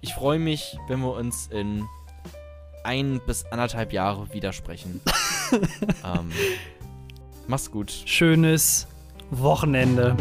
[0.00, 1.84] Ich freue mich, wenn wir uns in
[2.82, 5.00] ein bis anderthalb Jahre widersprechen.
[6.04, 6.30] ähm,
[7.46, 7.90] mach's gut.
[7.90, 8.86] Schönes
[9.30, 10.16] Wochenende.